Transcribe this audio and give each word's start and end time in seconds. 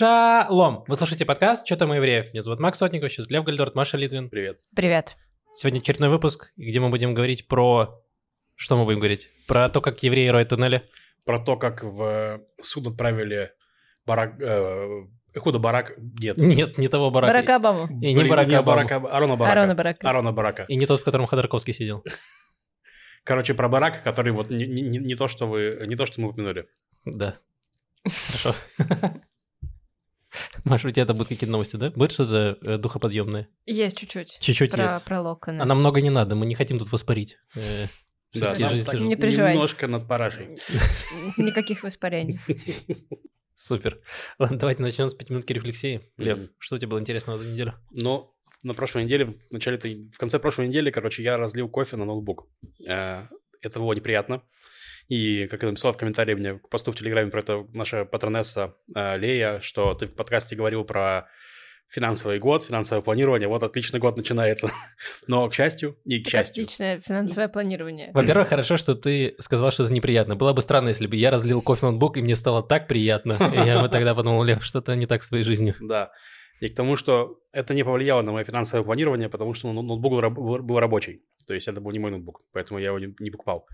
Шалом! 0.00 0.84
Вы 0.86 0.96
слушаете 0.96 1.26
подкаст 1.26 1.66
«Что 1.66 1.76
там 1.76 1.92
евреев?» 1.92 2.32
Меня 2.32 2.40
зовут 2.40 2.58
Макс 2.58 2.78
Сотников, 2.78 3.12
сейчас 3.12 3.28
Лев 3.28 3.44
Гальдорт, 3.44 3.74
Маша 3.74 3.98
Литвин. 3.98 4.30
Привет. 4.30 4.58
Привет. 4.74 5.18
Сегодня 5.52 5.80
очередной 5.80 6.08
выпуск, 6.08 6.54
где 6.56 6.80
мы 6.80 6.88
будем 6.88 7.12
говорить 7.12 7.46
про... 7.48 8.02
Что 8.54 8.78
мы 8.78 8.86
будем 8.86 9.00
говорить? 9.00 9.28
Про 9.46 9.68
то, 9.68 9.82
как 9.82 10.02
евреи 10.02 10.28
роют 10.28 10.48
туннели? 10.48 10.88
Про 11.26 11.38
то, 11.38 11.58
как 11.58 11.82
в 11.82 12.40
суд 12.62 12.86
отправили 12.86 13.52
Барак... 14.06 14.40
Э, 14.40 15.04
Худо 15.36 15.58
Барак... 15.58 15.92
Нет. 15.98 16.38
Нет, 16.38 16.78
не 16.78 16.88
того 16.88 17.10
Барака. 17.10 17.34
Барак 17.34 17.50
Обаму. 17.50 18.00
И 18.00 18.14
не 18.14 18.24
Барака 18.24 18.58
Обаму. 18.60 18.88
Барака, 18.88 18.96
Арона 19.14 19.36
Барака. 19.36 19.52
Арона 19.52 19.74
Барака. 19.74 20.08
Арона 20.08 20.32
Барака. 20.32 20.64
И 20.68 20.76
не 20.76 20.86
тот, 20.86 21.00
в 21.00 21.04
котором 21.04 21.26
Ходорковский 21.26 21.74
сидел. 21.74 22.02
Короче, 23.24 23.52
про 23.52 23.68
Барака, 23.68 23.98
который 24.02 24.32
вот 24.32 24.48
не, 24.48 24.66
не- 24.66 24.80
не- 24.80 24.98
не 24.98 25.14
то, 25.14 25.28
что 25.28 25.46
вы... 25.46 25.84
Не 25.86 25.94
то, 25.94 26.06
что 26.06 26.22
мы 26.22 26.30
упомянули. 26.30 26.70
Да. 27.04 27.36
Хорошо. 28.06 28.54
Маша, 30.64 30.88
у 30.88 30.90
тебя 30.90 31.02
это 31.04 31.12
будут 31.12 31.28
какие-то 31.28 31.50
новости, 31.52 31.76
да? 31.76 31.90
Будет 31.90 32.12
что-то 32.12 32.58
э, 32.62 32.78
духоподъемное? 32.78 33.48
Есть 33.66 33.98
чуть-чуть. 33.98 34.38
Чуть-чуть 34.40 34.70
про, 34.70 34.84
есть. 34.92 35.04
про 35.04 35.20
Локона. 35.20 35.62
А 35.62 35.66
нам 35.66 35.78
много 35.80 36.00
не 36.00 36.10
надо, 36.10 36.34
мы 36.34 36.46
не 36.46 36.54
хотим 36.54 36.78
тут 36.78 36.92
воспарить. 36.92 37.38
Э, 37.56 37.86
Да. 38.34 38.54
Не 38.54 39.16
переживай. 39.16 39.54
Немножко 39.54 39.86
над 39.88 40.06
парашей. 40.06 40.56
Никаких 41.36 41.82
воспарений. 41.82 42.38
Супер. 43.56 44.00
Ладно, 44.38 44.58
давайте 44.58 44.82
начнем 44.82 45.08
с 45.08 45.14
пяти 45.14 45.32
минутки 45.32 45.52
рефлексии. 45.52 46.00
Лев, 46.16 46.38
что 46.58 46.76
у 46.76 46.78
тебя 46.78 46.88
было 46.88 47.00
интересного 47.00 47.38
за 47.38 47.46
неделю? 47.46 47.74
Но 47.90 48.30
на 48.62 48.72
прошлой 48.72 49.04
неделе, 49.04 49.26
в 49.26 49.52
начале 49.52 49.78
в 49.78 50.16
конце 50.18 50.38
прошлой 50.38 50.68
недели, 50.68 50.90
короче, 50.90 51.22
я 51.22 51.36
разлил 51.36 51.68
кофе 51.68 51.96
на 51.96 52.04
ноутбук. 52.04 52.48
Э, 52.88 53.24
Это 53.60 53.78
было 53.80 53.92
неприятно. 53.92 54.42
И, 55.10 55.48
как 55.48 55.64
я 55.64 55.68
написал 55.68 55.92
в 55.92 55.96
комментарии 55.96 56.34
мне 56.34 56.54
к 56.54 56.68
посту 56.68 56.92
в 56.92 56.94
Телеграме 56.94 57.32
про 57.32 57.40
это 57.40 57.66
наша 57.74 58.04
патронесса 58.04 58.76
э, 58.94 59.18
Лея, 59.18 59.60
что 59.60 59.92
ты 59.94 60.06
в 60.06 60.14
подкасте 60.14 60.54
говорил 60.54 60.84
про 60.84 61.26
финансовый 61.88 62.38
год, 62.38 62.62
финансовое 62.62 63.02
планирование. 63.02 63.48
Вот 63.48 63.64
отличный 63.64 63.98
год 63.98 64.16
начинается. 64.16 64.70
Но, 65.26 65.48
к 65.48 65.54
счастью, 65.54 65.98
и 66.04 66.22
к 66.22 66.28
счастью. 66.28 66.62
Отличное 66.62 67.00
финансовое 67.00 67.48
планирование. 67.48 68.12
Во-первых, 68.14 68.50
хорошо, 68.50 68.76
что 68.76 68.94
ты 68.94 69.34
сказал, 69.40 69.72
что 69.72 69.82
это 69.82 69.92
неприятно. 69.92 70.36
Было 70.36 70.52
бы 70.52 70.62
странно, 70.62 70.90
если 70.90 71.08
бы 71.08 71.16
я 71.16 71.32
разлил 71.32 71.60
кофе 71.60 71.86
на 71.86 71.90
ноутбук, 71.90 72.16
и 72.16 72.22
мне 72.22 72.36
стало 72.36 72.62
так 72.62 72.86
приятно. 72.86 73.32
И 73.52 73.66
я 73.66 73.82
бы 73.82 73.88
тогда 73.88 74.14
подумал, 74.14 74.44
Лев, 74.44 74.62
что-то 74.62 74.94
не 74.94 75.06
так 75.06 75.22
в 75.22 75.24
своей 75.24 75.42
жизни. 75.42 75.74
Да. 75.80 76.12
И 76.60 76.68
к 76.68 76.76
тому, 76.76 76.94
что 76.94 77.40
это 77.52 77.74
не 77.74 77.82
повлияло 77.82 78.22
на 78.22 78.30
мое 78.30 78.44
финансовое 78.44 78.84
планирование, 78.84 79.28
потому 79.28 79.54
что 79.54 79.72
ну, 79.72 79.82
ноутбук 79.82 80.32
был 80.32 80.78
рабочий. 80.78 81.22
То 81.50 81.54
есть 81.54 81.66
это 81.66 81.80
был 81.80 81.90
не 81.90 81.98
мой 81.98 82.12
ноутбук, 82.12 82.44
поэтому 82.52 82.78
я 82.78 82.86
его 82.86 83.00
не, 83.00 83.12
не 83.18 83.28
покупал. 83.32 83.66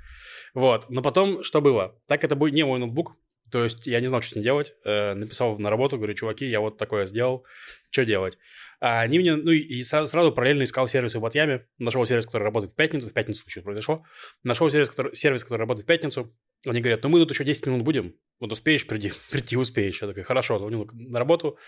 Вот. 0.54 0.88
Но 0.88 1.02
потом 1.02 1.42
что 1.42 1.60
было? 1.60 2.00
Так 2.06 2.24
это 2.24 2.34
был 2.34 2.46
не 2.46 2.64
мой 2.64 2.78
ноутбук. 2.78 3.16
То 3.52 3.64
есть 3.64 3.86
я 3.86 4.00
не 4.00 4.06
знал, 4.06 4.22
что 4.22 4.32
с 4.32 4.34
ним 4.36 4.44
делать. 4.44 4.72
Э, 4.82 5.12
написал 5.12 5.58
на 5.58 5.68
работу, 5.68 5.98
говорю, 5.98 6.14
чуваки, 6.14 6.46
я 6.46 6.60
вот 6.60 6.78
такое 6.78 7.04
сделал. 7.04 7.44
Что 7.90 8.06
делать? 8.06 8.38
А 8.80 9.02
они 9.02 9.18
мне, 9.18 9.36
ну 9.36 9.50
и, 9.50 9.82
сразу 9.82 10.32
параллельно 10.32 10.62
искал 10.62 10.86
сервисы 10.88 11.18
в 11.18 11.20
Батьяме. 11.20 11.66
Нашел 11.76 12.06
сервис, 12.06 12.24
который 12.24 12.44
работает 12.44 12.72
в 12.72 12.76
пятницу. 12.76 13.10
В 13.10 13.12
пятницу 13.12 13.42
случай 13.42 13.60
произошло. 13.60 14.04
Нашел 14.42 14.70
сервис 14.70 14.88
который, 14.88 15.14
сервис, 15.14 15.44
который 15.44 15.60
работает 15.60 15.84
в 15.84 15.88
пятницу. 15.88 16.34
Они 16.66 16.80
говорят, 16.80 17.02
ну 17.02 17.10
мы 17.10 17.18
тут 17.18 17.30
еще 17.32 17.44
10 17.44 17.66
минут 17.66 17.82
будем. 17.82 18.14
Вот 18.40 18.52
успеешь 18.52 18.86
приди, 18.86 19.12
прийти, 19.30 19.58
успеешь. 19.58 20.00
Я 20.00 20.08
такой, 20.08 20.22
хорошо, 20.22 20.58
звоню 20.58 20.88
на 20.94 21.18
работу. 21.18 21.58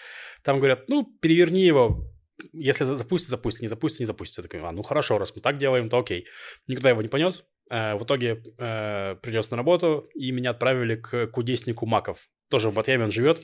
Там 0.42 0.56
говорят, 0.56 0.88
ну, 0.88 1.04
переверни 1.20 1.66
его. 1.66 2.10
Если 2.52 2.84
за- 2.84 2.94
запустит, 2.96 3.28
запустит, 3.28 3.62
не 3.62 3.68
запустит, 3.68 4.00
не 4.00 4.06
запустит. 4.06 4.36
Я 4.38 4.42
такой, 4.44 4.60
а, 4.60 4.72
ну 4.72 4.82
хорошо, 4.82 5.18
раз 5.18 5.34
мы 5.34 5.42
так 5.42 5.58
делаем, 5.58 5.88
то 5.88 5.98
окей. 5.98 6.26
Никуда 6.66 6.90
его 6.90 7.02
не 7.02 7.08
понес. 7.08 7.44
Э, 7.70 7.94
В 7.96 8.04
итоге 8.04 8.42
э, 8.58 9.16
принес 9.22 9.50
на 9.50 9.56
работу, 9.56 10.08
и 10.14 10.30
меня 10.32 10.50
отправили 10.50 10.96
к 10.96 11.26
кудеснику 11.28 11.84
Маков. 11.86 12.28
Тоже 12.50 12.70
в 12.70 12.74
Батьяме 12.74 13.04
он 13.04 13.10
живет. 13.10 13.42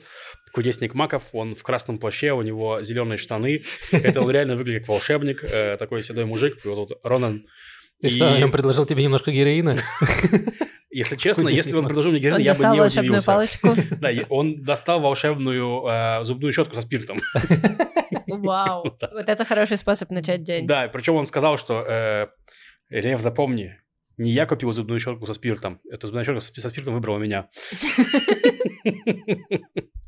Кудесник 0.53 0.93
Маков, 0.95 1.35
он 1.35 1.53
в 1.55 1.61
красном 1.63 1.99
плаще, 1.99 2.31
у 2.31 2.41
него 2.41 2.81
зеленые 2.81 3.17
штаны. 3.17 3.63
Это 3.91 4.21
он 4.21 4.31
реально 4.31 4.55
выглядит 4.55 4.81
как 4.81 4.89
волшебник. 4.89 5.43
э, 5.43 5.77
Такой 5.77 6.01
седой 6.01 6.25
мужик, 6.25 6.63
его 6.65 6.73
зовут 6.73 6.93
Ронан. 7.03 7.45
И 8.01 8.09
что, 8.09 8.35
И- 8.37 8.43
он 8.43 8.51
предложил 8.51 8.85
тебе 8.85 9.03
немножко 9.03 9.31
героина? 9.31 9.75
Если 10.95 11.17
честно, 11.17 11.49
если 11.49 11.73
бы 11.73 11.79
он 11.79 11.87
предложил 11.87 12.11
мне 12.11 12.21
героин, 12.21 12.35
Он 12.37 12.41
я 12.41 12.53
бы 12.53 12.59
достал 12.59 12.73
не 12.73 12.79
волшебную 12.79 13.19
удивился. 13.19 13.25
палочку. 13.27 13.69
Да, 13.99 14.09
он 14.29 14.63
достал 14.63 15.01
волшебную 15.01 15.85
э, 15.85 16.23
зубную 16.23 16.53
щетку 16.53 16.73
со 16.73 16.81
спиртом. 16.83 17.19
Вау. 18.27 18.83
Вот 18.83 19.27
это 19.27 19.43
хороший 19.43 19.75
способ 19.75 20.09
начать 20.11 20.43
день. 20.43 20.65
Да, 20.65 20.87
причем 20.87 21.15
он 21.15 21.25
сказал, 21.25 21.57
что 21.57 21.81
э, 21.81 22.27
Лев, 22.89 23.19
запомни, 23.19 23.75
не 24.15 24.31
я 24.31 24.45
купил 24.45 24.71
зубную 24.71 25.01
щетку 25.01 25.25
со 25.25 25.33
спиртом, 25.33 25.81
эта 25.91 26.07
зубная 26.07 26.23
щетка 26.23 26.39
со 26.39 26.61
со 26.61 26.69
спиртом 26.69 26.93
выбрала 26.93 27.17
меня. 27.17 27.49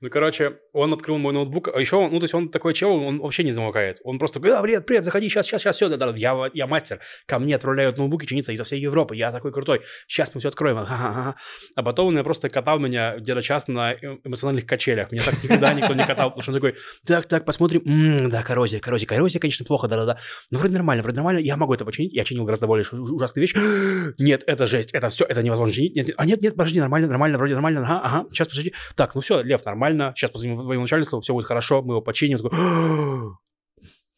Ну, 0.00 0.10
короче, 0.10 0.58
он 0.72 0.92
открыл 0.92 1.18
мой 1.18 1.32
ноутбук, 1.32 1.68
а 1.74 1.78
еще, 1.78 2.08
ну, 2.08 2.18
то 2.18 2.24
есть 2.24 2.34
он 2.34 2.48
такой 2.48 2.74
чел, 2.74 2.92
он 2.92 3.20
вообще 3.20 3.44
не 3.44 3.50
замолкает. 3.50 4.00
Он 4.04 4.18
просто 4.18 4.40
говорит, 4.40 4.56
да, 4.56 4.62
привет, 4.62 4.86
привет, 4.86 5.04
заходи, 5.04 5.28
сейчас, 5.28 5.46
сейчас, 5.46 5.62
сейчас, 5.62 5.76
все, 5.76 5.88
да, 5.88 5.96
да, 5.96 6.12
я, 6.16 6.50
я 6.54 6.66
мастер, 6.66 7.00
ко 7.26 7.38
мне 7.38 7.54
отправляют 7.54 7.98
ноутбуки 7.98 8.26
чиниться 8.26 8.52
изо 8.52 8.64
всей 8.64 8.80
Европы, 8.80 9.14
я 9.16 9.30
такой 9.30 9.52
крутой, 9.52 9.82
сейчас 10.06 10.34
мы 10.34 10.40
все 10.40 10.48
откроем. 10.48 10.78
А 10.78 11.34
потом 11.82 12.08
он 12.08 12.24
просто 12.24 12.48
катал 12.48 12.78
меня 12.78 13.16
где-то 13.18 13.42
час 13.42 13.68
на 13.68 13.92
э- 13.92 14.18
эмоциональных 14.24 14.66
качелях, 14.66 15.12
меня 15.12 15.22
так 15.22 15.42
никогда 15.42 15.72
никто 15.74 15.94
не 15.94 16.06
катал, 16.06 16.30
потому 16.30 16.42
что 16.42 16.52
он 16.52 16.54
такой, 16.56 16.74
так, 17.06 17.26
так, 17.26 17.44
посмотрим, 17.44 18.28
да, 18.28 18.42
коррозия, 18.42 18.80
коррозия, 18.80 19.06
коррозия, 19.06 19.40
конечно, 19.40 19.64
плохо, 19.64 19.88
да-да-да, 19.88 20.18
но 20.50 20.58
вроде 20.58 20.74
нормально, 20.74 21.02
вроде 21.02 21.16
нормально, 21.16 21.38
я 21.40 21.56
могу 21.56 21.74
это 21.74 21.84
починить, 21.84 22.12
я 22.12 22.24
чинил 22.24 22.44
гораздо 22.44 22.66
более 22.66 22.82
уж- 22.82 22.92
ужасную 22.92 23.42
вещь, 23.46 23.54
нет, 24.18 24.42
это 24.46 24.66
жесть, 24.66 24.92
это 24.92 25.08
все, 25.08 25.24
это 25.24 25.42
невозможно 25.42 25.74
чинить, 25.74 25.94
нет, 25.94 26.10
а 26.16 26.26
нет, 26.26 26.40
нет, 26.42 26.56
подожди, 26.56 26.80
нормально, 26.80 27.08
нормально, 27.08 27.38
вроде 27.38 27.54
нормально, 27.54 27.82
ага, 27.82 28.00
ага, 28.04 28.28
сейчас, 28.30 28.48
подожди, 28.48 28.74
так, 28.96 29.14
ну 29.14 29.20
все, 29.20 29.41
Лев, 29.42 29.64
нормально, 29.64 30.12
сейчас 30.16 30.30
позвоним 30.30 30.60
твоему 30.60 30.82
начальству, 30.82 31.20
все 31.20 31.32
будет 31.34 31.46
хорошо, 31.46 31.82
мы 31.82 31.94
его 31.94 32.00
починим, 32.00 32.38
такой, 32.38 32.58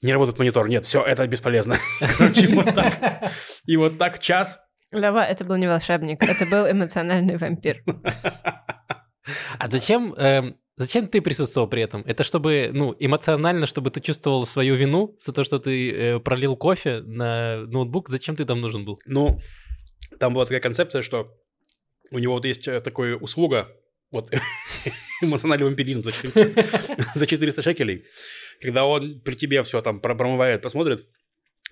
не 0.03 0.12
работает 0.12 0.39
монитор, 0.39 0.69
нет, 0.69 0.85
все, 0.85 1.03
это 1.03 1.27
бесполезно. 1.27 1.79
Короче, 2.19 2.49
вот 2.49 2.75
так. 2.75 3.31
И 3.67 3.77
вот 3.77 3.99
так 3.99 4.19
час. 4.19 4.61
Лева, 4.93 5.25
это 5.25 5.45
был 5.45 5.57
не 5.57 5.67
волшебник, 5.67 6.23
это 6.23 6.47
был 6.47 6.71
эмоциональный 6.71 7.37
вампир. 7.37 7.83
А 9.59 9.71
зачем, 9.71 10.13
эм, 10.19 10.57
зачем 10.77 11.09
ты 11.09 11.23
присутствовал 11.23 11.67
при 11.67 11.81
этом? 11.81 12.03
Это 12.03 12.25
чтобы, 12.25 12.69
ну, 12.75 12.95
эмоционально, 12.99 13.67
чтобы 13.67 13.91
ты 13.91 14.03
чувствовал 14.03 14.45
свою 14.45 14.75
вину 14.75 15.17
за 15.19 15.33
то, 15.33 15.45
что 15.45 15.59
ты 15.59 15.91
э, 15.91 16.21
пролил 16.21 16.57
кофе 16.57 17.01
на 17.01 17.63
ноутбук? 17.63 18.11
Зачем 18.11 18.37
ты 18.37 18.45
там 18.45 18.61
нужен 18.61 18.84
был? 18.84 19.01
Ну, 19.07 19.41
там 20.21 20.34
была 20.34 20.45
такая 20.45 20.61
концепция, 20.61 21.01
что 21.01 21.33
у 22.11 22.19
него 22.19 22.34
вот 22.34 22.45
есть 22.45 22.69
э, 22.69 22.81
такая 22.81 23.17
услуга, 23.17 23.69
вот 24.11 24.31
эмоциональный 25.23 25.65
вампиризм 25.67 26.03
за 26.03 26.13
400, 26.13 27.07
за 27.15 27.27
400 27.27 27.63
шекелей, 27.63 28.05
когда 28.61 28.85
он 28.85 29.21
при 29.21 29.35
тебе 29.35 29.63
все 29.63 29.81
там 29.81 30.01
про- 30.01 30.15
промывает, 30.15 30.63
посмотрит, 30.63 31.07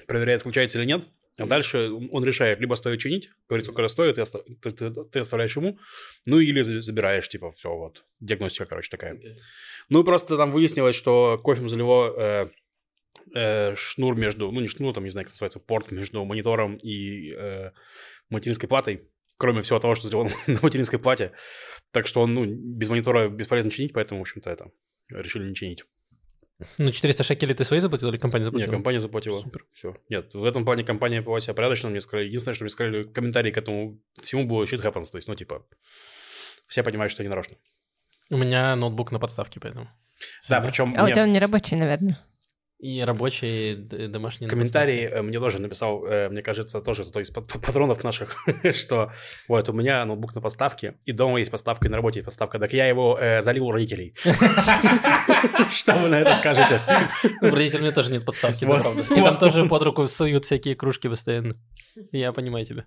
проверяет, 0.07 0.41
включается 0.41 0.79
или 0.79 0.87
нет, 0.87 1.07
а 1.39 1.47
дальше 1.47 1.91
он 1.91 2.25
решает, 2.25 2.61
либо 2.61 2.75
стоит 2.75 3.01
чинить, 3.01 3.31
говорит, 3.49 3.65
сколько 3.65 3.83
раз 3.83 3.93
стоит, 3.93 4.17
ты, 4.17 4.23
оста- 4.23 4.43
ты- 4.61 4.71
ты- 4.71 4.91
ты 5.05 5.19
оставляешь 5.21 5.57
ему, 5.57 5.79
ну 6.27 6.39
или 6.39 6.61
за- 6.63 6.81
забираешь, 6.81 7.29
типа, 7.29 7.51
все, 7.51 7.75
вот, 7.75 8.05
диагностика, 8.21 8.67
короче, 8.67 8.91
такая. 8.91 9.19
Ну 9.89 10.03
и 10.03 10.05
просто 10.05 10.37
там 10.37 10.53
выяснилось, 10.53 10.95
что 10.97 11.39
кофе 11.43 11.67
залило 11.69 12.15
э, 12.19 12.49
э, 13.35 13.75
шнур 13.77 14.15
между, 14.15 14.51
ну 14.53 14.61
не 14.61 14.69
шнур, 14.69 14.93
там, 14.93 15.05
не 15.05 15.11
знаю, 15.11 15.25
как 15.27 15.33
называется, 15.35 15.59
порт 15.61 15.91
между 15.91 16.25
монитором 16.25 16.77
и 16.77 17.33
э, 17.33 17.71
материнской 18.29 18.69
платой, 18.69 19.09
кроме 19.43 19.61
всего 19.61 19.81
того, 19.81 19.97
что 19.97 20.07
сделано 20.07 20.31
на 20.47 20.59
материнской 20.63 21.01
плате. 21.01 21.33
Так 21.91 22.07
что 22.07 22.21
он, 22.21 22.33
ну, 22.33 22.45
без 22.47 22.89
монитора 22.89 23.29
бесполезно 23.29 23.73
чинить, 23.73 23.93
поэтому, 23.93 24.21
в 24.21 24.23
общем-то, 24.23 24.49
это 24.49 24.71
решили 25.11 25.49
не 25.49 25.55
чинить. 25.57 25.85
Ну, 26.79 26.93
400 26.93 27.25
шекелей 27.25 27.57
ты 27.57 27.65
свои 27.65 27.81
заплатил 27.81 28.11
или 28.11 28.19
компания 28.19 28.45
Нет, 28.45 28.53
заплатила? 28.53 28.73
компания 28.73 29.01
заплатила. 29.01 29.41
Супер. 29.41 29.67
Все. 29.73 29.97
Нет, 30.09 30.33
в 30.33 30.45
этом 30.45 30.65
плане 30.65 30.85
компания 30.85 31.23
повела 31.23 31.41
себя 31.41 31.55
порядочно. 31.55 31.91
Мне 31.91 32.01
сказали, 32.01 32.27
единственное, 32.27 32.55
что 32.55 32.63
мне 32.63 32.71
сказали, 32.71 33.03
комментарий 33.03 33.51
к 33.51 33.59
этому 33.59 34.01
всему 34.23 34.47
было 34.47 34.63
shit 34.63 34.81
happens. 34.81 35.11
То 35.11 35.19
есть, 35.19 35.27
ну, 35.27 35.35
типа, 35.35 35.67
все 36.69 36.85
понимают, 36.85 37.11
что 37.11 37.25
не 37.25 37.29
нарочно. 37.29 37.57
У 38.31 38.37
меня 38.37 38.77
ноутбук 38.77 39.11
на 39.11 39.19
подставке, 39.19 39.59
поэтому. 39.59 39.88
Да, 40.49 40.61
причем 40.61 40.95
А 40.97 41.03
у 41.03 41.09
тебя 41.11 41.25
он 41.25 41.33
не 41.33 41.41
рабочий, 41.41 41.77
наверное. 41.77 42.17
И 42.82 43.00
рабочий, 43.00 43.73
и 43.73 43.75
д- 43.76 44.08
домашний. 44.08 44.46
на 44.46 44.50
комментарий 44.50 45.02
подставке. 45.02 45.20
э, 45.20 45.23
мне 45.23 45.38
тоже 45.38 45.61
написал, 45.62 46.05
э, 46.05 46.29
мне 46.31 46.43
кажется, 46.43 46.81
тоже 46.81 47.05
кто 47.05 47.20
из 47.20 47.31
пат- 47.31 47.46
патронов 47.64 48.02
наших, 48.02 48.37
что 48.75 49.12
вот 49.46 49.69
у 49.69 49.73
меня 49.73 50.05
ноутбук 50.05 50.34
на 50.34 50.40
подставке, 50.40 50.99
и 51.05 51.12
дома 51.12 51.38
есть 51.38 51.52
подставка, 51.52 51.87
и 51.87 51.88
на 51.88 51.96
работе 51.96 52.19
есть 52.19 52.25
подставка. 52.25 52.58
Так 52.58 52.73
я 52.73 52.87
его 52.88 53.17
э, 53.17 53.40
залил 53.40 53.69
у 53.69 53.70
родителей. 53.70 54.14
Что 55.70 55.94
вы 55.94 56.08
на 56.08 56.17
это 56.20 56.34
скажете? 56.34 56.81
У 57.40 57.46
меня 57.46 57.93
тоже 57.93 58.11
нет 58.11 58.25
подставки, 58.25 58.64
Вот. 58.64 58.81
правда. 58.82 59.00
И 59.02 59.23
там 59.23 59.38
тоже 59.38 59.64
под 59.69 59.82
руку 59.85 60.06
суют 60.08 60.44
всякие 60.44 60.75
кружки 60.75 61.08
постоянно. 61.08 61.55
Я 62.11 62.32
понимаю 62.32 62.67
тебя. 62.67 62.85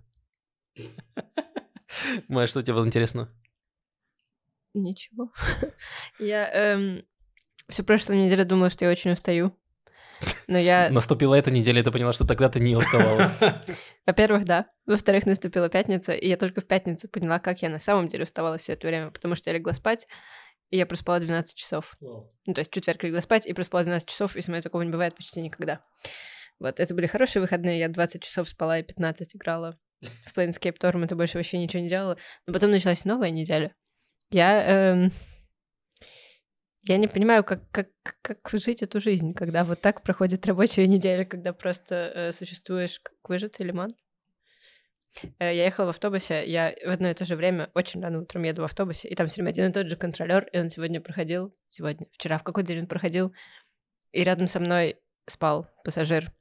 Маш, 2.27 2.49
что 2.49 2.61
тебе 2.61 2.73
было 2.73 2.85
интересно? 2.85 3.29
Ничего. 4.73 5.31
Я 6.19 7.01
всю 7.69 7.83
прошлую 7.85 8.19
неделю 8.19 8.45
думала, 8.45 8.69
что 8.69 8.83
я 8.83 8.91
очень 8.91 9.11
устаю. 9.11 9.55
Но 10.47 10.57
я, 10.57 10.89
Наступила 10.89 11.35
эта 11.35 11.51
неделя, 11.51 11.81
и 11.81 11.83
ты 11.83 11.91
поняла, 11.91 12.13
что 12.13 12.25
тогда 12.25 12.49
ты 12.49 12.59
не 12.59 12.75
уставала. 12.75 13.31
во-первых, 14.05 14.45
да. 14.45 14.67
Во-вторых, 14.85 15.25
наступила 15.25 15.69
пятница, 15.69 16.13
и 16.13 16.27
я 16.27 16.37
только 16.37 16.61
в 16.61 16.67
пятницу 16.67 17.07
поняла, 17.09 17.39
как 17.39 17.61
я 17.61 17.69
на 17.69 17.79
самом 17.79 18.07
деле 18.07 18.23
уставала 18.23 18.57
все 18.57 18.73
это 18.73 18.87
время, 18.87 19.11
потому 19.11 19.35
что 19.35 19.49
я 19.49 19.57
легла 19.57 19.73
спать, 19.73 20.07
и 20.69 20.77
я 20.77 20.85
проспала 20.85 21.19
12 21.19 21.55
часов. 21.55 21.95
Ну, 21.99 22.53
то 22.53 22.59
есть 22.59 22.71
в 22.71 22.73
четверг 22.73 23.03
легла 23.03 23.21
спать 23.21 23.45
и 23.45 23.53
проспала 23.53 23.83
12 23.83 24.07
часов, 24.07 24.35
и 24.35 24.41
со 24.41 24.51
мной 24.51 24.61
такого 24.61 24.81
не 24.81 24.91
бывает 24.91 25.15
почти 25.15 25.41
никогда. 25.41 25.81
Вот, 26.59 26.79
это 26.79 26.93
были 26.93 27.07
хорошие 27.07 27.41
выходные, 27.41 27.79
я 27.79 27.89
20 27.89 28.23
часов 28.23 28.47
спала 28.47 28.79
и 28.79 28.83
15 28.83 29.35
играла 29.35 29.77
в 30.25 30.37
Planescape 30.37 30.77
Torment, 30.79 31.11
и 31.11 31.15
больше 31.15 31.37
вообще 31.37 31.57
ничего 31.57 31.81
не 31.81 31.89
делала. 31.89 32.17
Но 32.47 32.53
потом 32.53 32.71
началась 32.71 33.05
новая 33.05 33.31
неделя. 33.31 33.73
Я... 34.31 34.63
Эм... 34.63 35.11
Я 36.87 36.97
не 36.97 37.07
понимаю, 37.07 37.43
как, 37.43 37.61
как, 37.71 37.89
как 38.21 38.47
жить 38.53 38.83
эту 38.83 38.99
жизнь, 38.99 39.33
когда 39.33 39.63
вот 39.63 39.81
так 39.81 40.03
проходит 40.03 40.45
рабочая 40.45 40.85
неделя, 40.85 41.25
когда 41.25 41.51
просто 41.51 41.95
э, 41.95 42.31
существуешь 42.31 42.99
как 42.99 43.15
выжатый 43.27 43.65
лимон. 43.65 43.89
Э, 45.39 45.45
я 45.45 45.65
ехала 45.65 45.87
в 45.87 45.89
автобусе, 45.89 46.45
я 46.45 46.75
в 46.85 46.89
одно 46.89 47.09
и 47.09 47.15
то 47.15 47.25
же 47.25 47.35
время 47.35 47.71
очень 47.73 48.03
рано 48.03 48.21
утром 48.21 48.43
еду 48.43 48.61
в 48.61 48.65
автобусе, 48.65 49.07
и 49.07 49.15
там 49.15 49.25
все 49.25 49.41
время 49.41 49.49
один 49.49 49.71
и 49.71 49.73
тот 49.73 49.89
же 49.89 49.97
контролер, 49.97 50.47
и 50.53 50.59
он 50.59 50.69
сегодня 50.69 51.01
проходил, 51.01 51.55
сегодня, 51.67 52.05
вчера, 52.11 52.37
в 52.37 52.43
какой 52.43 52.63
день 52.63 52.81
он 52.81 52.87
проходил, 52.87 53.33
и 54.11 54.23
рядом 54.23 54.45
со 54.45 54.59
мной 54.59 54.99
спал 55.25 55.67
пассажир. 55.83 56.31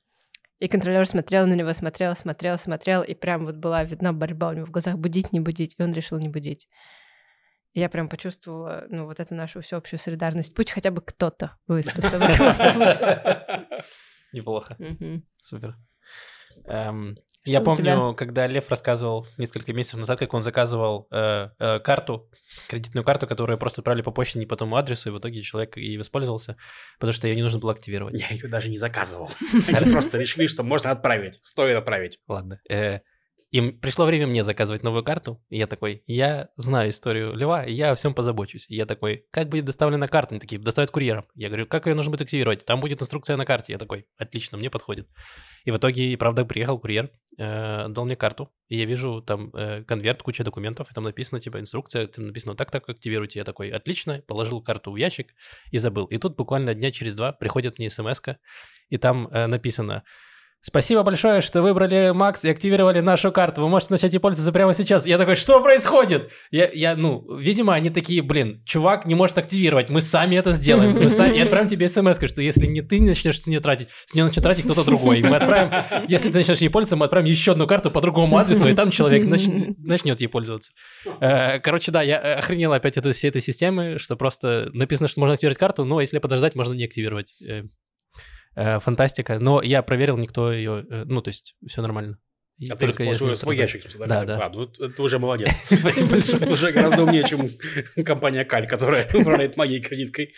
И 0.59 0.69
контролер 0.69 1.07
смотрел 1.07 1.47
на 1.47 1.55
него, 1.55 1.73
смотрел, 1.73 2.15
смотрел, 2.15 2.59
смотрел, 2.59 3.03
и 3.03 3.15
прям 3.15 3.47
вот 3.47 3.57
была 3.57 3.83
видна 3.83 4.13
борьба 4.13 4.51
у 4.51 4.53
него 4.53 4.67
в 4.67 4.71
глазах, 4.71 4.99
будить, 4.99 5.33
не 5.33 5.41
будить, 5.41 5.75
и 5.79 5.83
он 5.83 5.95
решил 5.95 6.19
не 6.19 6.29
будить. 6.29 6.69
Я 7.75 7.89
прям 7.89 8.09
почувствовала, 8.09 8.87
ну, 8.89 9.05
вот 9.05 9.19
эту 9.21 9.35
нашу 9.35 9.61
всеобщую 9.61 9.99
солидарность. 9.99 10.55
Пусть 10.55 10.71
хотя 10.71 10.91
бы 10.91 11.03
кто-то 11.03 11.57
выспится 11.67 12.19
в 12.19 12.23
этом 12.23 12.47
автобусе. 12.47 13.67
Неплохо. 14.33 14.77
Супер. 15.41 15.77
Эм, 16.67 17.17
я 17.45 17.61
помню, 17.61 18.15
когда 18.15 18.47
Лев 18.47 18.71
рассказывал 18.71 19.27
несколько 19.37 19.73
месяцев 19.73 19.99
назад, 19.99 20.19
как 20.19 20.33
он 20.33 20.41
заказывал 20.41 21.09
э, 21.11 21.49
э, 21.59 21.81
карту, 21.81 22.31
кредитную 22.69 23.05
карту, 23.05 23.27
которую 23.27 23.59
просто 23.59 23.81
отправили 23.81 24.03
по 24.03 24.13
почте 24.13 24.39
не 24.39 24.47
по 24.47 24.57
тому 24.57 24.77
адресу, 24.77 25.11
и 25.11 25.13
в 25.13 25.19
итоге 25.19 25.43
человек 25.43 25.77
и 25.77 25.99
воспользовался, 25.99 26.57
потому 26.99 27.13
что 27.13 27.29
ее 27.29 27.37
не 27.37 27.43
нужно 27.43 27.59
было 27.59 27.73
активировать. 27.73 28.19
Я 28.19 28.29
ее 28.29 28.49
даже 28.49 28.71
не 28.71 28.79
заказывал. 28.79 29.31
Они 29.75 29.91
просто 29.91 30.17
решили, 30.17 30.47
что 30.47 30.63
можно 30.63 30.91
отправить, 30.91 31.39
стоит 31.43 31.77
отправить. 31.77 32.19
Ладно. 32.29 32.61
Им 33.55 33.79
пришло 33.79 34.05
время 34.05 34.27
мне 34.27 34.43
заказывать 34.43 34.83
новую 34.83 35.05
карту, 35.05 35.41
и 35.49 35.59
я 35.59 35.69
такой, 35.69 36.03
я 36.09 36.49
знаю 36.57 36.91
историю 36.91 37.37
Льва, 37.37 37.65
и 37.65 37.73
я 37.73 37.93
о 37.93 37.95
всем 37.95 38.13
позабочусь. 38.13 38.67
И 38.69 38.75
я 38.75 38.85
такой, 38.85 39.29
как 39.31 39.49
будет 39.49 39.65
доставлена 39.65 40.09
карта? 40.09 40.35
Они 40.35 40.41
такие, 40.41 40.61
доставят 40.61 40.91
курьером. 40.91 41.27
Я 41.37 41.51
говорю, 41.51 41.69
как 41.69 41.87
ее 41.87 41.95
нужно 41.95 42.11
будет 42.11 42.23
активировать? 42.23 42.65
Там 42.65 42.81
будет 42.81 43.01
инструкция 43.01 43.37
на 43.37 43.47
карте. 43.47 43.73
Я 43.73 43.79
такой, 43.79 44.09
отлично, 44.19 44.59
мне 44.59 44.71
подходит. 44.71 45.09
И 45.65 45.71
в 45.71 45.77
итоге, 45.77 46.13
и 46.13 46.17
правда, 46.17 46.45
приехал 46.45 46.81
курьер, 46.81 47.13
э, 47.39 47.87
дал 47.91 48.05
мне 48.05 48.17
карту, 48.17 48.51
и 48.67 48.77
я 48.77 48.87
вижу 48.87 49.23
там 49.23 49.55
э, 49.55 49.85
конверт, 49.85 50.21
куча 50.21 50.43
документов, 50.43 50.91
и 50.91 50.95
там 50.95 51.05
написано, 51.05 51.39
типа, 51.39 51.61
инструкция, 51.61 52.09
там 52.09 52.27
написано 52.27 52.57
так, 52.57 52.73
так, 52.73 52.89
активируйте. 52.89 53.39
Я 53.39 53.45
такой, 53.45 53.71
отлично, 53.71 54.21
положил 54.27 54.63
карту 54.63 54.91
в 54.91 54.97
ящик 54.97 55.33
и 55.71 55.79
забыл. 55.79 56.07
И 56.07 56.19
тут 56.19 56.35
буквально 56.35 56.75
дня 56.75 56.91
через 56.91 57.15
два 57.15 57.31
приходит 57.31 57.79
мне 57.79 57.89
смс 57.89 58.21
и 58.89 58.99
там 58.99 59.29
э, 59.29 59.47
написано, 59.47 60.03
Спасибо 60.67 61.03
большое, 61.03 61.43
что 61.43 61.61
выбрали 61.61 62.13
Макс 62.15 62.43
и 62.43 62.49
активировали 62.49 63.01
нашу 63.01 63.31
карту. 63.31 63.61
Вы 63.61 63.69
можете 63.69 63.93
начать 63.93 64.15
ей 64.15 64.19
пользоваться 64.19 64.51
прямо 64.51 64.73
сейчас. 64.73 65.05
Я 65.05 65.19
такой, 65.19 65.37
что 65.37 65.61
происходит? 65.61 66.31
Я, 66.51 66.71
я, 66.73 66.97
ну, 66.97 67.37
видимо, 67.37 67.75
они 67.75 67.91
такие, 67.91 68.23
блин, 68.23 68.63
чувак 68.65 69.05
не 69.05 69.15
может 69.15 69.37
активировать, 69.37 69.91
мы 69.91 70.01
сами 70.01 70.37
это 70.37 70.53
сделаем. 70.53 70.93
Мы 70.93 71.11
сами... 71.11 71.37
Я 71.37 71.45
отправим 71.45 71.69
тебе 71.69 71.87
смс, 71.87 72.17
что 72.17 72.41
если 72.41 72.65
не 72.67 72.81
ты 72.81 73.03
начнешь 73.03 73.43
с 73.43 73.47
нее 73.47 73.61
тратить, 73.61 73.89
с 74.07 74.15
нее 74.15 74.25
начнет 74.25 74.43
тратить 74.43 74.65
кто-то 74.65 74.85
другой. 74.85 75.21
Мы 75.21 75.37
отправим, 75.37 75.71
если 76.09 76.31
ты 76.31 76.39
начнешь 76.39 76.59
ей 76.59 76.71
пользоваться, 76.71 76.97
мы 76.97 77.05
отправим 77.05 77.27
еще 77.27 77.53
одну 77.53 77.67
карту 77.67 77.91
по 77.91 78.01
другому 78.01 78.39
адресу, 78.39 78.67
и 78.67 78.73
там 78.73 78.91
человек 78.91 79.27
нач... 79.27 79.43
начнет 79.77 80.19
ей 80.23 80.29
пользоваться. 80.29 80.73
Э, 81.21 81.59
короче, 81.59 81.93
да, 81.93 82.01
я 82.01 82.39
охренел 82.39 82.73
опять 82.73 82.97
от 82.97 83.15
всей 83.15 83.29
этой 83.29 83.43
системы, 83.43 83.99
что 83.99 84.17
просто 84.17 84.71
написано, 84.73 85.09
что 85.09 85.21
можно 85.21 85.35
активировать 85.35 85.59
карту, 85.59 85.85
но 85.85 86.01
если 86.01 86.19
подождать, 86.21 86.55
можно 86.55 86.73
не 86.73 86.87
активировать. 86.87 87.35
Э, 88.57 88.79
фантастика. 88.79 89.39
Но 89.39 89.63
я 89.63 89.83
проверил, 89.83 90.17
никто 90.17 90.53
ее... 90.53 90.87
Э, 90.89 91.05
ну, 91.07 91.21
то 91.21 91.29
есть 91.29 91.57
все 91.67 91.83
нормально. 91.83 92.19
А 92.71 92.77
только 92.77 93.05
ты 93.05 93.15
свой, 93.15 93.37
свой 93.37 93.57
ящик, 93.57 93.83
да? 93.99 94.07
Да, 94.07 94.25
да. 94.25 94.47
А, 94.47 94.51
ну, 94.51 94.67
ты 94.67 95.03
уже 95.03 95.19
молодец. 95.19 95.51
Спасибо 95.65 96.11
большое. 96.11 96.37
Это 96.37 96.53
уже 96.53 96.71
гораздо 96.71 97.03
умнее, 97.03 97.25
чем 97.25 97.51
компания 98.05 98.45
Каль, 98.45 98.69
которая 98.69 99.09
управляет 99.15 99.57
моей 99.57 99.81
кредиткой. 99.81 100.35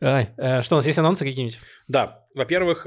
Э, 0.00 0.62
что 0.62 0.74
у 0.74 0.78
нас 0.78 0.86
есть 0.86 0.98
анонсы 0.98 1.24
какие-нибудь? 1.24 1.60
Да. 1.86 2.26
Во-первых, 2.34 2.86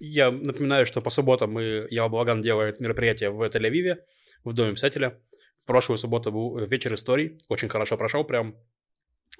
я 0.00 0.30
напоминаю, 0.32 0.86
что 0.86 1.00
по 1.00 1.10
субботам 1.10 1.52
мы, 1.52 1.86
Ява 1.88 2.08
Благан 2.08 2.42
делает 2.42 2.80
мероприятие 2.80 3.30
в 3.30 3.40
Тель-Авиве, 3.42 3.98
в 4.42 4.52
Доме 4.54 4.72
писателя. 4.72 5.20
В 5.56 5.66
прошлую 5.66 5.98
субботу 5.98 6.32
был 6.32 6.58
вечер 6.66 6.92
историй. 6.94 7.38
Очень 7.48 7.68
хорошо 7.68 7.96
прошел, 7.96 8.24
прям 8.24 8.56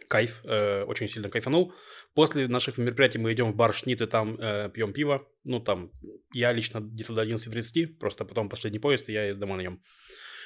кайф, 0.09 0.41
э, 0.45 0.85
очень 0.85 1.09
сильно 1.09 1.29
кайфанул. 1.29 1.73
После 2.15 2.49
наших 2.49 2.79
мероприятий 2.79 3.19
мы 3.19 3.33
идем 3.33 3.53
в 3.53 3.57
бар 3.57 3.75
Шнит 3.75 4.03
и 4.03 4.07
там 4.07 4.37
э, 4.41 4.71
пьем 4.73 4.93
пиво. 4.93 5.27
Ну, 5.45 5.61
там, 5.61 5.91
я 6.33 6.53
лично 6.53 6.81
где-то 6.81 7.15
до 7.15 7.25
11.30, 7.25 7.99
просто 7.99 8.25
потом 8.25 8.49
последний 8.49 8.79
поезд, 8.79 9.09
и 9.09 9.13
я 9.13 9.35
домой 9.35 9.59
на 9.59 9.63
нем. 9.63 9.83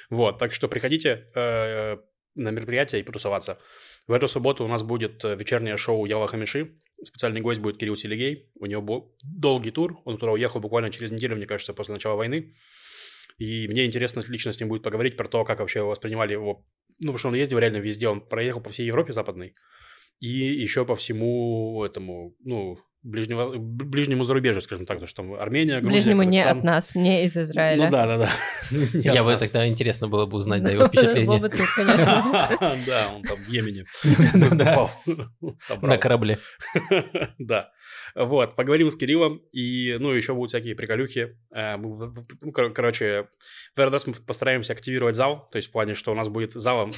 Вот, 0.09 0.39
так 0.39 0.51
что 0.51 0.67
приходите 0.67 1.29
э, 1.35 1.97
на 2.35 2.49
мероприятие 2.49 3.01
и 3.01 3.03
потусоваться. 3.03 3.59
В 4.07 4.13
эту 4.13 4.27
субботу 4.27 4.65
у 4.65 4.67
нас 4.67 4.83
будет 4.83 5.23
э, 5.25 5.35
вечернее 5.35 5.77
шоу 5.77 6.05
Яла 6.05 6.27
Хамиши. 6.27 6.77
Специальный 7.03 7.41
гость 7.41 7.61
будет 7.61 7.77
Кирилл 7.77 7.95
Селигей. 7.95 8.49
У 8.59 8.65
него 8.65 8.81
был 8.81 9.15
долгий 9.23 9.71
тур. 9.71 9.99
Он 10.05 10.17
туда 10.17 10.31
уехал 10.31 10.59
буквально 10.59 10.91
через 10.91 11.11
неделю, 11.11 11.35
мне 11.35 11.45
кажется, 11.45 11.73
после 11.73 11.93
начала 11.93 12.15
войны. 12.15 12.55
И 13.37 13.67
мне 13.67 13.85
интересно 13.85 14.21
лично 14.27 14.51
с 14.51 14.59
ним 14.59 14.69
будет 14.69 14.83
поговорить 14.83 15.17
про 15.17 15.27
то, 15.27 15.43
как 15.45 15.59
вообще 15.59 15.81
воспринимали 15.81 16.33
его 16.33 16.65
ну, 17.01 17.07
потому 17.07 17.17
что 17.17 17.27
он 17.29 17.35
ездил 17.35 17.59
реально 17.59 17.77
везде, 17.77 18.07
он 18.07 18.21
проехал 18.21 18.61
по 18.61 18.69
всей 18.69 18.85
Европе 18.85 19.13
западной 19.13 19.53
и 20.19 20.29
еще 20.29 20.85
по 20.85 20.95
всему 20.95 21.83
этому, 21.83 22.35
ну, 22.39 22.77
ближнего, 23.03 23.53
ближнему 23.57 24.23
зарубежью, 24.23 24.61
скажем 24.61 24.85
так, 24.85 24.97
потому 24.97 25.07
что 25.07 25.23
там 25.23 25.33
Армения, 25.33 25.79
Грузия, 25.79 25.93
Ближнему 25.93 26.19
Казахстан. 26.19 26.33
не 26.33 26.59
от 26.59 26.63
нас, 26.63 26.95
не 26.95 27.23
из 27.25 27.37
Израиля. 27.37 27.85
Ну 27.85 27.91
да, 27.91 28.07
да, 28.07 28.17
да. 28.17 28.31
Я 28.93 29.23
бы 29.23 29.35
тогда 29.37 29.67
интересно 29.67 30.07
было 30.07 30.25
бы 30.25 30.37
узнать, 30.37 30.63
да, 30.63 30.69
его 30.71 30.87
впечатление. 30.87 31.41
Да, 32.85 33.13
он 33.13 33.23
там 33.23 33.37
в 33.37 33.47
Йемене 33.47 33.85
выступал. 34.33 34.91
На 35.81 35.97
корабле. 35.97 36.37
Да. 37.37 37.71
Вот, 38.15 38.55
поговорим 38.55 38.89
с 38.89 38.95
Кириллом, 38.95 39.41
и, 39.51 39.97
ну, 39.99 40.11
еще 40.11 40.33
будут 40.33 40.49
всякие 40.49 40.75
приколюхи. 40.75 41.37
Э, 41.55 41.77
ну, 41.77 42.51
короче, 42.51 43.27
в 43.75 43.79
этот 43.79 43.93
раз 43.93 44.07
мы 44.07 44.13
постараемся 44.13 44.73
активировать 44.73 45.15
зал, 45.15 45.47
то 45.51 45.57
есть 45.57 45.69
в 45.69 45.71
плане, 45.71 45.93
что 45.93 46.11
у 46.11 46.15
нас 46.15 46.27
будет 46.27 46.53
залом 46.53 46.91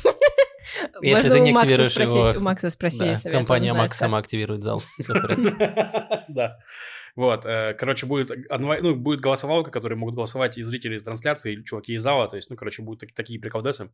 если 1.02 1.30
ты 1.30 1.40
не 1.40 1.52
активируешь 1.52 1.96
его... 1.96 2.34
У 2.36 2.40
Макса 2.42 2.70
спроси, 2.70 3.16
да, 3.24 3.32
компания 3.32 3.74
Макс 3.74 3.98
сама 3.98 4.18
активирует 4.18 4.64
зал. 4.64 4.84
Да. 6.30 6.60
Вот, 7.16 7.46
э, 7.46 7.76
короче, 7.76 8.08
будет, 8.08 8.32
ну, 8.50 8.96
будет 8.96 9.22
голосовалка, 9.22 9.70
которые 9.70 9.98
могут 9.98 10.16
голосовать 10.16 10.58
и 10.58 10.64
зрители 10.64 10.96
из 10.96 11.04
трансляции, 11.04 11.54
и 11.54 11.64
чуваки 11.64 11.94
из 11.94 12.02
зала, 12.02 12.28
то 12.28 12.36
есть, 12.36 12.50
ну, 12.50 12.56
короче, 12.56 12.82
будут 12.82 13.02
так, 13.02 13.12
такие 13.12 13.40
приколдесы. 13.40 13.92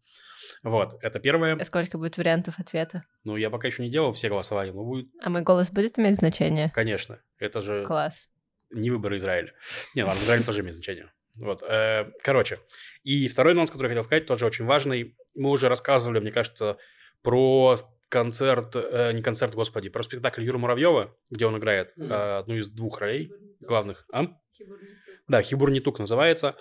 Вот, 0.64 0.96
это 1.02 1.20
первое. 1.20 1.58
А 1.60 1.64
сколько 1.66 1.98
будет 1.98 2.18
вариантов 2.18 2.56
ответа? 2.60 3.04
Ну, 3.26 3.36
я 3.36 3.50
пока 3.50 3.68
еще 3.68 3.84
не 3.84 3.90
делал 3.90 4.14
все 4.14 4.30
голосования, 4.30 4.72
но 4.72 4.86
будет... 4.86 5.10
А 5.22 5.30
мой 5.30 5.42
голос 5.42 5.70
будет 5.70 6.00
иметь 6.00 6.16
значение? 6.16 6.72
Конечно, 6.74 7.20
это 7.40 7.60
же... 7.60 7.86
Класс. 7.86 8.30
Не 8.72 8.90
выбор 8.90 9.16
Израиля. 9.16 9.54
Не, 9.96 10.04
ладно, 10.04 10.22
Израиль 10.22 10.44
тоже 10.44 10.62
имеет 10.62 10.76
значение. 10.76 11.12
Вот, 11.40 11.64
э, 11.64 12.12
короче. 12.24 12.60
И 13.04 13.28
второй 13.28 13.56
нюанс, 13.56 13.72
который 13.72 13.88
я 13.88 13.90
хотел 13.90 14.04
сказать, 14.04 14.26
тоже 14.26 14.46
очень 14.46 14.66
важный. 14.66 15.16
Мы 15.36 15.50
уже 15.50 15.70
рассказывали, 15.70 16.20
мне 16.20 16.32
кажется, 16.32 16.78
про 17.22 17.76
концерт, 18.10 18.76
э, 18.76 19.12
не 19.14 19.22
концерт, 19.22 19.54
господи, 19.54 19.90
про 19.90 20.04
спектакль 20.04 20.44
Юры 20.44 20.58
Муравьева, 20.58 21.16
где 21.30 21.46
он 21.46 21.58
играет 21.58 21.94
mm. 21.98 22.08
э, 22.08 22.38
одну 22.40 22.56
из 22.56 22.70
двух 22.70 23.00
ролей 23.00 23.32
главных. 23.60 24.06
А? 24.12 24.28
Да, 25.28 25.42
Хибурнитук 25.42 26.00
называется. 26.00 26.56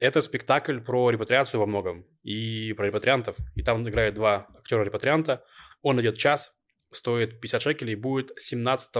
Это 0.00 0.20
спектакль 0.20 0.80
про 0.80 1.10
репатриацию 1.10 1.60
во 1.60 1.66
многом 1.66 2.06
и 2.22 2.72
про 2.74 2.86
репатриантов. 2.86 3.36
И 3.54 3.62
там 3.62 3.88
играет 3.88 4.14
два 4.14 4.46
актера-репатрианта. 4.58 5.44
Он 5.82 6.00
идет 6.00 6.18
час, 6.18 6.52
стоит 6.90 7.40
50 7.40 7.62
шекелей, 7.62 7.94
будет 7.94 8.32
17 8.36 8.90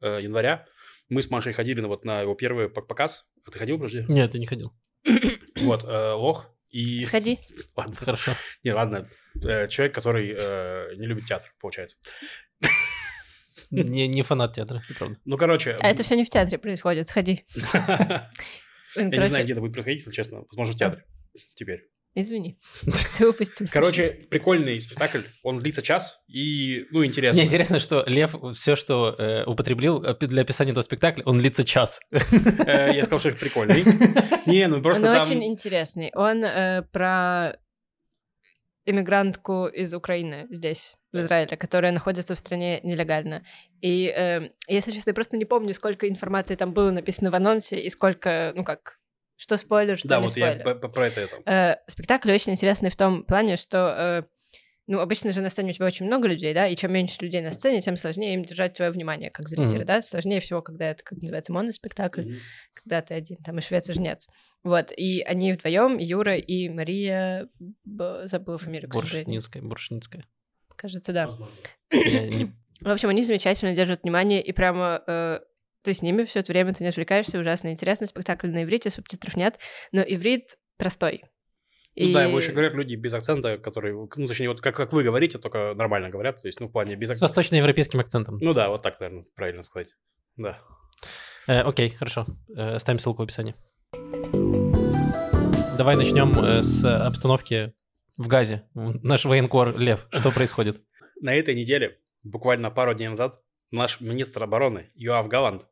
э, 0.00 0.18
января. 0.22 0.66
Мы 1.08 1.22
с 1.22 1.30
Машей 1.30 1.52
ходили 1.52 1.80
на, 1.80 1.88
вот, 1.88 2.04
на 2.04 2.20
его 2.20 2.34
первый 2.34 2.68
показ. 2.68 3.26
А 3.46 3.50
ты 3.50 3.58
ходил, 3.58 3.76
подожди? 3.76 4.04
Нет, 4.08 4.32
ты 4.32 4.38
не 4.38 4.46
ходил. 4.46 4.72
Вот, 5.60 5.82
э, 5.82 6.12
Лох 6.12 6.54
и... 6.70 7.02
Сходи. 7.04 7.40
Ладно, 7.76 7.96
хорошо. 7.96 8.32
Не, 8.62 8.72
ладно. 8.72 9.08
Э, 9.42 9.66
человек, 9.68 9.94
который 9.94 10.36
э, 10.38 10.94
не 10.96 11.06
любит 11.06 11.26
театр, 11.26 11.52
получается. 11.60 11.96
Не, 13.70 14.06
не 14.06 14.22
фанат 14.22 14.54
театра, 14.54 14.82
это 14.88 14.98
правда. 14.98 15.18
Ну, 15.24 15.36
короче... 15.36 15.76
А 15.80 15.90
это 15.90 16.02
все 16.02 16.16
не 16.16 16.24
в 16.24 16.30
театре 16.30 16.58
происходит, 16.58 17.08
сходи. 17.08 17.44
Я 18.96 19.04
не 19.04 19.28
знаю, 19.28 19.44
где 19.44 19.52
это 19.52 19.60
будет 19.60 19.72
происходить, 19.72 20.00
если 20.00 20.12
честно. 20.12 20.44
Возможно, 20.48 20.74
в 20.74 20.76
театре. 20.76 21.04
Теперь. 21.54 21.90
Извини, 22.20 22.58
ты 23.18 23.28
упустил. 23.28 23.68
Короче, 23.72 24.08
прикольный 24.28 24.80
спектакль. 24.80 25.20
Он 25.44 25.60
длится 25.60 25.82
час 25.82 26.20
и, 26.26 26.84
ну, 26.90 27.04
интересно. 27.04 27.40
Мне 27.40 27.46
интересно, 27.46 27.78
что 27.78 28.02
Лев 28.08 28.34
все, 28.54 28.74
что 28.74 29.14
э, 29.16 29.44
употребил 29.44 30.02
э, 30.02 30.16
для 30.26 30.42
описания 30.42 30.72
этого 30.72 30.82
спектакля, 30.82 31.22
он 31.26 31.38
длится 31.38 31.64
час. 31.64 32.00
Э, 32.10 32.90
я 32.92 33.02
сказал, 33.02 33.20
что 33.20 33.28
это 33.28 33.38
прикольный. 33.38 33.84
Не, 34.46 34.66
ну 34.66 34.82
просто 34.82 35.06
Он 35.06 35.12
там... 35.12 35.22
очень 35.22 35.44
интересный. 35.44 36.10
Он 36.12 36.42
э, 36.44 36.82
про 36.90 37.56
иммигрантку 38.84 39.66
из 39.66 39.94
Украины 39.94 40.48
здесь, 40.50 40.96
в 41.12 41.18
Израиле, 41.18 41.56
которая 41.56 41.92
находится 41.92 42.34
в 42.34 42.38
стране 42.38 42.80
нелегально. 42.82 43.44
И, 43.80 44.06
э, 44.06 44.50
если 44.66 44.90
честно, 44.90 45.10
я 45.10 45.14
просто 45.14 45.36
не 45.36 45.44
помню, 45.44 45.72
сколько 45.72 46.08
информации 46.08 46.56
там 46.56 46.72
было 46.72 46.90
написано 46.90 47.30
в 47.30 47.34
анонсе 47.34 47.78
и 47.80 47.88
сколько, 47.90 48.52
ну 48.56 48.64
как, 48.64 48.97
что 49.38 49.56
спойлер, 49.56 49.96
что 49.96 50.08
да, 50.08 50.16
не 50.16 50.22
вот 50.22 50.30
спойлер. 50.32 50.58
я 50.66 50.74
по- 50.74 50.88
про 50.88 51.06
это 51.06 51.20
это. 51.22 51.50
Э, 51.50 51.76
спектакль 51.90 52.30
очень 52.32 52.52
интересный 52.52 52.90
в 52.90 52.96
том 52.96 53.24
плане, 53.24 53.56
что 53.56 53.94
э, 53.96 54.22
ну, 54.88 55.00
обычно 55.00 55.32
же 55.32 55.40
на 55.42 55.48
сцене 55.50 55.70
у 55.70 55.72
тебя 55.72 55.84
очень 55.86 56.06
много 56.06 56.26
людей, 56.28 56.52
да, 56.54 56.66
и 56.66 56.74
чем 56.74 56.92
меньше 56.92 57.16
людей 57.20 57.40
на 57.42 57.50
сцене, 57.50 57.80
тем 57.82 57.96
сложнее 57.96 58.34
им 58.34 58.42
держать 58.42 58.74
твое 58.74 58.90
внимание, 58.90 59.30
как 59.30 59.48
зрителя, 59.48 59.78
Мгм. 59.80 59.86
да, 59.86 60.00
сложнее 60.02 60.40
всего, 60.40 60.60
когда 60.62 60.86
это, 60.90 61.02
как 61.04 61.18
называется, 61.20 61.52
моноспектакль, 61.52 62.22
Мгм. 62.22 62.36
когда 62.74 63.00
ты 63.02 63.14
один, 63.14 63.36
там 63.38 63.58
и 63.58 63.60
швец, 63.60 63.88
и 63.90 63.92
жнец. 63.92 64.26
Вот, 64.64 64.90
и 64.96 65.20
они 65.22 65.52
вдвоем, 65.52 65.98
Юра 65.98 66.36
и 66.36 66.68
Мария, 66.70 67.48
б- 67.84 68.26
забыла 68.26 68.58
фамилию. 68.58 68.88
Буршницкая, 68.90 69.62
Буршницкая. 69.62 70.24
Кажется, 70.74 71.12
да. 71.12 71.30
Я 71.92 72.48
В 72.80 72.88
общем, 72.88 73.08
они 73.08 73.22
замечательно 73.22 73.74
держат 73.74 74.04
внимание, 74.04 74.40
и 74.42 74.52
прямо 74.52 75.02
э, 75.06 75.40
ты 75.88 75.94
с 75.94 76.02
ними 76.02 76.24
все 76.24 76.40
это 76.40 76.52
время, 76.52 76.74
ты 76.74 76.84
не 76.84 76.90
отвлекаешься, 76.90 77.38
ужасно 77.38 77.72
интересный 77.72 78.06
спектакль 78.06 78.48
на 78.50 78.62
иврите, 78.62 78.90
субтитров 78.90 79.36
нет, 79.36 79.58
но 79.90 80.02
иврит 80.02 80.58
простой. 80.76 81.22
Ну 81.98 82.12
да, 82.12 82.24
И- 82.26 82.28
его 82.28 82.38
еще 82.38 82.52
говорят 82.52 82.74
люди 82.74 82.94
без 82.94 83.14
акцента, 83.14 83.56
которые, 83.56 83.94
ну, 83.94 84.26
точнее, 84.26 84.50
вот 84.50 84.60
как, 84.60 84.76
как 84.76 84.92
вы 84.92 85.02
говорите, 85.02 85.38
только 85.38 85.72
нормально 85.74 86.10
говорят, 86.10 86.42
то 86.42 86.46
есть, 86.46 86.60
ну, 86.60 86.66
в 86.68 86.72
плане 86.72 86.94
без 86.94 87.08
С 87.08 87.12
акцента. 87.12 87.24
восточноевропейским 87.24 88.00
акцентом. 88.00 88.36
Ну 88.42 88.52
да, 88.52 88.68
вот 88.68 88.82
так, 88.82 89.00
наверное, 89.00 89.22
правильно 89.34 89.62
сказать. 89.62 89.94
Да. 90.36 90.58
Э, 91.46 91.60
окей, 91.62 91.88
хорошо. 91.88 92.26
Э, 92.54 92.74
Оставим 92.74 92.98
ссылку 92.98 93.22
в 93.22 93.24
описании. 93.24 93.54
Давай 95.78 95.96
начнем 95.96 96.38
э, 96.38 96.62
с 96.62 96.84
обстановки 96.84 97.72
в 98.18 98.26
Газе. 98.26 98.64
Наш 98.74 99.24
военкор 99.24 99.74
Лев, 99.78 100.06
что 100.10 100.30
происходит? 100.30 100.82
На 101.22 101.34
этой 101.34 101.54
неделе, 101.54 101.98
буквально 102.22 102.70
пару 102.70 102.92
дней 102.92 103.08
назад, 103.08 103.40
наш 103.70 104.00
министр 104.00 104.44
обороны 104.44 104.90
Юав 104.94 105.28
Галант 105.28 105.66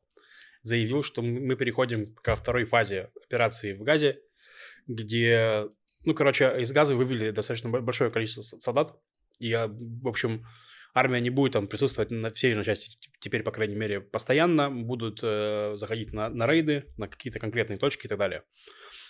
заявил, 0.66 1.02
что 1.02 1.22
мы 1.22 1.54
переходим 1.56 2.06
ко 2.06 2.34
второй 2.34 2.64
фазе 2.64 3.10
операции 3.24 3.72
в 3.72 3.82
Газе, 3.82 4.20
где, 4.86 5.68
ну, 6.04 6.14
короче, 6.14 6.60
из 6.60 6.72
Газа 6.72 6.96
вывели 6.96 7.30
достаточно 7.30 7.70
бо- 7.70 7.80
большое 7.80 8.10
количество 8.10 8.42
солдат, 8.42 8.98
и, 9.38 9.52
а, 9.52 9.68
в 9.68 10.08
общем, 10.08 10.44
армия 10.92 11.20
не 11.20 11.30
будет 11.30 11.52
там 11.52 11.68
присутствовать 11.68 12.10
на 12.10 12.30
в 12.30 12.38
северной 12.38 12.64
части 12.64 12.98
теперь, 13.20 13.42
по 13.42 13.52
крайней 13.52 13.76
мере, 13.76 14.00
постоянно, 14.00 14.70
будут 14.70 15.20
э, 15.22 15.74
заходить 15.76 16.12
на, 16.12 16.28
на 16.30 16.46
рейды, 16.46 16.86
на 16.96 17.06
какие-то 17.06 17.38
конкретные 17.38 17.76
точки 17.76 18.06
и 18.06 18.08
так 18.08 18.18
далее. 18.18 18.42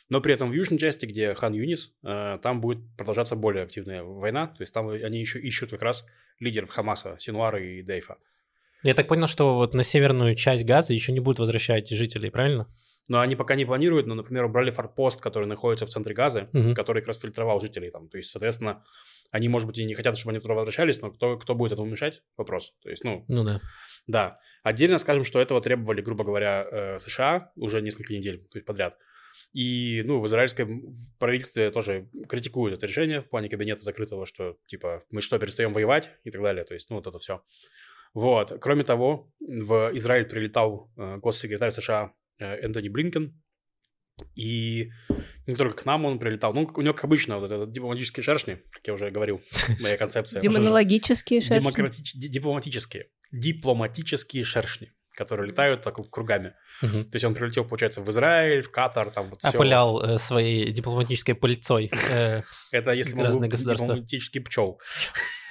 Но 0.08 0.20
при 0.20 0.34
этом 0.34 0.50
в 0.50 0.52
южной 0.52 0.78
части, 0.78 1.06
где 1.06 1.34
Хан 1.34 1.54
Юнис, 1.54 1.94
э, 2.04 2.38
там 2.42 2.60
будет 2.60 2.78
продолжаться 2.96 3.34
более 3.34 3.64
активная 3.64 4.02
война, 4.02 4.48
то 4.48 4.62
есть 4.62 4.74
там 4.74 4.88
они 4.88 5.20
еще 5.20 5.40
ищут 5.40 5.70
как 5.70 5.82
раз 5.82 6.04
лидеров 6.38 6.70
Хамаса, 6.70 7.16
Синуара 7.18 7.62
и 7.64 7.82
Дейфа. 7.82 8.18
Я 8.82 8.94
так 8.94 9.08
понял, 9.08 9.26
что 9.26 9.54
вот 9.56 9.74
на 9.74 9.82
северную 9.82 10.34
часть 10.34 10.64
Газа 10.64 10.92
еще 10.92 11.12
не 11.12 11.20
будут 11.20 11.38
возвращать 11.38 11.88
жителей, 11.88 12.30
правильно? 12.30 12.68
Но 13.08 13.20
они 13.20 13.36
пока 13.36 13.54
не 13.54 13.64
планируют, 13.64 14.06
но, 14.06 14.14
например, 14.14 14.44
убрали 14.46 14.70
форпост, 14.72 15.20
который 15.20 15.46
находится 15.46 15.86
в 15.86 15.88
центре 15.90 16.12
Газы, 16.14 16.46
Мгм. 16.52 16.74
который 16.74 17.02
как 17.02 17.08
раз 17.08 17.20
фильтровал 17.20 17.60
жителей 17.60 17.90
там. 17.90 18.08
То 18.08 18.16
есть, 18.16 18.30
соответственно, 18.30 18.84
они, 19.30 19.48
может 19.48 19.68
быть, 19.68 19.78
и 19.78 19.84
не 19.84 19.94
хотят, 19.94 20.16
чтобы 20.18 20.32
они 20.32 20.40
туда 20.40 20.54
возвращались, 20.54 21.00
но 21.00 21.10
кто, 21.12 21.36
кто 21.38 21.54
будет 21.54 21.72
этому 21.72 21.88
мешать? 21.88 22.22
Вопрос. 22.36 22.74
То 22.82 22.90
есть, 22.90 23.04
ну, 23.04 23.24
Ну 23.28 23.44
да. 23.44 23.60
да. 24.08 24.36
Отдельно 24.64 24.98
скажем, 24.98 25.24
что 25.24 25.40
этого 25.40 25.60
требовали, 25.60 26.00
грубо 26.00 26.24
говоря, 26.24 26.66
э, 26.68 26.98
США 26.98 27.52
уже 27.54 27.80
несколько 27.80 28.12
недель 28.12 28.38
то 28.50 28.58
есть 28.58 28.66
подряд. 28.66 28.98
И, 29.52 30.02
ну, 30.04 30.18
в 30.18 30.26
израильском 30.26 30.90
правительстве 31.20 31.70
тоже 31.70 32.08
критикуют 32.28 32.76
это 32.76 32.86
решение 32.86 33.20
в 33.20 33.28
плане 33.28 33.48
кабинета 33.48 33.82
закрытого, 33.82 34.26
что, 34.26 34.56
типа, 34.66 35.04
мы 35.10 35.20
что, 35.20 35.38
перестаем 35.38 35.72
воевать 35.72 36.10
и 36.24 36.30
так 36.30 36.42
далее. 36.42 36.64
То 36.64 36.74
есть, 36.74 36.90
ну, 36.90 36.96
вот 36.96 37.06
это 37.06 37.18
все. 37.18 37.42
Вот. 38.16 38.50
Кроме 38.62 38.82
того, 38.82 39.30
в 39.40 39.90
Израиль 39.92 40.24
прилетал 40.24 40.90
э, 40.96 41.18
госсекретарь 41.18 41.70
США 41.70 42.14
э, 42.38 42.46
Энтони 42.62 42.88
Блинкен, 42.88 43.38
и 44.34 44.90
не 45.46 45.54
только 45.54 45.82
к 45.82 45.84
нам 45.84 46.06
он 46.06 46.18
прилетал, 46.18 46.54
ну, 46.54 46.66
у 46.74 46.80
него, 46.80 46.94
как 46.94 47.04
обычно, 47.04 47.38
вот 47.38 47.52
этот 47.52 47.72
дипломатические 47.72 48.24
шершни, 48.24 48.62
как 48.70 48.86
я 48.86 48.94
уже 48.94 49.10
говорил, 49.10 49.42
моя 49.82 49.98
концепция. 49.98 50.40
Демонологические 50.40 51.42
шершни. 51.42 51.58
Дипломатические. 52.30 53.10
Дипломатические 53.32 54.44
шершни, 54.44 54.94
которые 55.14 55.50
летают 55.50 55.82
так 55.82 55.96
кругами. 56.10 56.54
Мгм. 56.80 57.04
То 57.04 57.16
есть 57.16 57.24
он 57.26 57.34
прилетел, 57.34 57.66
получается, 57.66 58.00
в 58.00 58.08
Израиль, 58.08 58.62
в 58.62 58.70
Катар, 58.70 59.10
там 59.10 59.28
вот 59.28 59.40
все. 59.40 59.50
Опылял 59.50 60.00
э, 60.00 60.16
своей 60.16 60.72
дипломатической 60.72 61.34
пыльцой. 61.34 61.92
Э, 62.10 62.40
Это 62.72 62.92
если 62.92 63.14
мы 63.14 63.28
дипломатический 63.30 64.40
пчел. 64.40 64.80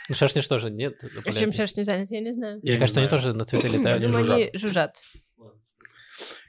Ну, 0.10 0.16
шершни 0.16 0.42
что 0.42 0.60
же, 0.60 0.70
нет? 0.70 1.04
А 1.26 1.32
чем 1.32 1.52
шершни 1.52 1.84
заняты, 1.84 2.16
я 2.16 2.22
не 2.22 2.34
знаю. 2.34 2.56
Я 2.56 2.62
Мне 2.64 2.74
не 2.74 2.80
кажется, 2.80 3.00
они 3.00 3.10
тоже 3.10 3.34
на 3.34 3.46
цветы 3.46 3.68
летают. 3.68 4.04
Они 4.04 4.06
думаю, 4.06 4.24
жужжат. 4.24 4.38
они 4.38 4.52
жужжат. 4.54 5.02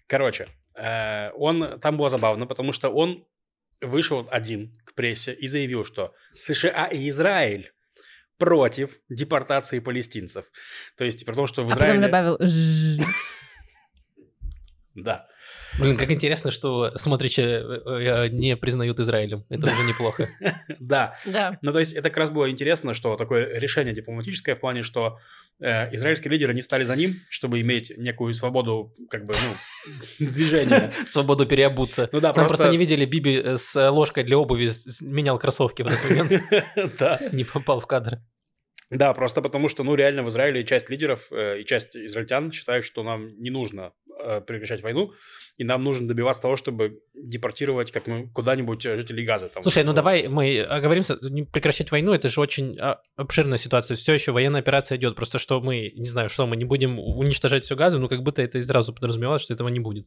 Короче, 0.06 0.48
э, 0.75 1.30
он 1.32 1.80
там 1.80 1.96
было 1.96 2.08
забавно, 2.08 2.46
потому 2.46 2.72
что 2.72 2.90
он 2.90 3.26
вышел 3.80 4.26
один 4.30 4.75
к 4.84 4.94
прессе 4.94 5.32
и 5.32 5.46
заявил, 5.46 5.84
что 5.84 6.14
США 6.34 6.86
и 6.86 7.08
Израиль 7.08 7.72
против 8.38 8.98
депортации 9.08 9.78
палестинцев. 9.78 10.50
То 10.96 11.04
есть, 11.04 11.25
при 11.25 11.34
том, 11.34 11.46
что 11.46 11.64
в 11.64 11.68
А 11.68 11.70
потом 11.70 11.86
Израиле... 11.86 12.02
добавил. 12.02 12.38
Да. 14.94 15.28
Блин, 15.78 15.97
как 15.97 16.11
интересно, 16.11 16.50
что 16.50 16.92
смотричи 16.97 17.42
э, 17.42 17.80
э, 17.85 18.28
не 18.28 18.56
признают 18.56 18.99
Израилем. 19.00 19.45
Это 19.49 19.73
уже 19.73 19.85
неплохо. 19.85 20.28
Да. 20.78 21.16
Да. 21.25 21.59
Ну, 21.62 21.73
то 21.73 21.78
есть, 21.78 21.92
это 21.92 22.11
как 22.11 22.18
раз 22.18 22.30
было 22.30 22.50
интересно, 22.50 22.95
что 22.95 23.16
такое 23.16 23.59
решение 23.59 23.95
дипломатическое 23.95 24.54
в 24.54 24.61
плане, 24.61 24.83
что 24.83 25.18
э, 25.61 25.95
израильские 25.95 26.30
лидеры 26.30 26.54
не 26.54 26.62
стали 26.62 26.85
за 26.85 26.97
ним, 26.97 27.21
чтобы 27.28 27.61
иметь 27.61 27.92
некую 27.97 28.33
свободу, 28.33 28.95
как 29.11 29.25
бы, 29.25 29.35
ну, 29.35 30.26
движения. 30.30 30.92
Свободу 31.06 31.47
переобуться. 31.47 32.09
Ну 32.12 32.21
да, 32.21 32.33
просто... 32.33 32.56
просто 32.56 32.71
не 32.71 32.78
видели 32.78 33.04
Биби 33.04 33.56
с 33.56 33.90
ложкой 33.90 34.25
для 34.25 34.38
обуви, 34.38 34.71
менял 35.00 35.38
кроссовки 35.38 35.83
в 35.83 35.87
этот 35.87 36.11
момент. 36.11 36.42
Да. 36.99 37.21
Не 37.33 37.45
попал 37.45 37.80
в 37.80 37.87
кадр. 37.87 38.18
Да, 38.90 39.12
просто 39.14 39.42
потому 39.42 39.68
что, 39.68 39.83
ну, 39.83 39.95
реально 39.95 40.23
в 40.23 40.28
Израиле 40.28 40.64
часть 40.64 40.90
лидеров 40.90 41.33
э, 41.33 41.61
и 41.61 41.64
часть 41.64 41.97
израильтян 41.97 42.52
считают, 42.52 42.85
что 42.85 43.02
нам 43.02 43.28
не 43.40 43.50
нужно 43.50 43.92
прекращать 44.40 44.82
войну, 44.82 45.12
и 45.58 45.64
нам 45.64 45.85
нужно 45.85 46.06
добиваться 46.06 46.42
того, 46.42 46.56
чтобы 46.56 47.00
депортировать 47.14 47.90
как 47.90 48.06
мы 48.06 48.28
куда-нибудь 48.28 48.85
э, 48.87 48.96
жителей 48.96 49.25
Газа. 49.25 49.49
Там, 49.49 49.62
Слушай, 49.62 49.85
ну 49.85 49.92
давай 49.92 50.28
мы 50.28 50.61
оговоримся, 50.61 51.18
не 51.23 51.44
прекращать 51.44 51.90
войну, 51.90 52.12
это 52.12 52.28
же 52.28 52.40
очень 52.40 52.78
обширная 53.16 53.58
ситуация. 53.58 53.94
Все 53.94 54.12
еще 54.12 54.32
военная 54.32 54.61
операция 54.61 54.99
идет. 54.99 55.16
Просто 55.16 55.38
что 55.38 55.61
мы, 55.61 55.92
не 55.94 56.08
знаю, 56.08 56.28
что 56.28 56.46
мы 56.46 56.56
не 56.56 56.64
будем 56.64 56.99
уничтожать 56.99 57.64
всю 57.64 57.76
газу, 57.76 57.99
ну 57.99 58.08
как 58.08 58.23
будто 58.23 58.42
это 58.42 58.58
и 58.58 58.62
сразу 58.62 58.92
подразумевалось, 58.92 59.42
что 59.42 59.54
этого 59.54 59.68
не 59.68 59.80
будет. 59.80 60.06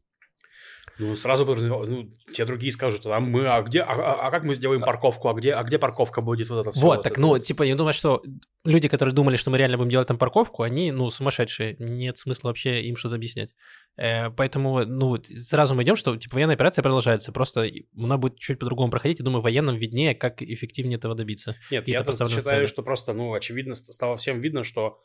Ну, 0.97 1.15
сразу 1.15 1.45
ну, 1.45 2.09
те 2.33 2.45
другие 2.45 2.71
скажут, 2.71 3.05
а 3.05 3.19
мы, 3.19 3.47
а 3.47 3.61
где, 3.61 3.81
а, 3.81 3.93
а- 3.93 4.27
а 4.27 4.31
как 4.31 4.43
мы 4.43 4.55
сделаем 4.55 4.81
парковку, 4.81 5.29
а 5.29 5.33
где, 5.33 5.53
а 5.53 5.63
где 5.63 5.77
парковка 5.77 6.21
будет 6.21 6.49
вот 6.49 6.61
это 6.61 6.71
все? 6.71 6.81
вот, 6.81 7.03
так, 7.03 7.17
ну, 7.17 7.37
типа, 7.39 7.63
я 7.63 7.75
думаю, 7.75 7.93
что 7.93 8.23
люди, 8.65 8.87
которые 8.87 9.13
думали, 9.13 9.35
что 9.37 9.51
мы 9.51 9.57
реально 9.57 9.77
будем 9.77 9.89
делать 9.91 10.07
там 10.07 10.17
парковку, 10.17 10.63
они, 10.63 10.91
ну, 10.91 11.09
сумасшедшие. 11.09 11.75
Нет 11.79 12.17
смысла 12.17 12.49
вообще 12.49 12.81
им 12.83 12.95
что-то 12.95 13.15
объяснять. 13.15 13.53
Э, 13.97 14.29
поэтому, 14.29 14.85
ну, 14.85 15.09
вот 15.09 15.27
сразу 15.27 15.75
мы 15.75 15.83
идем, 15.83 15.95
что, 15.95 16.15
типа, 16.15 16.35
военная 16.35 16.55
операция 16.55 16.81
продолжается. 16.83 17.31
Просто 17.31 17.69
она 17.97 18.17
будет 18.17 18.37
чуть 18.37 18.59
по-другому 18.59 18.91
проходить. 18.91 19.19
И 19.19 19.23
думаю, 19.23 19.41
военным 19.41 19.77
виднее, 19.77 20.15
как 20.15 20.41
эффективнее 20.41 20.97
этого 20.97 21.15
добиться. 21.15 21.55
Нет, 21.71 21.87
я 21.87 22.03
считаю, 22.03 22.29
цели. 22.41 22.65
что 22.65 22.83
просто, 22.83 23.13
ну, 23.13 23.33
очевидно, 23.33 23.75
ст- 23.75 23.91
стало 23.93 24.17
всем 24.17 24.39
видно, 24.39 24.63
что 24.63 25.01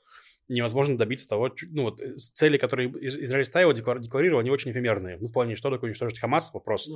невозможно 0.48 0.98
добиться 0.98 1.28
того, 1.28 1.54
ну, 1.70 1.84
вот 1.84 2.00
э, 2.00 2.16
цели, 2.16 2.58
которые 2.58 2.90
Из- 2.90 3.16
Израиль 3.16 3.44
ставил, 3.44 3.72
деклар- 3.72 3.98
декларировал, 3.98 4.40
они 4.40 4.50
очень 4.50 4.72
эфемерные. 4.72 5.16
Ну, 5.18 5.26
в 5.28 5.32
плане, 5.32 5.54
что 5.56 5.70
такое 5.70 5.88
уничтожить 5.88 6.18
Хамас, 6.18 6.52
вопрос. 6.52 6.86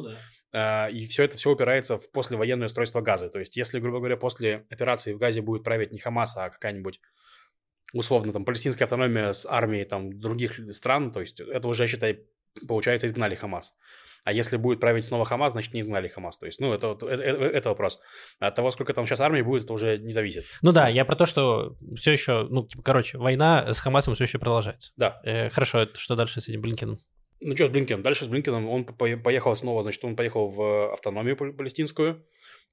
А, 0.53 0.89
И 0.89 1.07
все 1.07 1.25
это 1.25 1.37
все 1.37 1.51
упирается 1.51 1.97
в 1.97 2.11
послевоенное 2.13 2.67
устройство 2.67 3.01
Газа. 3.01 3.29
То 3.31 3.39
есть, 3.39 3.57
если, 3.57 3.81
грубо 3.81 3.99
говоря, 3.99 4.17
после 4.17 4.67
операции 4.71 5.13
в 5.13 5.19
Газе 5.19 5.41
будет 5.43 5.65
править 5.65 5.93
не 5.93 5.99
Хамас, 5.99 6.37
а 6.37 6.51
какая-нибудь 6.51 7.01
условно 7.95 8.33
там 8.33 8.45
палестинская 8.45 8.85
автономия 8.85 9.33
с 9.33 9.47
армией 9.47 9.85
там 9.85 10.19
других 10.19 10.61
стран, 10.75 11.11
то 11.11 11.21
есть 11.21 11.41
это 11.41 11.69
уже, 11.69 11.87
считай, 11.87 12.27
получается, 12.67 13.07
изгнали 13.07 13.35
Хамас. 13.35 13.75
А 14.25 14.33
если 14.33 14.57
будет 14.57 14.81
править 14.81 15.05
снова 15.05 15.25
Хамас, 15.25 15.53
значит, 15.53 15.73
не 15.75 15.81
изгнали 15.81 16.09
Хамас. 16.09 16.39
То 16.39 16.47
есть, 16.47 16.61
ну, 16.61 16.73
это, 16.73 16.89
вот- 16.89 17.03
это, 17.03 17.23
это- 17.23 17.45
это 17.45 17.69
вопрос. 17.71 18.01
От 18.41 18.55
того, 18.55 18.71
сколько 18.71 18.93
там 18.95 19.07
сейчас 19.07 19.21
армии 19.21 19.43
будет, 19.43 19.65
это 19.65 19.73
уже 19.73 19.99
не 19.99 20.13
зависит. 20.13 20.45
Ну 20.63 20.73
да, 20.73 20.89
я 20.89 21.05
про 21.05 21.17
то, 21.17 21.27
что 21.27 21.77
все 21.97 22.13
еще, 22.13 22.47
ну, 22.51 22.67
типа, 22.67 22.83
короче, 22.83 23.19
война 23.19 23.73
с 23.73 23.79
Хамасом 23.81 24.15
все 24.15 24.25
еще 24.25 24.39
продолжается. 24.39 24.93
Да. 24.97 25.21
Э, 25.25 25.49
хорошо, 25.51 25.87
что 25.95 26.15
дальше 26.17 26.41
с 26.41 26.49
этим 26.49 26.61
Блинкиным? 26.61 26.99
Ну 27.41 27.55
что 27.55 27.67
с 27.67 27.69
Блинкиным? 27.69 28.03
Дальше 28.03 28.25
с 28.25 28.29
Блинкиным 28.29 28.69
он 28.69 28.85
по- 28.85 28.95
поехал 29.17 29.55
снова, 29.55 29.83
значит, 29.83 30.05
он 30.05 30.17
поехал 30.17 30.49
в 30.49 30.93
автономию 30.93 31.37
пал- 31.37 31.53
палестинскую. 31.53 32.25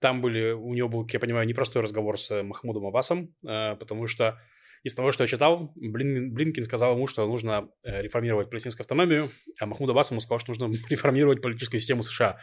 Там 0.01 0.21
были, 0.21 0.51
у 0.51 0.73
него 0.73 0.89
был, 0.89 1.03
как 1.03 1.13
я 1.13 1.19
понимаю, 1.19 1.47
непростой 1.47 1.81
разговор 1.81 2.19
с 2.19 2.43
Махмудом 2.43 2.85
Аббасом, 2.87 3.33
э, 3.47 3.75
потому 3.75 4.07
что 4.07 4.39
из 4.85 4.93
того, 4.93 5.11
что 5.11 5.23
я 5.23 5.27
читал, 5.27 5.73
Блин- 5.75 6.31
Блинкин 6.31 6.63
сказал 6.63 6.93
ему, 6.93 7.07
что 7.07 7.25
нужно 7.25 7.69
э, 7.83 8.03
реформировать 8.03 8.51
палестинскую 8.51 8.83
автономию, 8.83 9.29
а 9.59 9.65
Махмуд 9.65 9.89
Аббас 9.89 10.11
ему 10.11 10.19
сказал, 10.19 10.37
что 10.37 10.51
нужно 10.51 10.71
реформировать 10.89 11.41
политическую 11.41 11.81
систему 11.81 12.03
США. 12.03 12.39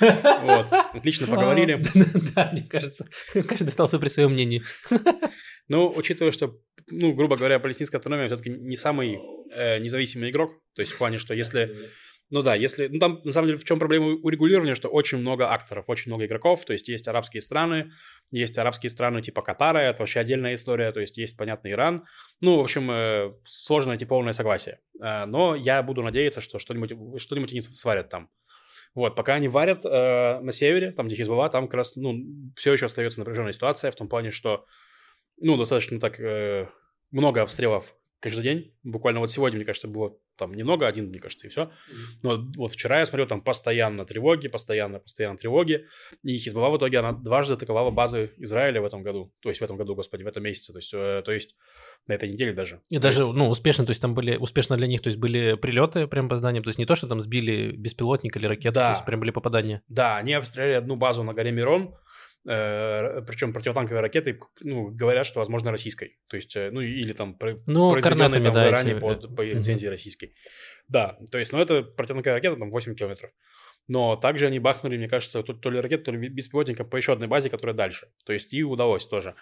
Вот. 0.00 0.66
Отлично 0.94 1.26
поговорили. 1.26 1.82
Да, 2.34 2.50
мне 2.52 2.62
кажется, 2.68 3.08
каждый 3.32 3.68
остался 3.68 3.98
при 3.98 4.08
своем 4.08 4.32
мнении. 4.32 4.62
Ну, 5.68 5.90
учитывая, 5.96 6.32
что, 6.32 6.60
ну, 6.90 7.14
грубо 7.14 7.36
говоря, 7.36 7.58
палестинская 7.58 7.98
автономия 7.98 8.26
все-таки 8.26 8.50
не 8.50 8.76
самый 8.76 9.18
э, 9.50 9.78
независимый 9.78 10.30
игрок, 10.30 10.52
то 10.74 10.82
есть 10.82 10.92
в 10.92 10.98
плане, 10.98 11.16
что 11.16 11.32
если 11.32 11.88
ну 12.30 12.42
да, 12.42 12.54
если... 12.54 12.88
Ну 12.88 12.98
там, 12.98 13.20
на 13.24 13.30
самом 13.30 13.46
деле, 13.48 13.58
в 13.58 13.64
чем 13.64 13.78
проблема 13.78 14.14
урегулирования, 14.14 14.74
что 14.74 14.88
очень 14.88 15.18
много 15.18 15.52
акторов, 15.52 15.88
очень 15.88 16.10
много 16.10 16.26
игроков, 16.26 16.64
то 16.64 16.72
есть 16.72 16.88
есть 16.88 17.06
арабские 17.06 17.40
страны, 17.40 17.92
есть 18.32 18.58
арабские 18.58 18.90
страны 18.90 19.22
типа 19.22 19.42
Катара, 19.42 19.78
это 19.78 20.02
вообще 20.02 20.20
отдельная 20.20 20.54
история, 20.54 20.90
то 20.90 21.00
есть 21.00 21.16
есть, 21.18 21.36
понятно, 21.36 21.70
Иран. 21.70 22.04
Ну, 22.40 22.56
в 22.56 22.60
общем, 22.60 22.90
э, 22.90 23.32
сложно 23.44 23.90
найти 23.90 24.04
полное 24.06 24.32
согласие. 24.32 24.80
Э, 25.00 25.24
но 25.26 25.54
я 25.54 25.82
буду 25.82 26.02
надеяться, 26.02 26.40
что 26.40 26.58
что-нибудь, 26.58 27.20
что-нибудь 27.20 27.52
они 27.52 27.60
сварят 27.60 28.08
там. 28.08 28.28
Вот, 28.96 29.14
пока 29.14 29.34
они 29.34 29.46
варят 29.46 29.84
э, 29.84 30.40
на 30.40 30.50
севере, 30.52 30.90
там, 30.90 31.06
где 31.06 31.16
Хизбалла, 31.16 31.48
там 31.50 31.66
как 31.66 31.74
раз, 31.74 31.96
ну, 31.96 32.16
все 32.56 32.72
еще 32.72 32.86
остается 32.86 33.20
напряженная 33.20 33.52
ситуация 33.52 33.90
в 33.90 33.96
том 33.96 34.08
плане, 34.08 34.30
что, 34.30 34.64
ну, 35.38 35.56
достаточно 35.56 36.00
так 36.00 36.18
э, 36.18 36.66
много 37.10 37.42
обстрелов 37.42 37.94
каждый 38.20 38.42
день. 38.42 38.74
Буквально 38.82 39.20
вот 39.20 39.30
сегодня, 39.30 39.56
мне 39.56 39.64
кажется, 39.64 39.88
было 39.88 40.16
там 40.36 40.54
немного, 40.54 40.86
один, 40.86 41.08
мне 41.08 41.18
кажется, 41.18 41.46
и 41.46 41.50
все. 41.50 41.70
Но 42.22 42.46
вот 42.56 42.72
вчера 42.72 42.98
я 42.98 43.04
смотрел, 43.04 43.26
там 43.26 43.40
постоянно 43.40 44.04
тревоги, 44.04 44.48
постоянно, 44.48 44.98
постоянно 44.98 45.38
тревоги. 45.38 45.86
И 46.22 46.36
Хизбалла 46.38 46.70
в 46.70 46.78
итоге, 46.78 46.98
она 46.98 47.12
дважды 47.12 47.54
атаковала 47.54 47.90
базы 47.90 48.32
Израиля 48.36 48.82
в 48.82 48.84
этом 48.84 49.02
году. 49.02 49.32
То 49.40 49.48
есть 49.48 49.60
в 49.60 49.64
этом 49.64 49.76
году, 49.76 49.94
господи, 49.94 50.22
в 50.22 50.26
этом 50.26 50.42
месяце. 50.42 50.72
То 50.72 50.78
есть, 50.78 50.94
э, 50.94 51.22
то 51.24 51.32
есть 51.32 51.56
на 52.06 52.12
этой 52.12 52.28
неделе 52.28 52.52
даже. 52.52 52.80
И 52.88 52.98
даже, 52.98 53.26
ну, 53.26 53.48
успешно, 53.48 53.84
то 53.84 53.90
есть 53.90 54.02
там 54.02 54.14
были, 54.14 54.36
успешно 54.36 54.76
для 54.76 54.86
них, 54.86 55.00
то 55.00 55.08
есть 55.08 55.18
были 55.18 55.54
прилеты 55.54 56.06
прям 56.06 56.28
по 56.28 56.36
зданиям, 56.36 56.62
то 56.62 56.68
есть 56.68 56.78
не 56.78 56.86
то, 56.86 56.94
что 56.94 57.06
там 57.06 57.20
сбили 57.20 57.72
беспилотник 57.72 58.36
или 58.36 58.46
ракету, 58.46 58.74
да. 58.74 58.90
то 58.90 58.96
есть 58.96 59.06
прям 59.06 59.20
были 59.20 59.30
попадания. 59.30 59.82
Да, 59.88 60.16
они 60.16 60.34
обстреляли 60.34 60.74
одну 60.74 60.96
базу 60.96 61.22
на 61.22 61.32
горе 61.32 61.50
Мирон, 61.50 61.94
причем 62.46 63.52
противотанковые 63.52 64.00
ракеты, 64.00 64.38
ну, 64.60 64.90
говорят, 64.90 65.26
что, 65.26 65.40
возможно, 65.40 65.72
российской. 65.72 66.18
То 66.28 66.36
есть, 66.36 66.54
э, 66.56 66.70
ну, 66.70 66.80
или 66.80 67.12
там 67.12 67.36
ну, 67.66 67.90
произведенные 67.90 68.40
там 68.40 68.54
да, 68.54 68.64
в 68.64 68.68
Иране 68.68 68.96
под, 68.96 69.34
по 69.34 69.42
лицензии 69.42 69.86
mm-hmm. 69.86 69.90
российской. 69.90 70.34
Да, 70.86 71.18
то 71.32 71.38
есть, 71.38 71.52
ну, 71.52 71.58
это 71.58 71.82
противотанковая 71.82 72.36
ракета, 72.36 72.56
там, 72.56 72.70
8 72.70 72.94
километров. 72.94 73.32
Но 73.88 74.16
также 74.16 74.46
они 74.46 74.60
бахнули, 74.60 74.96
мне 74.96 75.08
кажется, 75.08 75.42
то, 75.42 75.54
то 75.54 75.70
ли 75.70 75.80
ракету, 75.80 76.04
то 76.04 76.12
ли 76.12 76.28
беспилотника 76.28 76.84
по 76.84 76.96
еще 76.96 77.12
одной 77.12 77.26
базе, 77.26 77.50
которая 77.50 77.74
дальше. 77.74 78.08
То 78.24 78.32
есть, 78.32 78.52
и 78.52 78.62
удалось 78.62 79.06
тоже. 79.06 79.34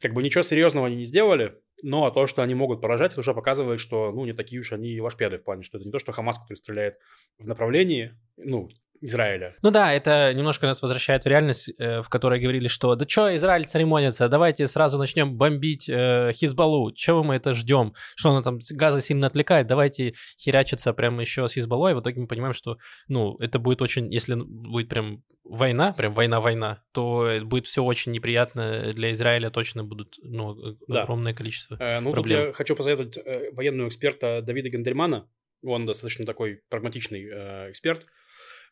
Как 0.00 0.14
бы 0.14 0.22
ничего 0.22 0.42
серьезного 0.42 0.86
они 0.86 0.96
не 0.96 1.04
сделали, 1.04 1.60
но 1.82 2.08
то, 2.10 2.26
что 2.26 2.42
они 2.42 2.54
могут 2.54 2.80
поражать, 2.80 3.12
это 3.12 3.20
уже 3.20 3.34
показывает, 3.34 3.80
что, 3.80 4.12
ну, 4.12 4.24
не 4.24 4.32
такие 4.32 4.60
уж 4.60 4.72
они 4.72 5.00
вашпеды 5.00 5.38
в 5.38 5.44
плане, 5.44 5.62
что 5.62 5.78
это 5.78 5.86
не 5.86 5.92
то, 5.92 5.98
что 5.98 6.12
Хамас, 6.12 6.38
который 6.38 6.56
стреляет 6.56 6.98
в 7.38 7.46
направлении, 7.48 8.16
ну, 8.36 8.68
Израиля. 9.00 9.56
Ну 9.62 9.70
да, 9.70 9.92
это 9.92 10.32
немножко 10.34 10.66
нас 10.66 10.82
возвращает 10.82 11.24
в 11.24 11.26
реальность, 11.26 11.70
э, 11.78 12.00
в 12.02 12.08
которой 12.08 12.40
говорили, 12.40 12.68
что 12.68 12.94
да 12.94 13.06
что, 13.08 13.34
Израиль 13.36 13.64
церемонится, 13.64 14.28
давайте 14.28 14.66
сразу 14.66 14.98
начнем 14.98 15.36
бомбить 15.36 15.88
э, 15.88 16.32
Хизбаллу, 16.32 16.92
чего 16.92 17.22
мы 17.22 17.36
это 17.36 17.54
ждем, 17.54 17.94
что 18.16 18.30
она 18.30 18.42
там 18.42 18.58
газы 18.70 19.00
сильно 19.00 19.26
отвлекает, 19.26 19.66
давайте 19.66 20.14
херячиться 20.38 20.92
прямо 20.92 21.20
еще 21.20 21.46
с 21.48 21.52
Хизбаллой, 21.54 21.94
в 21.94 22.00
итоге 22.00 22.20
мы 22.20 22.26
понимаем, 22.26 22.52
что, 22.52 22.78
ну, 23.08 23.36
это 23.38 23.58
будет 23.58 23.82
очень, 23.82 24.12
если 24.12 24.34
будет 24.34 24.88
прям 24.88 25.22
война, 25.44 25.92
прям 25.92 26.14
война-война, 26.14 26.82
то 26.92 27.40
будет 27.42 27.66
все 27.66 27.82
очень 27.82 28.12
неприятно 28.12 28.92
для 28.92 29.12
Израиля, 29.12 29.50
точно 29.50 29.82
будут, 29.84 30.16
ну, 30.22 30.76
да. 30.86 31.02
огромное 31.02 31.34
количество 31.34 31.76
э, 31.80 32.00
Ну, 32.00 32.12
проблем. 32.12 32.38
тут 32.38 32.46
я 32.48 32.52
хочу 32.52 32.76
посоветовать 32.76 33.16
э, 33.16 33.50
военного 33.52 33.88
эксперта 33.88 34.42
Давида 34.42 34.68
Гендельмана, 34.68 35.28
он 35.62 35.86
достаточно 35.86 36.24
такой 36.26 36.60
прагматичный 36.68 37.24
э, 37.24 37.70
эксперт, 37.70 38.06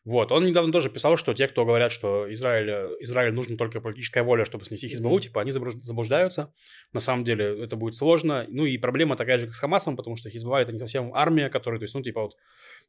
вот, 0.07 0.31
он 0.31 0.45
недавно 0.45 0.71
тоже 0.71 0.89
писал, 0.89 1.17
что 1.17 1.33
те, 1.33 1.49
кто 1.49 1.65
говорят, 1.65 1.91
что 1.91 2.31
Израиль, 2.31 2.95
Израиль 3.01 3.33
нужна 3.33 3.57
только 3.57 3.81
политическая 3.81 4.23
воля, 4.23 4.45
чтобы 4.45 4.63
снести 4.63 4.87
Хизбаллу, 4.87 5.19
типа, 5.19 5.41
они 5.41 5.51
заблуждаются. 5.51 6.53
На 6.93 7.01
самом 7.01 7.25
деле 7.25 7.61
это 7.61 7.75
будет 7.75 7.93
сложно. 7.93 8.45
Ну 8.47 8.63
и 8.63 8.77
проблема 8.77 9.17
такая 9.17 9.37
же, 9.37 9.47
как 9.47 9.55
с 9.55 9.59
Хамасом, 9.59 9.97
потому 9.97 10.15
что 10.15 10.29
Хизбалла 10.29 10.59
это 10.59 10.71
не 10.71 10.79
совсем 10.79 11.13
армия, 11.13 11.49
которая, 11.49 11.77
то 11.77 11.83
есть, 11.83 11.93
ну, 11.93 12.01
типа, 12.01 12.21
вот 12.21 12.37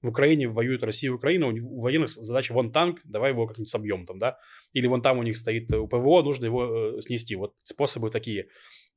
в 0.00 0.10
Украине 0.10 0.46
воюют 0.46 0.84
Россия 0.84 1.10
и 1.10 1.12
Украина, 1.12 1.48
у 1.48 1.80
военных 1.80 2.08
задача 2.08 2.52
вон 2.54 2.70
танк, 2.70 3.00
давай 3.02 3.32
его 3.32 3.48
как-нибудь 3.48 3.68
собьем 3.68 4.06
там, 4.06 4.20
да. 4.20 4.38
Или 4.72 4.86
вон 4.86 5.02
там 5.02 5.18
у 5.18 5.24
них 5.24 5.36
стоит 5.36 5.66
ПВО, 5.66 6.22
нужно 6.22 6.44
его 6.44 6.98
э, 6.98 7.00
снести. 7.00 7.34
Вот 7.34 7.54
способы 7.64 8.10
такие. 8.10 8.46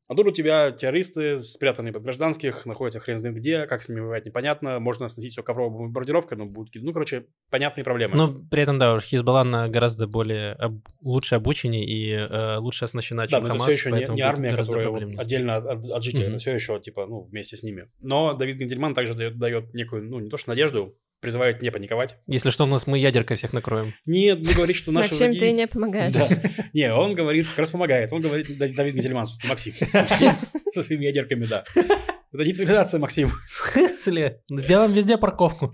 А 0.07 0.15
тут 0.15 0.27
у 0.27 0.31
тебя 0.31 0.71
террористы, 0.71 1.37
спрятанные 1.37 1.93
под 1.93 2.03
гражданских, 2.03 2.65
находятся 2.65 2.99
хрен 2.99 3.17
знает 3.17 3.37
где, 3.37 3.65
как 3.65 3.81
с 3.81 3.87
ними 3.87 4.01
воевать 4.01 4.25
непонятно, 4.25 4.79
можно 4.79 5.07
сносить 5.07 5.31
все 5.31 5.43
ковровой 5.43 5.85
бомбардировкой, 5.85 6.37
но 6.37 6.45
будут, 6.45 6.75
ну, 6.75 6.91
короче, 6.91 7.27
понятные 7.49 7.83
проблемы. 7.83 8.15
Но 8.17 8.33
при 8.33 8.63
этом, 8.63 8.77
да, 8.77 8.95
уж 8.95 9.03
Хизбалла 9.03 9.67
гораздо 9.67 10.07
более 10.07 10.53
об... 10.53 10.81
лучше 11.01 11.35
обученнее 11.35 11.85
и 11.85 12.11
э, 12.11 12.57
лучше 12.57 12.85
оснащена, 12.85 13.27
чем 13.27 13.43
да, 13.43 13.49
Хамас. 13.51 13.67
это 13.67 13.75
все 13.75 13.89
еще 13.89 13.91
не, 13.91 14.15
не 14.15 14.21
армия, 14.21 14.55
которая 14.55 14.89
вот 14.89 15.03
отдельно 15.17 15.55
от, 15.55 15.65
от, 15.65 15.85
от 15.89 16.03
жителей, 16.03 16.25
mm-hmm. 16.25 16.29
это 16.29 16.37
все 16.39 16.51
еще, 16.53 16.79
типа, 16.79 17.05
ну, 17.07 17.21
вместе 17.21 17.55
с 17.55 17.63
ними. 17.63 17.89
Но 18.01 18.33
Давид 18.33 18.57
Гендельман 18.57 18.93
также 18.93 19.13
дает, 19.13 19.37
дает 19.37 19.73
некую, 19.73 20.03
ну, 20.03 20.19
не 20.19 20.29
то 20.29 20.37
что 20.37 20.49
надежду, 20.49 20.97
призывают 21.21 21.61
не 21.61 21.71
паниковать. 21.71 22.17
Если 22.27 22.49
что, 22.49 22.65
у 22.65 22.67
нас 22.67 22.87
мы 22.87 22.97
ядеркой 22.97 23.37
всех 23.37 23.53
накроем. 23.53 23.93
Нет, 24.05 24.39
не 24.39 24.53
говорит, 24.53 24.75
что 24.75 24.91
наши 24.91 25.09
Максим, 25.09 25.27
враги... 25.27 25.39
ты 25.39 25.51
не 25.51 25.67
помогаешь. 25.67 26.13
Да. 26.13 26.27
Не, 26.73 26.93
он 26.93 27.13
говорит, 27.13 27.47
как 27.47 27.59
раз 27.59 27.69
помогает. 27.69 28.11
Он 28.11 28.21
говорит, 28.21 28.57
Давид 28.57 28.95
Гензельман, 28.95 29.25
Максим. 29.47 29.73
Со 30.73 30.83
своими 30.83 31.05
ядерками, 31.05 31.45
да. 31.45 31.63
Это 31.75 32.43
не 32.43 32.53
цивилизация, 32.53 32.99
Максим. 32.99 33.29
В 33.29 33.73
смысле? 33.73 34.41
Сделаем 34.49 34.93
везде 34.93 35.17
парковку. 35.17 35.73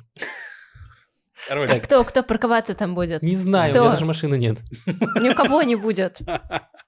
Кто, 1.83 2.03
кто 2.03 2.23
парковаться 2.23 2.73
там 2.73 2.93
будет? 2.93 3.21
Не 3.21 3.38
знаю, 3.38 3.69
кто? 3.69 3.79
у 3.79 3.83
меня 3.83 3.91
даже 3.93 4.05
машины 4.05 4.38
нет. 4.38 4.57
Ни 4.86 5.29
у 5.29 5.36
кого 5.36 5.62
не 5.63 5.75
будет. 5.75 6.19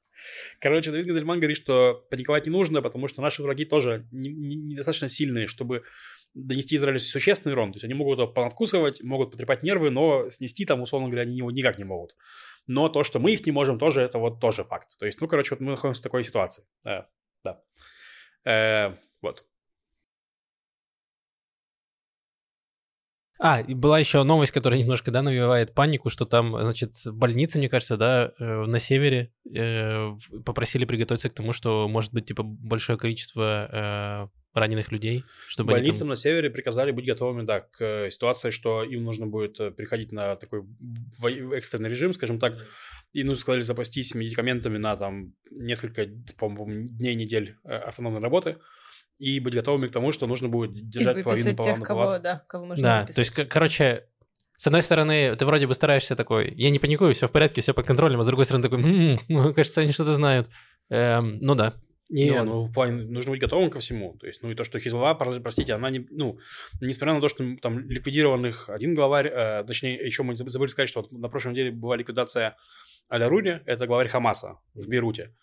Короче, 0.59 0.91
Давид 0.91 1.07
Гандельман 1.07 1.39
говорит, 1.39 1.57
что 1.57 2.05
паниковать 2.09 2.45
не 2.45 2.51
нужно, 2.51 2.81
потому 2.81 3.07
что 3.07 3.21
наши 3.21 3.41
враги 3.41 3.65
тоже 3.65 4.07
недостаточно 4.11 5.05
не, 5.05 5.09
не 5.09 5.13
сильные, 5.13 5.47
чтобы 5.47 5.83
донести 6.33 6.75
Израилю 6.75 6.99
существенный 6.99 7.53
урон. 7.53 7.71
То 7.71 7.77
есть 7.77 7.85
они 7.85 7.93
могут 7.93 8.19
его 8.19 8.27
понадкусывать, 8.27 9.01
могут 9.01 9.31
потрепать 9.31 9.63
нервы, 9.63 9.89
но 9.89 10.29
снести 10.29 10.65
там, 10.65 10.81
условно 10.81 11.07
говоря, 11.07 11.23
они 11.23 11.37
его 11.37 11.51
никак 11.51 11.77
не 11.77 11.85
могут. 11.85 12.15
Но 12.67 12.89
то, 12.89 13.03
что 13.03 13.19
мы 13.19 13.31
их 13.31 13.45
не 13.45 13.51
можем, 13.51 13.79
тоже 13.79 14.01
это 14.01 14.19
вот 14.19 14.39
тоже 14.39 14.63
факт. 14.63 14.97
То 14.99 15.05
есть, 15.05 15.21
ну, 15.21 15.27
короче, 15.27 15.55
вот 15.55 15.61
мы 15.61 15.71
находимся 15.71 16.01
в 16.01 16.03
такой 16.03 16.23
ситуации. 16.23 16.65
Э, 16.85 17.03
да. 17.43 17.61
Э, 18.45 18.97
вот. 19.21 19.45
А, 23.41 23.61
и 23.61 23.73
была 23.73 23.97
еще 23.99 24.23
новость, 24.23 24.51
которая 24.51 24.81
немножко, 24.81 25.11
да, 25.11 25.21
навевает 25.21 25.73
панику, 25.73 26.09
что 26.09 26.25
там, 26.25 26.61
значит, 26.61 26.95
больницы, 27.05 27.57
мне 27.57 27.69
кажется, 27.69 27.95
да, 27.95 28.33
э, 28.37 28.65
на 28.65 28.79
севере 28.79 29.31
э, 29.55 30.11
попросили 30.45 30.83
приготовиться 30.83 31.29
к 31.29 31.33
тому, 31.33 31.53
что 31.53 31.87
может 31.87 32.13
быть, 32.13 32.25
типа, 32.25 32.43
большое 32.43 32.97
количество 32.97 33.69
э, 33.71 34.59
раненых 34.59 34.91
людей, 34.91 35.23
чтобы 35.47 35.71
Больницам 35.71 35.99
там... 35.99 36.09
на 36.09 36.15
севере 36.17 36.49
приказали 36.49 36.91
быть 36.91 37.05
готовыми, 37.05 37.45
да, 37.45 37.61
к 37.61 38.09
ситуации, 38.09 38.49
что 38.49 38.83
им 38.83 39.05
нужно 39.05 39.25
будет 39.25 39.55
приходить 39.77 40.11
на 40.11 40.35
такой 40.35 40.65
экстренный 41.55 41.89
режим, 41.89 42.11
скажем 42.11 42.39
так, 42.39 42.57
и 43.13 43.23
нужно, 43.23 43.41
сказали, 43.41 43.61
запастись 43.61 44.15
медикаментами 44.15 44.77
на 44.77 44.97
там 44.97 45.33
несколько, 45.49 46.07
по-моему, 46.37 46.89
дней, 46.89 47.15
недель 47.15 47.55
автономной 47.63 48.19
работы, 48.19 48.57
и 49.19 49.39
быть 49.39 49.53
готовыми 49.53 49.87
к 49.87 49.91
тому, 49.91 50.11
что 50.11 50.25
нужно 50.25 50.47
будет 50.47 50.89
держать 50.89 51.17
и 51.17 51.21
половину 51.21 51.53
тех, 51.53 51.79
кого, 51.81 52.17
да, 52.19 52.43
кого 52.47 52.65
можно 52.65 52.81
Да, 52.83 53.01
выписать. 53.01 53.35
то 53.35 53.41
есть, 53.41 53.49
короче, 53.49 54.05
с 54.57 54.65
одной 54.67 54.81
стороны, 54.81 55.35
ты 55.35 55.45
вроде 55.45 55.67
бы 55.67 55.73
стараешься 55.73 56.15
такой, 56.15 56.53
я 56.55 56.69
не 56.69 56.79
паникую, 56.79 57.13
все 57.13 57.27
в 57.27 57.31
порядке, 57.31 57.61
все 57.61 57.73
под 57.73 57.85
контролем, 57.85 58.19
а 58.19 58.23
с 58.23 58.27
другой 58.27 58.45
стороны 58.45 58.63
такой, 58.63 58.81
м-м, 58.81 59.19
ну, 59.27 59.53
кажется, 59.53 59.81
они 59.81 59.91
что-то 59.91 60.13
знают. 60.13 60.49
Эм, 60.89 61.37
ну 61.41 61.53
да. 61.55 61.75
Не, 62.09 62.43
ну, 62.43 62.43
ну 62.43 62.61
в 62.63 62.73
плане 62.73 63.03
нужно 63.03 63.31
быть 63.31 63.39
готовым 63.39 63.69
ко 63.69 63.79
всему. 63.79 64.17
То 64.17 64.25
есть, 64.25 64.41
ну 64.41 64.49
и 64.49 64.55
то, 64.55 64.63
что 64.63 64.79
Хизбалла, 64.79 65.13
простите, 65.13 65.73
она 65.73 65.91
не, 65.91 66.07
ну, 66.09 66.39
несмотря 66.81 67.13
на 67.13 67.21
то, 67.21 67.27
что 67.27 67.45
там 67.61 67.79
ликвидированных 67.87 68.69
один 68.69 68.95
главарь, 68.95 69.27
э, 69.27 69.63
точнее, 69.65 69.93
еще 69.95 70.23
мы 70.23 70.35
забыли 70.35 70.69
сказать, 70.69 70.89
что 70.89 71.01
вот 71.01 71.11
на 71.11 71.29
прошлой 71.29 71.51
неделе 71.51 71.71
была 71.71 71.95
ликвидация 71.97 72.57
Аля-Руни, 73.11 73.59
это 73.65 73.85
главарь 73.85 74.07
Хамаса 74.07 74.55
в 74.73 74.87
Бейруте. 74.87 75.35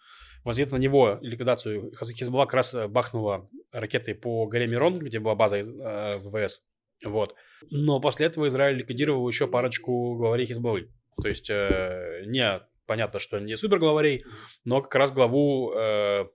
Вот 0.47 0.55
где-то 0.55 0.77
на 0.77 0.79
него 0.79 1.19
ликвидацию 1.23 1.93
Хизбалла 1.93 2.45
как 2.45 2.55
раз 2.55 2.73
э, 2.73 2.87
бахнула 2.87 3.51
ракетой 3.73 4.15
по 4.15 4.47
горе 4.47 4.69
Мирон, 4.69 5.01
где 5.01 5.19
была 5.19 5.35
база 5.35 5.57
э, 5.57 6.19
ВВС. 6.19 6.63
Вот. 7.05 7.35
Но 7.69 7.99
после 7.99 8.27
этого 8.27 8.47
Израиль 8.47 8.77
ликвидировал 8.77 9.29
еще 9.29 9.49
парочку 9.49 10.15
главарей 10.15 10.47
Хизбаллы. 10.47 10.89
То 11.21 11.27
есть 11.27 11.51
э, 11.51 12.23
не 12.27 12.61
понятно, 12.87 13.19
что 13.19 13.41
не 13.41 13.57
супер 13.57 13.81
главарей, 13.81 14.25
но 14.65 14.83
как 14.83 14.95
раз 14.95 15.11
главу 15.11 15.73
э, 15.75 16.27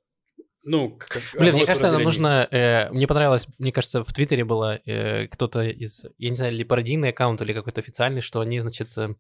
ну, 0.64 0.98
как, 0.98 1.22
Блин, 1.40 1.54
мне 1.54 1.66
кажется, 1.66 1.90
нам 1.90 2.04
нужно... 2.04 2.50
Э, 2.52 2.90
мне 2.92 3.08
понравилось, 3.08 3.48
мне 3.60 3.72
кажется, 3.72 4.04
в 4.04 4.12
Твиттере 4.12 4.44
было 4.44 4.82
э, 4.86 5.28
кто-то 5.28 5.62
из, 5.62 6.06
я 6.18 6.30
не 6.30 6.36
знаю, 6.36 6.52
или 6.52 6.66
пародийный 6.66 7.12
аккаунт, 7.12 7.42
или 7.42 7.54
какой-то 7.54 7.80
официальный, 7.80 8.20
что 8.20 8.42
они, 8.42 8.60
значит, 8.60 8.98
э, 8.98 9.16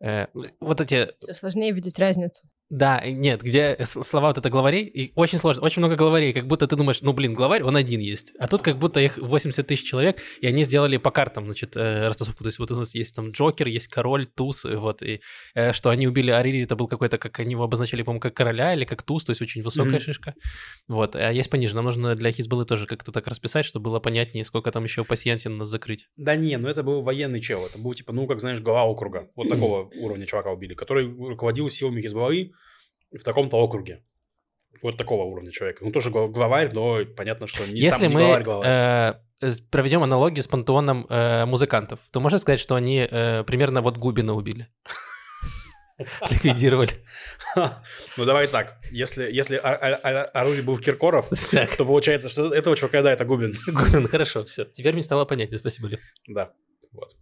э 0.00 0.26
вот 0.58 0.80
эти... 0.80 1.10
Все 1.20 1.34
сложнее 1.34 1.72
видеть 1.72 1.98
разницу. 1.98 2.44
Да, 2.72 3.02
нет, 3.04 3.42
где 3.42 3.76
слова 3.84 4.28
вот 4.28 4.38
это 4.38 4.48
главарей, 4.48 4.86
и 4.86 5.12
очень 5.14 5.36
сложно, 5.36 5.62
очень 5.62 5.80
много 5.80 5.94
главарей, 5.94 6.32
как 6.32 6.46
будто 6.46 6.66
ты 6.66 6.74
думаешь, 6.74 7.02
ну, 7.02 7.12
блин, 7.12 7.34
главарь, 7.34 7.62
он 7.62 7.76
один 7.76 8.00
есть. 8.00 8.32
А 8.38 8.48
тут 8.48 8.62
как 8.62 8.78
будто 8.78 8.98
их 8.98 9.18
80 9.18 9.66
тысяч 9.66 9.86
человек, 9.86 10.22
и 10.40 10.46
они 10.46 10.64
сделали 10.64 10.96
по 10.96 11.10
картам, 11.10 11.44
значит, 11.44 11.76
э, 11.76 12.08
растасовку. 12.08 12.44
То 12.44 12.48
есть 12.48 12.58
вот 12.58 12.70
у 12.70 12.76
нас 12.76 12.94
есть 12.94 13.14
там 13.14 13.32
Джокер, 13.32 13.66
есть 13.66 13.88
король, 13.88 14.24
туз, 14.24 14.64
вот, 14.64 15.02
и 15.02 15.20
э, 15.54 15.74
что 15.74 15.90
они 15.90 16.08
убили 16.08 16.30
Арири, 16.30 16.62
это 16.62 16.74
был 16.74 16.88
какой-то, 16.88 17.18
как 17.18 17.38
они 17.40 17.50
его 17.52 17.64
обозначили, 17.64 18.02
по-моему, 18.04 18.20
как 18.20 18.32
короля 18.32 18.72
или 18.72 18.86
как 18.86 19.02
туз, 19.02 19.24
то 19.24 19.32
есть 19.32 19.42
очень 19.42 19.60
высокая 19.62 19.96
Мгм. 19.96 20.00
шишка. 20.00 20.34
Вот, 20.88 21.14
а 21.14 21.30
есть 21.30 21.50
пониже. 21.50 21.74
Нам 21.74 21.84
нужно 21.84 22.14
для 22.14 22.32
Хизбаллы 22.32 22.64
тоже 22.64 22.86
как-то 22.86 23.12
так 23.12 23.26
расписать, 23.26 23.66
чтобы 23.66 23.90
было 23.90 24.00
понятнее, 24.00 24.46
сколько 24.46 24.72
там 24.72 24.84
еще 24.84 25.04
пассиантин 25.04 25.58
нас 25.58 25.68
закрыть. 25.68 26.06
Да 26.16 26.36
не, 26.36 26.56
ну 26.56 26.68
это 26.68 26.82
был 26.82 27.02
военный 27.02 27.42
чел. 27.42 27.66
Это 27.66 27.78
был 27.78 27.92
типа, 27.92 28.14
ну, 28.14 28.26
как 28.26 28.40
знаешь, 28.40 28.62
глава 28.62 28.84
округа. 28.84 29.28
Вот 29.36 29.48
такого 29.50 29.90
уровня 29.94 30.24
чувака 30.24 30.50
убили, 30.50 30.72
который 30.72 31.06
руководил 31.06 31.68
силами 31.68 32.00
Хизбаллы 32.00 32.52
в 33.12 33.22
таком-то 33.24 33.56
округе. 33.58 34.02
Вот 34.82 34.96
такого 34.96 35.24
уровня 35.24 35.50
человека. 35.52 35.84
Ну, 35.84 35.92
тоже 35.92 36.10
гла- 36.10 36.26
главарь, 36.26 36.72
но 36.72 37.04
понятно, 37.16 37.46
что 37.46 37.66
не 37.66 37.74
Если 37.80 37.90
сам 37.90 38.08
не 38.08 38.14
мы 38.14 38.20
главарь, 38.22 38.42
главарь. 38.42 39.16
э, 39.40 39.50
проведем 39.70 40.02
аналогию 40.02 40.42
с 40.42 40.48
пантеоном 40.48 41.06
э, 41.08 41.44
музыкантов, 41.46 42.00
то 42.10 42.20
можно 42.20 42.38
сказать, 42.38 42.58
что 42.60 42.74
они 42.74 43.06
э, 43.08 43.44
примерно 43.44 43.80
вот 43.82 43.96
Губина 43.98 44.34
убили. 44.34 44.68
Ликвидировали. 46.30 46.90
Ну, 48.16 48.24
давай 48.24 48.46
так. 48.46 48.78
Если, 48.90 49.30
если 49.30 49.56
Арули 49.56 50.62
был 50.62 50.78
Киркоров, 50.78 51.28
то 51.28 51.84
получается, 51.84 52.28
что 52.30 52.52
этого 52.54 52.74
чувака, 52.76 53.02
да, 53.02 53.12
это 53.12 53.24
Губин. 53.26 53.52
Губин, 53.66 54.08
хорошо, 54.08 54.42
все. 54.44 54.64
Теперь 54.64 54.94
мне 54.94 55.02
стало 55.02 55.26
понятнее, 55.26 55.58
спасибо, 55.58 55.88
Лев. 55.88 56.00
Да, 56.26 56.52
вот. 56.92 57.14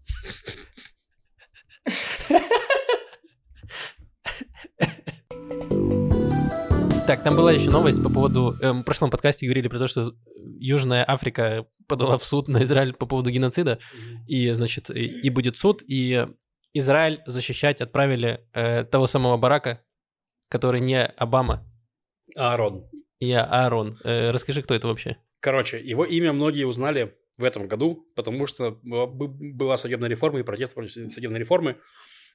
Так, 7.10 7.24
там 7.24 7.34
была 7.34 7.50
еще 7.50 7.70
новость 7.70 8.00
по 8.00 8.08
поводу... 8.08 8.54
э, 8.62 8.70
В 8.70 8.84
прошлом 8.84 9.10
подкасте 9.10 9.44
говорили 9.44 9.66
про 9.66 9.78
то, 9.78 9.88
что 9.88 10.12
Южная 10.60 11.04
Африка 11.04 11.66
подала 11.88 12.16
в 12.16 12.22
суд 12.22 12.46
на 12.46 12.62
Израиль 12.62 12.92
по 12.94 13.04
поводу 13.04 13.30
геноцида, 13.30 13.80
и, 14.28 14.48
значит, 14.52 14.90
и, 14.90 15.06
и 15.06 15.28
будет 15.28 15.56
суд, 15.56 15.82
и 15.88 16.28
Израиль 16.72 17.20
защищать 17.26 17.80
отправили 17.80 18.46
э, 18.52 18.84
того 18.84 19.08
самого 19.08 19.36
Барака, 19.38 19.82
который 20.48 20.80
не 20.80 21.04
Обама, 21.04 21.66
Аарон. 22.36 22.88
и 23.18 23.32
Аарон. 23.32 23.98
Э, 24.04 24.30
расскажи, 24.30 24.62
кто 24.62 24.74
это 24.76 24.86
вообще? 24.86 25.16
Короче, 25.40 25.80
его 25.80 26.04
имя 26.04 26.32
многие 26.32 26.62
узнали 26.62 27.16
в 27.38 27.42
этом 27.42 27.66
году, 27.66 28.06
потому 28.14 28.46
что 28.46 28.78
была- 28.84 29.08
бы- 29.08 29.26
была 29.56 29.76
судебная 29.76 30.08
реформа 30.08 30.38
и 30.38 30.44
протест 30.44 30.76
против 30.76 30.92
судебной 31.12 31.40
реформы, 31.40 31.76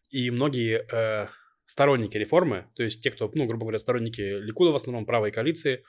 и 0.10 0.30
многие 0.32 0.86
э, 0.92 1.28
сторонники 1.66 2.18
реформы, 2.18 2.68
то 2.76 2.84
есть 2.84 3.02
те, 3.02 3.12
кто, 3.12 3.32
ну, 3.34 3.46
грубо 3.46 3.66
говоря, 3.66 3.80
сторонники 3.80 4.22
Ликуда 4.22 4.72
в 4.72 4.76
основном, 4.76 5.06
правой 5.06 5.32
коалиции, 5.32 5.84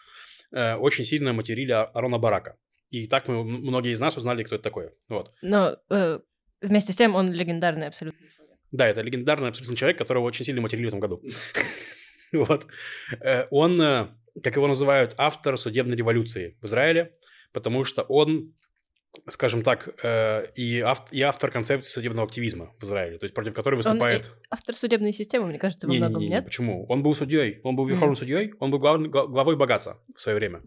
э, 0.52 0.74
очень 0.74 1.04
сильно 1.04 1.32
материли 1.32 1.72
Арона 1.72 2.18
Барака. 2.18 2.56
И 2.90 3.06
так 3.06 3.28
мы, 3.28 3.44
многие 3.44 3.92
из 3.92 4.00
нас 4.00 4.16
узнали, 4.16 4.42
кто 4.42 4.54
это 4.56 4.64
такой. 4.64 4.90
Вот. 5.08 5.32
Но 5.42 5.76
э, 5.90 6.20
вместе 6.60 6.92
с 6.92 6.96
тем 6.96 7.14
он 7.14 7.30
легендарный 7.30 7.88
абсолютно. 7.88 8.26
Да, 8.72 8.86
это 8.86 9.02
легендарный 9.02 9.48
абсолютно 9.48 9.76
человек, 9.76 9.98
которого 9.98 10.24
очень 10.24 10.44
сильно 10.44 10.60
материли 10.60 10.84
в 10.86 10.88
этом 10.88 11.00
году. 11.00 11.22
Вот. 12.32 12.66
Э, 13.20 13.46
Он, 13.50 13.80
э, 13.80 14.08
как 14.42 14.56
его 14.56 14.66
называют, 14.66 15.14
автор 15.16 15.56
судебной 15.56 15.96
революции 15.96 16.56
в 16.60 16.66
Израиле, 16.66 17.12
потому 17.52 17.84
что 17.84 18.02
он, 18.02 18.52
скажем 19.28 19.62
так, 19.62 19.88
э, 20.02 20.46
и 20.54 20.80
ав- 20.80 21.12
и 21.12 21.20
автор 21.22 21.50
концепции 21.50 21.90
судебного 21.90 22.26
активизма 22.26 22.72
в 22.78 22.84
Израиле, 22.84 23.18
то 23.18 23.24
есть 23.24 23.34
против 23.34 23.54
которой 23.54 23.76
выступает... 23.76 24.32
Автор 24.50 24.74
судебной 24.74 25.12
системы, 25.12 25.46
мне 25.48 25.58
кажется, 25.58 25.86
во 25.86 25.92
Не-не-не, 25.92 26.08
многом, 26.10 26.28
нет? 26.28 26.44
почему? 26.44 26.86
Он 26.88 27.02
был 27.02 27.14
судьей, 27.14 27.60
он 27.62 27.76
был 27.76 27.86
верховным 27.86 28.16
судьей, 28.16 28.52
он 28.60 28.70
был 28.70 28.78
глав- 28.78 29.00
гла- 29.08 29.26
главой 29.26 29.56
богатства 29.56 30.02
в 30.14 30.20
свое 30.20 30.36
время, 30.36 30.62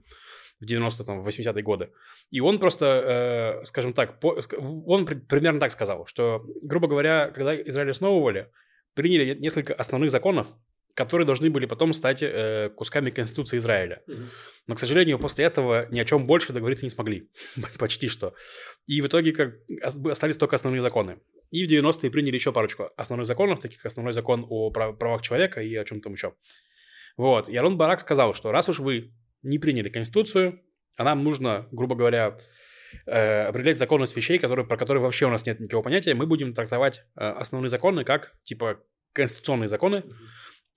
в 0.60 0.66
90-е, 0.66 1.06
там, 1.06 1.22
в 1.24 1.28
80-е 1.28 1.64
годы. 1.64 1.90
И 2.32 2.42
он 2.42 2.60
просто, 2.60 3.60
э, 3.62 3.66
скажем 3.66 3.94
так, 3.94 4.20
по- 4.20 4.38
он 4.86 5.06
при- 5.06 5.16
примерно 5.16 5.60
так 5.60 5.72
сказал, 5.72 6.06
что, 6.06 6.44
грубо 6.62 6.88
говоря, 6.88 7.32
когда 7.32 7.56
Израиль 7.56 7.92
основывали, 7.92 8.50
приняли 8.94 9.36
несколько 9.40 9.74
основных 9.74 10.10
законов, 10.12 10.52
которые 11.00 11.26
должны 11.26 11.50
были 11.50 11.66
потом 11.66 11.94
стать 11.94 12.22
э, 12.22 12.72
кусками 12.76 13.10
Конституции 13.10 13.58
Израиля. 13.58 14.04
Но, 14.68 14.76
к 14.76 14.80
сожалению, 14.80 15.18
после 15.18 15.46
этого 15.46 15.88
ни 15.92 16.00
о 16.02 16.04
чем 16.04 16.28
больше 16.28 16.52
договориться 16.52 16.86
не 16.86 16.90
смогли. 16.90 17.30
Почти 17.80 18.10
что. 18.10 18.34
И 18.86 19.00
в 19.00 19.08
итоге 19.08 19.32
как 19.32 19.54
ос- 19.82 19.98
остались 20.06 20.36
только 20.36 20.58
основные 20.58 20.82
законы. 20.82 21.22
И 21.52 21.64
в 21.64 21.72
90-е 21.72 22.12
приняли 22.12 22.34
еще 22.36 22.52
парочку 22.52 22.90
основных 22.98 23.26
законов, 23.26 23.62
таких 23.62 23.78
как 23.78 23.86
основной 23.86 24.12
закон 24.12 24.46
о 24.50 24.72
прав- 24.72 24.98
правах 25.00 25.22
человека 25.22 25.62
и 25.62 25.74
о 25.74 25.86
чем 25.86 26.02
там 26.02 26.12
еще. 26.14 26.34
Вот. 27.16 27.48
И 27.48 27.56
Арон 27.56 27.78
Барак 27.78 28.02
сказал, 28.02 28.34
что 28.34 28.52
раз 28.52 28.68
уж 28.68 28.80
вы 28.80 29.14
не 29.42 29.58
приняли 29.58 29.88
Конституцию, 29.88 30.62
а 30.98 31.06
нам 31.06 31.24
нужно, 31.24 31.70
грубо 31.72 31.96
говоря, 31.96 32.38
э, 33.06 33.44
определять 33.44 33.78
законность 33.78 34.18
вещей, 34.18 34.38
которые, 34.38 34.68
про 34.68 34.76
которые 34.76 35.02
вообще 35.02 35.28
у 35.28 35.30
нас 35.30 35.46
нет 35.46 35.62
никакого 35.62 35.84
понятия, 35.84 36.14
мы 36.14 36.26
будем 36.26 36.54
трактовать 36.54 37.06
э, 37.16 37.22
основные 37.24 37.70
законы 37.70 38.04
как, 38.04 38.34
типа, 38.44 38.80
конституционные 39.14 39.68
законы, 39.68 40.04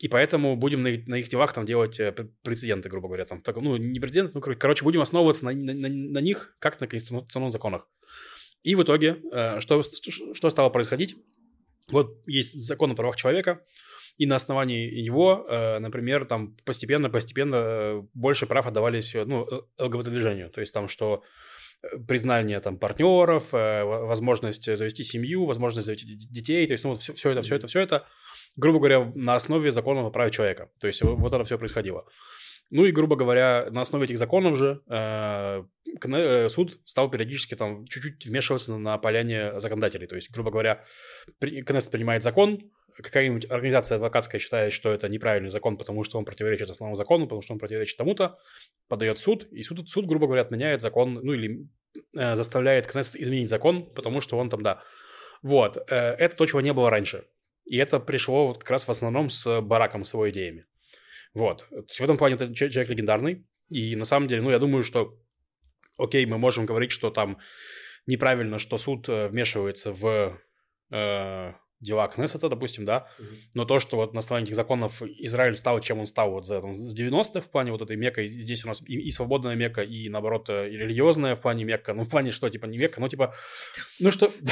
и 0.03 0.09
поэтому 0.09 0.57
будем 0.57 0.83
на 0.83 0.89
их, 0.89 1.07
на 1.07 1.15
их 1.15 1.29
делах 1.29 1.53
там 1.53 1.65
делать 1.65 2.01
э, 2.01 2.11
пр- 2.11 2.29
прецеденты, 2.43 2.89
грубо 2.89 3.07
говоря. 3.07 3.25
Там, 3.25 3.41
так, 3.41 3.57
ну, 3.57 3.77
не 3.77 4.01
прецеденты, 4.01 4.33
ну, 4.35 4.41
кор- 4.41 4.57
короче, 4.57 4.85
будем 4.85 5.01
основываться 5.01 5.45
на, 5.45 5.53
на- 5.53 5.89
на- 5.89 6.21
них, 6.21 6.57
как 6.59 6.81
на 6.81 6.89
конституционных 6.89 7.53
законах. 7.53 7.89
И 8.65 8.75
в 8.75 8.83
итоге, 8.83 9.21
э, 9.33 9.61
что, 9.61 9.81
что 9.83 10.51
стало 10.51 10.71
происходить? 10.71 11.15
Вот 11.93 12.21
есть 12.27 12.55
закон 12.55 12.91
о 12.91 12.95
правах 12.97 13.15
человека, 13.15 13.65
и 14.19 14.27
на 14.27 14.35
основании 14.35 14.91
его, 14.93 15.47
э, 15.49 15.79
например, 15.79 16.25
там 16.25 16.57
постепенно-постепенно 16.65 17.57
э, 17.57 18.03
больше 18.13 18.47
прав 18.47 18.67
отдавались 18.67 19.15
э, 19.15 19.25
ну, 19.25 19.47
ЛГБТ-движению. 19.79 20.51
То 20.51 20.61
есть 20.61 20.75
там, 20.75 20.89
что 20.89 21.23
признание 22.09 22.59
там 22.61 22.77
партнеров, 22.77 23.55
э, 23.55 23.85
во- 23.85 24.07
возможность 24.07 24.65
завести 24.65 25.05
семью, 25.05 25.45
возможность 25.45 25.87
завести 25.87 26.07
детей, 26.17 26.67
то 26.67 26.73
есть 26.73 26.85
ну, 26.85 26.95
все, 26.95 27.31
это, 27.31 27.43
все 27.43 27.55
это, 27.57 27.67
все 27.69 27.81
это, 27.81 28.07
грубо 28.57 28.79
говоря, 28.79 29.13
на 29.15 29.35
основе 29.35 29.71
законов 29.71 30.07
о 30.07 30.11
праве 30.11 30.31
человека. 30.31 30.71
То 30.81 30.87
есть 30.87 31.03
вот, 31.03 31.33
это 31.33 31.45
все 31.45 31.59
происходило. 31.59 32.05
Ну 32.71 32.87
и, 32.87 32.91
грубо 32.91 33.17
говоря, 33.17 33.69
на 33.71 33.83
основе 33.83 34.07
этих 34.07 34.17
законов 34.17 34.57
же 34.57 34.81
э, 34.89 35.63
э, 36.03 36.49
суд 36.49 36.81
стал 36.85 37.11
периодически 37.11 37.55
там 37.55 37.87
чуть-чуть 37.87 38.25
вмешиваться 38.25 38.79
на 38.79 38.97
поляне 38.97 39.61
законодателей. 39.61 40.07
То 40.07 40.15
есть, 40.15 40.31
грубо 40.31 40.51
говоря, 40.51 40.83
Кнессет 41.39 41.91
принимает 41.91 42.23
закон, 42.23 42.71
какая-нибудь 42.97 43.51
организация 43.51 43.97
адвокатская 43.97 44.39
считает, 44.39 44.73
что 44.73 44.93
это 44.93 45.09
неправильный 45.09 45.51
закон, 45.51 45.77
потому 45.77 46.05
что 46.05 46.19
он 46.19 46.25
противоречит 46.25 46.71
основному 46.71 46.97
закону, 46.97 47.27
потому 47.27 47.43
что 47.43 47.53
он 47.53 47.59
противоречит 47.59 47.97
тому-то, 47.97 48.39
подает 48.89 49.19
суд, 49.19 49.47
и 49.51 49.63
суд, 49.63 49.89
суд 49.89 50.07
грубо 50.07 50.27
говоря, 50.27 50.43
отменяет 50.43 50.81
закон, 50.81 51.15
ну 51.23 51.33
или 51.33 51.69
э, 52.17 52.35
заставляет 52.35 52.87
Кнессет 52.87 53.17
изменить 53.17 53.51
закон, 53.51 53.93
потому 53.95 54.21
что 54.21 54.39
он 54.39 54.51
там, 54.51 54.63
да. 54.63 54.83
Вот, 55.43 55.77
э, 55.77 55.95
это 55.95 56.37
то, 56.37 56.47
чего 56.47 56.61
не 56.61 56.73
было 56.73 56.91
раньше. 56.91 57.25
И 57.65 57.77
это 57.77 58.01
пришло 58.01 58.49
вот 58.49 58.59
как 58.59 58.71
раз 58.71 58.85
в 58.85 58.91
основном 58.91 59.29
с 59.29 59.61
Бараком, 59.61 60.05
с 60.05 60.15
его 60.15 60.29
идеями. 60.31 60.67
Вот. 61.35 61.67
То 61.71 61.77
есть 61.77 62.01
в 62.01 62.05
этом 62.05 62.17
плане 62.17 62.35
это 62.35 62.55
че- 62.55 62.71
человек 62.71 62.91
легендарный. 62.91 63.47
И 63.69 63.97
на 63.97 64.05
самом 64.05 64.29
деле, 64.29 64.43
ну, 64.43 64.51
я 64.51 64.59
думаю, 64.59 64.83
что, 64.83 65.19
окей, 65.97 66.27
мы 66.27 66.39
можем 66.39 66.67
говорить, 66.67 66.91
что 66.91 67.11
там 67.11 67.39
неправильно, 68.07 68.59
что 68.59 68.77
суд 68.77 69.09
э, 69.09 69.29
вмешивается 69.29 69.93
в 69.93 70.39
э, 70.91 71.53
дела 71.83 72.09
Кнессета, 72.09 72.49
допустим, 72.49 72.85
да, 72.85 73.09
но 73.55 73.65
то, 73.65 73.79
что 73.79 73.97
вот 73.97 74.15
на 74.15 74.21
основании 74.21 74.47
этих 74.47 74.57
законов 74.57 75.03
Израиль 75.03 75.57
стал, 75.57 75.81
чем 75.81 75.99
он 75.99 76.07
стал 76.07 76.31
вот 76.31 76.47
за, 76.47 76.61
там, 76.61 76.79
с 76.79 76.99
90-х 76.99 77.41
в 77.41 77.51
плане 77.51 77.73
вот 77.73 77.83
этой 77.83 77.97
Мекка, 77.97 78.23
и 78.23 78.29
здесь 78.29 78.65
у 78.65 78.69
нас 78.69 78.83
и, 78.83 78.95
и 78.95 79.11
свободная 79.11 79.57
Мекка, 79.57 79.83
и, 79.83 80.09
наоборот, 80.09 80.49
э, 80.49 80.71
и 80.71 80.77
религиозная 80.77 81.35
в 81.35 81.41
плане 81.41 81.65
Мекка, 81.65 81.93
ну, 81.93 82.05
в 82.05 82.11
плане 82.11 82.31
что, 82.31 82.49
типа, 82.49 82.67
не 82.67 82.79
Мекка, 82.79 83.01
ну, 83.01 83.09
типа, 83.09 83.35
ну, 84.01 84.11
что... 84.11 84.33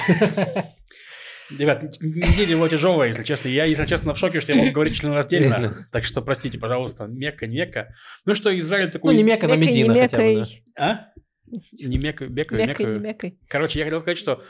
Ребят, 1.59 1.83
неделя 2.01 2.51
его 2.51 2.69
тяжелая, 2.69 3.09
если 3.09 3.23
честно. 3.23 3.49
Я, 3.49 3.65
если 3.65 3.87
честно, 3.87 4.15
в 4.15 4.19
шоке, 4.19 4.41
что 4.41 4.53
я 4.53 4.59
могу 4.59 4.73
говорить 4.73 4.97
членораздельно. 4.97 5.49
Реально. 5.49 5.89
Так 5.93 6.05
что, 6.05 6.23
простите, 6.23 6.59
пожалуйста, 6.59 7.07
Мекка, 7.07 7.47
не 7.47 7.57
Мекка. 7.57 7.95
Ну 8.25 8.35
что, 8.35 8.57
Израиль 8.57 8.87
Ну, 8.87 8.93
такой... 8.93 9.15
не 9.15 9.23
Мека, 9.23 9.49
но 9.49 9.57
Медина 9.57 9.95
хотя 9.95 10.19
бы. 10.19 10.45
А? 10.79 11.07
Не 11.73 11.99
Мекка, 11.99 12.27
Мекка, 12.27 12.55
Меккой, 12.55 12.57
не 12.57 12.67
Мекка. 12.67 12.85
Меккой. 12.85 13.39
Короче, 13.49 13.79
я 13.79 13.85
хотел 13.85 14.01
сказать, 14.01 14.19
что 14.19 14.43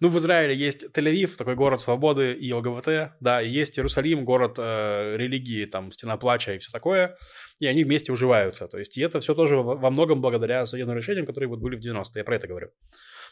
ну, 0.00 0.08
в 0.08 0.18
Израиле 0.18 0.54
есть 0.54 0.84
Тель-Авив, 0.94 1.36
такой 1.36 1.56
город 1.56 1.80
свободы 1.80 2.32
и 2.32 2.52
ЛГБТ, 2.52 3.16
да, 3.20 3.42
и 3.42 3.48
есть 3.48 3.78
Иерусалим, 3.78 4.24
город 4.24 4.56
э, 4.58 5.16
религии, 5.16 5.64
там, 5.64 5.90
стена 5.90 6.16
плача 6.16 6.54
и 6.54 6.58
все 6.58 6.70
такое, 6.70 7.16
и 7.58 7.66
они 7.66 7.82
вместе 7.82 8.12
уживаются. 8.12 8.68
То 8.68 8.78
есть, 8.78 8.96
и 8.96 9.02
это 9.02 9.18
все 9.18 9.34
тоже 9.34 9.56
во, 9.56 9.74
во 9.74 9.90
многом 9.90 10.20
благодаря 10.20 10.64
судебным 10.64 10.96
решениям, 10.96 11.26
которые 11.26 11.48
вот 11.48 11.58
были 11.58 11.76
в 11.76 11.80
90-е, 11.80 12.12
я 12.14 12.24
про 12.24 12.36
это 12.36 12.46
говорю. 12.46 12.68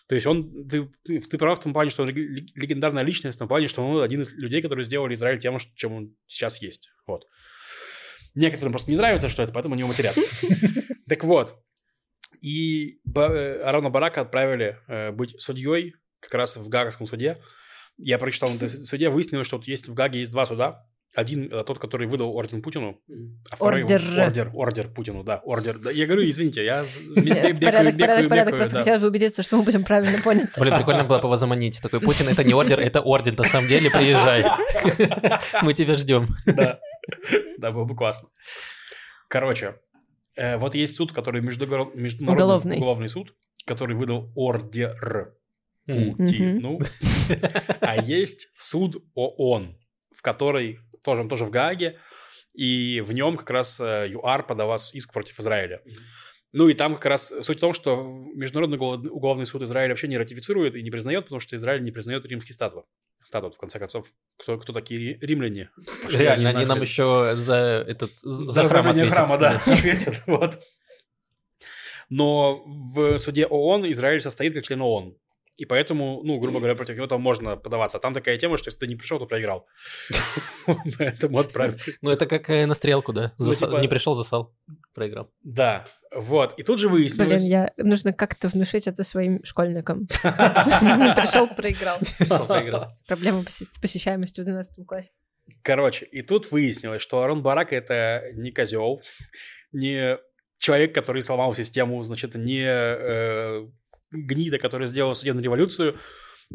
То 0.09 0.15
есть 0.15 0.27
он, 0.27 0.69
ты, 0.69 0.89
ты, 1.05 1.39
прав 1.39 1.59
в 1.59 1.63
том 1.63 1.73
плане, 1.73 1.91
что 1.91 2.05
он 2.05 2.11
лег- 2.11 2.47
легендарная 2.55 3.03
личность, 3.03 3.37
в 3.37 3.39
том 3.41 3.49
плане, 3.49 3.67
что 3.67 3.87
он 3.87 4.03
один 4.03 4.23
из 4.23 4.33
людей, 4.35 4.63
которые 4.63 4.85
сделали 4.85 5.15
Израиль 5.15 5.39
тем, 5.39 5.59
чем 5.75 5.93
он 5.93 6.17
сейчас 6.27 6.63
есть. 6.63 6.91
Вот. 7.07 7.27
Некоторым 8.35 8.73
просто 8.73 8.91
не 8.91 8.97
нравится, 8.97 9.29
что 9.29 9.43
это, 9.43 9.53
поэтому 9.53 9.75
они 9.75 9.81
его 9.81 9.89
матерят. 9.89 10.17
Так 11.09 11.23
вот, 11.23 11.55
и 12.41 12.99
э, 13.15 13.61
Арона 13.63 13.91
Барака 13.91 14.23
отправили 14.23 14.79
э, 14.89 15.13
быть 15.13 15.41
судьей 15.41 15.95
как 16.21 16.35
раз 16.35 16.57
в 16.57 16.69
Гаагском 16.69 17.07
суде. 17.07 17.41
Я 17.97 18.19
прочитал 18.19 18.51
на 18.51 18.69
суде, 18.69 19.09
выяснилось, 19.09 19.47
что 19.47 19.61
есть 19.65 19.89
в 19.89 19.95
Гаге 19.95 20.19
есть 20.19 20.33
два 20.33 20.47
суда. 20.47 20.85
Один 21.17 21.49
э, 21.51 21.65
тот, 21.65 21.79
который 21.79 22.07
выдал 22.07 22.37
орден 22.37 22.61
Путину, 22.61 23.01
а 23.51 23.57
второй 23.57 23.81
Ордер. 23.83 24.03
ордер, 24.21 24.51
ордер 24.53 24.89
Путину, 24.89 25.25
да, 25.25 25.39
ордер. 25.45 25.79
Да, 25.79 25.91
я 25.91 26.05
говорю, 26.07 26.29
извините, 26.29 26.63
я 26.63 26.85
Порядок, 27.15 27.99
порядок, 27.99 28.29
порядок. 28.29 28.55
Просто 28.57 28.79
хотелось 28.79 29.01
бы 29.01 29.07
убедиться, 29.09 29.43
что 29.43 29.57
мы 29.57 29.63
будем 29.63 29.83
правильно 29.83 30.19
поняты. 30.23 30.61
Блин, 30.61 30.75
прикольно 30.77 31.05
было 31.05 31.19
бы 31.19 31.25
его 31.29 31.37
заманить. 31.37 31.81
Такой, 31.81 32.01
Путин, 32.01 32.29
это 32.29 32.45
не 32.45 32.53
ордер, 32.53 32.79
это 32.81 33.01
орден. 33.01 33.35
На 33.35 33.45
самом 33.45 33.67
деле, 33.67 33.91
приезжай. 33.91 34.45
Мы 35.63 35.73
тебя 35.73 35.97
ждем. 35.97 36.29
Да, 36.45 36.81
да, 37.57 37.71
было 37.71 37.85
бы 37.85 37.97
классно. 37.97 38.29
Короче, 39.29 39.77
э, 40.37 40.59
вот 40.59 40.75
есть 40.75 40.97
суд, 40.97 41.13
который 41.13 41.41
международный 41.41 42.11
Уголовный. 42.21 42.77
уголовный 42.77 43.09
суд, 43.09 43.35
который 43.65 43.97
выдал 43.97 44.31
ордер. 44.35 45.33
Путину. 45.87 46.81
А 47.81 47.97
есть 47.97 48.49
суд 48.59 48.97
ООН, 49.15 49.79
в 50.15 50.23
который 50.23 50.81
тоже, 51.07 51.23
он 51.23 51.29
тоже 51.31 51.45
в 51.47 51.51
Гааге, 51.51 51.99
и 52.53 53.01
в 53.01 53.13
нем 53.15 53.37
как 53.39 53.51
раз 53.51 53.81
э, 53.81 54.09
ЮАР 54.13 54.47
подала 54.47 54.77
иск 54.93 55.13
против 55.13 55.41
Израиля. 55.41 55.81
Ну 56.53 56.69
и 56.69 56.75
там 56.75 56.95
как 56.95 57.07
раз 57.07 57.33
суть 57.43 57.59
в 57.59 57.61
том, 57.61 57.73
что 57.73 58.03
Международный 58.35 58.77
угол- 58.79 59.07
уголовный 59.11 59.47
суд 59.47 59.63
Израиля 59.63 59.91
вообще 59.93 60.09
не 60.09 60.19
ратифицирует 60.19 60.75
и 60.75 60.83
не 60.83 60.91
признает, 60.91 61.25
потому 61.25 61.41
что 61.41 61.57
Израиль 61.57 61.83
не 61.83 61.91
признает 61.93 62.25
римский 62.27 62.53
статут. 62.53 62.85
Статут, 63.23 63.57
в 63.57 63.59
конце 63.59 63.79
концов, 63.79 64.07
кто, 64.39 64.57
кто 64.59 64.73
такие 64.73 64.99
ри- 65.01 65.19
римляне? 65.21 65.71
Реально, 66.09 66.51
они 66.51 66.61
нам 66.65 66.79
нахрен. 66.79 66.83
еще 66.83 67.35
за 67.37 67.57
этот 67.89 68.11
за, 68.21 68.47
За 68.53 68.65
храм 68.69 68.89
ответят. 68.89 69.13
храма, 69.13 69.37
да, 69.39 69.61
ответят. 69.67 70.23
Вот. 70.27 70.59
Но 72.09 72.63
в 72.67 73.19
суде 73.19 73.47
ООН 73.47 73.91
Израиль 73.91 74.21
состоит 74.21 74.55
как 74.55 74.65
член 74.65 74.81
ООН. 74.83 75.17
И 75.57 75.65
поэтому, 75.65 76.21
ну, 76.23 76.39
грубо 76.39 76.59
говоря, 76.59 76.75
против 76.75 76.97
него 76.97 77.07
там 77.07 77.23
можно 77.23 77.57
подаваться. 77.57 77.97
А 77.97 78.01
там 78.01 78.13
такая 78.13 78.37
тема, 78.37 78.59
что 78.59 78.69
если 78.69 78.81
ты 78.81 78.87
не 78.87 78.97
пришел, 78.97 79.19
то 79.19 79.27
проиграл. 79.27 79.67
Поэтому 80.99 81.39
отправь. 81.39 81.75
Ну, 82.03 82.11
это 82.11 82.27
как 82.27 82.51
э, 82.51 82.67
на 82.67 82.75
стрелку, 82.75 83.13
да. 83.13 83.33
Ну, 83.39 83.47
Засал- 83.47 83.71
типа- 83.71 83.81
Не 83.81 83.89
пришел, 83.89 84.15
засал. 84.15 84.55
Проиграл. 84.95 85.31
Да, 85.43 85.87
вот. 86.15 86.55
И 86.59 86.63
тут 86.63 86.79
же 86.79 86.89
Блин, 86.89 87.01
выяснилось... 87.03 87.43
я... 87.43 87.73
нужно 87.79 88.13
как-то 88.13 88.49
внушить 88.49 88.87
это 88.87 89.03
своим 89.03 89.43
школьникам. 89.45 90.01
Не 90.01 90.07
пришел, 91.15 91.49
проиграл. 91.49 91.99
Проиграл. 92.47 92.89
Проблема 93.07 93.43
с 93.49 93.79
посещаемостью 93.79 94.45
в 94.45 94.47
12 94.47 94.87
классе. 94.87 95.11
Короче, 95.63 96.05
и 96.05 96.23
тут 96.23 96.51
выяснилось, 96.51 97.01
что 97.01 97.23
Арон 97.23 97.43
Барак 97.43 97.73
это 97.73 98.25
не 98.35 98.51
козел, 98.51 99.01
не 99.73 100.19
человек, 100.59 100.95
который 100.95 101.23
сломал 101.23 101.55
систему, 101.55 102.03
значит, 102.03 102.35
не 102.35 102.65
э, 102.67 103.67
гнида, 104.11 104.59
который 104.59 104.87
сделал 104.87 105.15
судебную 105.15 105.45
революцию, 105.45 105.99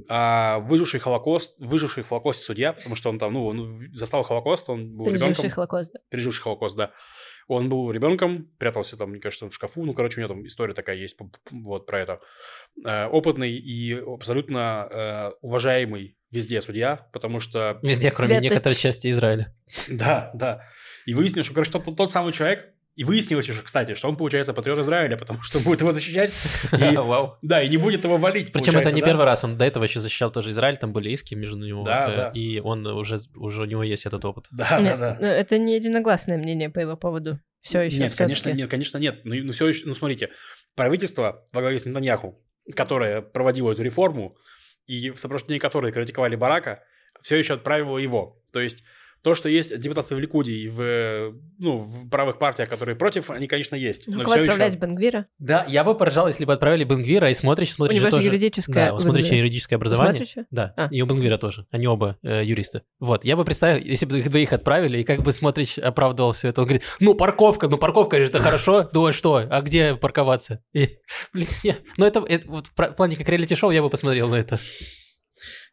а 0.07 0.59
выживший 0.59 0.99
Холокост, 0.99 1.59
выживший 1.59 2.03
в 2.03 2.07
Холокосте 2.09 2.43
судья, 2.45 2.73
потому 2.73 2.95
что 2.95 3.09
он 3.09 3.19
там, 3.19 3.33
ну, 3.33 3.45
он 3.45 3.75
застал 3.93 4.23
Холокост, 4.23 4.69
он 4.69 4.95
был 4.95 5.05
Переживший 5.05 5.29
ребенком, 5.33 5.49
Холокост. 5.51 5.93
да. 5.93 5.99
переживший 6.09 6.41
Холокост, 6.41 6.77
да. 6.77 6.91
Он 7.47 7.67
был 7.67 7.91
ребенком, 7.91 8.49
прятался 8.57 8.95
там, 8.95 9.09
мне 9.09 9.19
кажется, 9.19 9.49
в 9.49 9.53
шкафу. 9.53 9.83
Ну, 9.83 9.93
короче, 9.93 10.19
у 10.19 10.23
него 10.23 10.33
там 10.33 10.47
история 10.47 10.73
такая 10.73 10.95
есть 10.95 11.17
вот 11.51 11.85
про 11.85 11.99
это. 11.99 12.19
Э, 12.85 13.07
опытный 13.07 13.51
и 13.51 13.93
абсолютно 13.93 14.87
э, 14.89 15.31
уважаемый 15.41 16.17
везде 16.31 16.61
судья, 16.61 17.09
потому 17.11 17.41
что 17.41 17.77
Везде, 17.81 18.11
кроме 18.11 18.35
Светоч. 18.35 18.49
некоторой 18.51 18.75
части 18.77 19.11
Израиля. 19.11 19.53
да, 19.89 20.31
да. 20.33 20.63
И 21.05 21.13
выяснилось, 21.13 21.47
что, 21.47 21.55
короче, 21.55 21.71
тот, 21.71 21.97
тот 21.97 22.11
самый 22.11 22.31
человек, 22.31 22.73
и 23.01 23.03
выяснилось 23.03 23.47
еще, 23.47 23.63
кстати, 23.63 23.95
что 23.95 24.09
он, 24.09 24.15
получается, 24.15 24.53
патриот 24.53 24.77
Израиля, 24.77 25.17
потому 25.17 25.41
что 25.41 25.59
будет 25.59 25.81
его 25.81 25.91
защищать, 25.91 26.31
и, 26.71 26.95
да, 27.41 27.63
и 27.63 27.67
не 27.67 27.77
будет 27.77 28.03
его 28.03 28.17
валить, 28.17 28.53
Причем 28.53 28.77
это 28.77 28.91
не 28.91 29.01
да? 29.01 29.07
первый 29.07 29.25
раз, 29.25 29.43
он 29.43 29.57
до 29.57 29.65
этого 29.65 29.85
еще 29.85 29.99
защищал 29.99 30.31
тоже 30.31 30.51
Израиль, 30.51 30.77
там 30.77 30.93
были 30.93 31.09
иски 31.09 31.33
между 31.33 31.57
него, 31.57 31.83
Да, 31.83 32.07
э, 32.07 32.15
да. 32.15 32.31
и 32.35 32.59
он 32.59 32.85
уже, 32.85 33.17
уже 33.33 33.63
у 33.63 33.65
него 33.65 33.81
есть 33.81 34.05
этот 34.05 34.23
опыт. 34.23 34.45
Да, 34.51 34.69
да, 34.69 34.79
Нет, 34.79 34.99
да. 34.99 35.17
ну, 35.19 35.25
Это 35.25 35.57
не 35.57 35.77
единогласное 35.77 36.37
мнение 36.37 36.69
по 36.69 36.77
его 36.77 36.95
поводу. 36.95 37.39
Все 37.61 37.81
еще. 37.81 37.97
Нет, 37.97 38.15
конечно, 38.15 38.51
нет, 38.51 38.69
конечно, 38.69 38.99
нет. 38.99 39.21
Ну, 39.23 39.33
ну, 39.33 39.51
все 39.51 39.67
еще, 39.67 39.87
ну, 39.87 39.95
смотрите, 39.95 40.29
правительство 40.75 41.43
во 41.53 41.61
главе 41.61 41.79
с 41.79 41.85
Нетаньяху, 41.87 42.39
которое 42.75 43.23
проводило 43.23 43.71
эту 43.71 43.81
реформу, 43.81 44.37
и 44.85 45.09
в 45.09 45.17
сопровождении 45.17 45.57
которой 45.57 45.91
критиковали 45.91 46.35
Барака, 46.35 46.83
все 47.19 47.35
еще 47.37 47.55
отправило 47.55 47.97
его. 47.97 48.43
То 48.53 48.59
есть 48.59 48.83
то, 49.23 49.35
что 49.35 49.49
есть 49.49 49.79
депутаты 49.79 50.15
в 50.15 50.19
Ликуде 50.19 50.53
и 50.53 50.67
в, 50.67 51.33
ну, 51.59 51.75
в 51.77 52.09
правых 52.09 52.39
партиях, 52.39 52.69
которые 52.69 52.95
против, 52.95 53.29
они, 53.29 53.47
конечно, 53.47 53.75
есть. 53.75 54.07
Ну, 54.07 54.17
Но 54.17 54.23
кого 54.23 54.35
отправлять 54.41 54.73
еще... 54.75 54.79
Бенгвира? 54.81 55.27
Да, 55.39 55.65
я 55.67 55.83
бы 55.83 55.95
поражал, 55.95 56.27
если 56.27 56.45
бы 56.45 56.53
отправили 56.53 56.83
Бенгвира 56.83 57.29
и 57.29 57.33
смотришь, 57.33 57.69
У 57.71 57.73
смотришь 57.73 57.97
него 57.97 58.05
же 58.09 58.11
тоже... 58.15 58.27
юридическое 58.27 58.87
Да, 58.87 58.93
у 58.95 58.99
смотрящего 58.99 59.21
Бенгвира. 59.29 59.37
юридическое 59.45 59.77
образование. 59.77 60.15
Смотришь 60.15 60.29
ещё? 60.37 60.45
Да, 60.49 60.73
А. 60.77 60.87
и 60.91 61.01
у 61.01 61.05
Бенгвира 61.05 61.37
тоже. 61.37 61.65
Они 61.71 61.87
оба 61.87 62.17
э, 62.23 62.43
юристы. 62.43 62.81
Вот, 62.99 63.23
я 63.25 63.35
бы 63.35 63.45
представил, 63.45 63.83
если 63.83 64.05
бы 64.05 64.19
их 64.19 64.29
двоих 64.29 64.53
отправили, 64.53 64.99
и 64.99 65.03
как 65.03 65.21
бы 65.21 65.31
смотришь 65.31 65.77
оправдывал 65.77 66.31
все 66.31 66.47
это. 66.49 66.61
Он 66.61 66.67
говорит, 66.67 66.83
ну, 66.99 67.13
парковка, 67.13 67.67
ну, 67.67 67.77
парковка 67.77 68.19
же 68.19 68.25
это 68.25 68.39
хорошо. 68.39 68.89
Думаю, 68.93 69.13
что? 69.13 69.45
А 69.49 69.61
где 69.61 69.95
парковаться? 69.95 70.63
И, 70.73 70.89
блин, 71.33 71.47
я- 71.63 71.75
Ну, 71.97 72.05
это, 72.05 72.23
это 72.27 72.47
вот 72.49 72.67
в 72.67 72.73
плане 72.93 73.15
как 73.15 73.29
реалити-шоу 73.29 73.71
я 73.71 73.81
бы 73.83 73.89
посмотрел 73.89 74.29
на 74.29 74.35
это. 74.35 74.57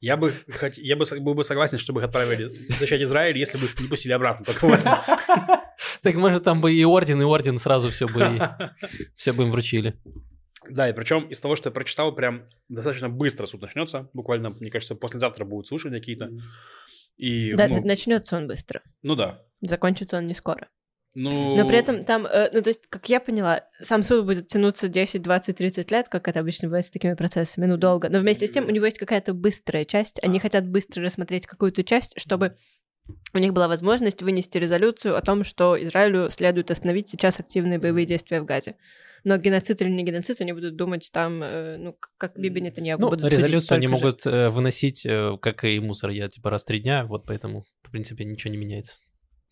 Я 0.00 0.16
бы, 0.16 0.33
хот- 0.48 0.74
я 0.78 0.96
бы 0.96 1.04
был 1.20 1.35
бы 1.35 1.44
согласен, 1.44 1.78
чтобы 1.78 2.00
их 2.00 2.07
отправили 2.07 2.46
защищать 2.46 3.02
Израиль, 3.02 3.37
если 3.38 3.59
бы 3.59 3.66
их 3.66 3.78
не 3.81 3.88
пустили 3.88 4.12
обратно. 4.12 4.44
Только. 4.44 5.02
Так, 6.02 6.14
может, 6.16 6.42
там 6.44 6.61
бы 6.61 6.72
и 6.74 6.85
орден, 6.85 7.20
и 7.20 7.24
орден 7.24 7.59
сразу 7.59 7.88
все 7.90 8.07
бы, 8.07 8.38
все 9.16 9.33
бы 9.33 9.44
им 9.44 9.50
вручили. 9.50 9.94
Да, 10.68 10.88
и 10.88 10.92
причем 10.92 11.28
из 11.28 11.40
того, 11.40 11.57
что 11.57 11.68
я 11.68 11.72
прочитал, 11.72 12.14
прям 12.14 12.44
достаточно 12.68 13.09
быстро 13.09 13.46
суд 13.46 13.62
начнется. 13.62 14.09
Буквально, 14.12 14.50
мне 14.50 14.70
кажется, 14.70 14.94
послезавтра 14.94 15.44
будут 15.44 15.66
слушания 15.66 15.98
какие-то. 15.98 16.31
И, 17.16 17.54
Да, 17.54 17.68
ну, 17.68 17.85
начнется 17.85 18.37
он 18.37 18.46
быстро. 18.46 18.81
ну 19.02 19.14
да. 19.14 19.42
Закончится 19.61 20.18
он 20.18 20.26
не 20.26 20.35
скоро. 20.35 20.68
Ну, 21.14 21.56
Но 21.56 21.66
при 21.66 21.78
этом 21.78 22.02
там, 22.02 22.26
э, 22.26 22.50
ну 22.52 22.62
то 22.62 22.68
есть, 22.68 22.86
как 22.88 23.08
я 23.08 23.18
поняла, 23.18 23.64
сам 23.80 24.02
суд 24.02 24.24
будет 24.26 24.48
тянуться 24.48 24.88
10, 24.88 25.22
20, 25.22 25.56
30 25.56 25.90
лет, 25.90 26.08
как 26.08 26.28
это 26.28 26.40
обычно 26.40 26.68
бывает 26.68 26.86
с 26.86 26.90
такими 26.90 27.14
процессами, 27.14 27.66
ну 27.66 27.76
долго. 27.76 28.08
Но 28.08 28.18
вместе 28.18 28.46
с 28.46 28.50
тем 28.50 28.66
у 28.66 28.70
него 28.70 28.84
есть 28.84 28.98
какая-то 28.98 29.32
быстрая 29.32 29.84
часть. 29.84 30.22
Они 30.22 30.38
хотят 30.38 30.68
быстро 30.68 31.02
рассмотреть 31.02 31.46
какую-то 31.46 31.82
часть, 31.82 32.14
чтобы 32.20 32.56
у 33.32 33.38
них 33.38 33.52
была 33.54 33.68
возможность 33.68 34.22
вынести 34.22 34.58
резолюцию 34.58 35.16
о 35.16 35.22
том, 35.22 35.44
что 35.44 35.82
Израилю 35.82 36.28
следует 36.30 36.70
остановить 36.70 37.08
сейчас 37.08 37.40
активные 37.40 37.78
боевые 37.78 38.04
действия 38.04 38.40
в 38.40 38.44
Газе. 38.44 38.76
Но 39.24 39.38
геноцид 39.38 39.80
или 39.82 39.88
не 39.88 40.04
геноцид, 40.04 40.40
они 40.40 40.52
будут 40.52 40.76
думать 40.76 41.08
там, 41.12 41.42
э, 41.42 41.78
ну, 41.78 41.96
как 42.18 42.38
Биби 42.38 42.60
Нетаньяху 42.60 43.00
Ну, 43.02 43.08
будут 43.08 43.32
резолюцию 43.32 43.76
они 43.76 43.88
же. 43.88 43.92
могут 43.92 44.26
э, 44.26 44.50
выносить, 44.50 45.06
как 45.40 45.64
и 45.64 45.80
мусор, 45.80 46.10
я 46.10 46.28
типа 46.28 46.50
раз 46.50 46.62
в 46.62 46.66
три 46.66 46.80
дня, 46.80 47.04
вот 47.04 47.24
поэтому, 47.26 47.64
в 47.82 47.90
принципе, 47.90 48.24
ничего 48.24 48.52
не 48.52 48.58
меняется. 48.58 48.96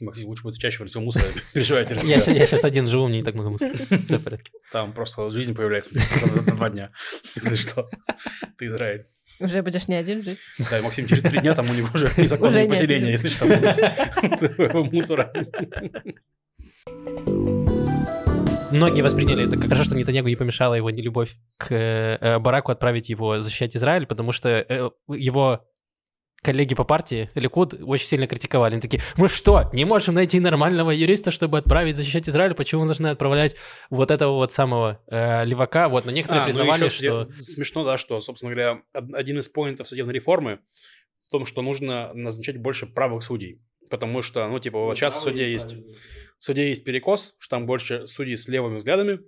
Максим, 0.00 0.28
лучше 0.28 0.44
бы 0.44 0.52
ты 0.52 0.58
чаще 0.58 0.78
выносил 0.78 1.00
мусор, 1.00 1.22
переживайте. 1.54 1.94
за 1.94 2.06
Я, 2.06 2.20
сейчас 2.20 2.64
один 2.64 2.86
живу, 2.86 3.08
мне 3.08 3.18
не 3.18 3.24
так 3.24 3.34
много 3.34 3.50
мусора. 3.50 3.72
Все 4.06 4.18
в 4.18 4.24
порядке. 4.24 4.52
Там 4.70 4.92
просто 4.92 5.30
жизнь 5.30 5.54
появляется 5.54 5.90
за, 5.94 6.54
два 6.54 6.68
дня, 6.68 6.90
если 7.34 7.56
что. 7.56 7.88
Ты 8.58 8.66
Израиль. 8.66 9.06
Уже 9.40 9.62
будешь 9.62 9.88
не 9.88 9.94
один 9.94 10.22
жить. 10.22 10.38
Да, 10.70 10.78
и 10.78 10.82
Максим, 10.82 11.06
через 11.06 11.22
три 11.22 11.40
дня 11.40 11.54
там 11.54 11.70
у 11.70 11.74
него 11.74 11.88
уже 11.94 12.10
незаконное 12.16 12.50
Уже 12.50 12.62
не 12.64 12.68
поселение, 12.68 13.14
один. 13.14 13.26
если 13.26 13.28
что, 13.28 13.46
будет. 13.46 14.54
Твоего 14.56 14.84
мусора. 14.84 15.32
Многие 18.70 19.00
восприняли 19.00 19.46
это 19.46 19.56
как 19.56 19.68
хорошо, 19.68 19.84
что 19.84 19.96
Нетаньягу 19.96 20.28
не 20.28 20.36
помешала 20.36 20.74
его 20.74 20.90
нелюбовь 20.90 21.36
к 21.56 21.72
э, 21.72 22.18
э, 22.20 22.38
Бараку 22.38 22.72
отправить 22.72 23.08
его 23.08 23.40
защищать 23.40 23.76
Израиль, 23.76 24.06
потому 24.06 24.32
что 24.32 24.48
э, 24.48 24.90
его 25.08 25.64
коллеги 26.46 26.74
по 26.76 26.84
партии, 26.84 27.28
Ликуд, 27.34 27.74
очень 27.82 28.06
сильно 28.06 28.28
критиковали. 28.28 28.74
Они 28.74 28.80
такие, 28.80 29.02
мы 29.16 29.28
что, 29.28 29.68
не 29.72 29.84
можем 29.84 30.14
найти 30.14 30.38
нормального 30.38 30.92
юриста, 30.92 31.32
чтобы 31.32 31.58
отправить 31.58 31.96
защищать 31.96 32.28
Израиль? 32.28 32.54
Почему 32.54 32.82
мы 32.82 32.86
должны 32.86 33.08
отправлять 33.08 33.56
вот 33.90 34.12
этого 34.12 34.34
вот 34.34 34.52
самого 34.52 35.02
э, 35.08 35.44
левака? 35.44 35.88
Вот, 35.88 36.04
но 36.04 36.12
некоторые 36.12 36.42
А, 36.42 36.46
ну 36.46 36.52
признавали, 36.52 36.84
ещё 36.84 37.20
что... 37.20 37.32
Смешно, 37.34 37.84
да, 37.84 37.98
что, 37.98 38.20
собственно 38.20 38.52
говоря, 38.52 38.82
од- 38.94 39.14
один 39.14 39.40
из 39.40 39.48
поинтов 39.48 39.88
судебной 39.88 40.14
реформы 40.14 40.60
в 41.18 41.28
том, 41.30 41.46
что 41.46 41.62
нужно 41.62 42.12
назначать 42.14 42.58
больше 42.58 42.86
правых 42.86 43.24
судей. 43.24 43.60
Потому 43.90 44.22
что, 44.22 44.46
ну, 44.46 44.60
типа, 44.60 44.78
вот 44.78 44.96
сейчас 44.96 45.14
в 45.14 45.20
суде 45.20 45.50
есть, 45.50 45.74
в 46.38 46.44
суде 46.44 46.68
есть 46.68 46.84
перекос, 46.84 47.34
что 47.38 47.56
там 47.56 47.66
больше 47.66 48.06
судей 48.06 48.36
с 48.36 48.46
левыми 48.46 48.76
взглядами, 48.76 49.20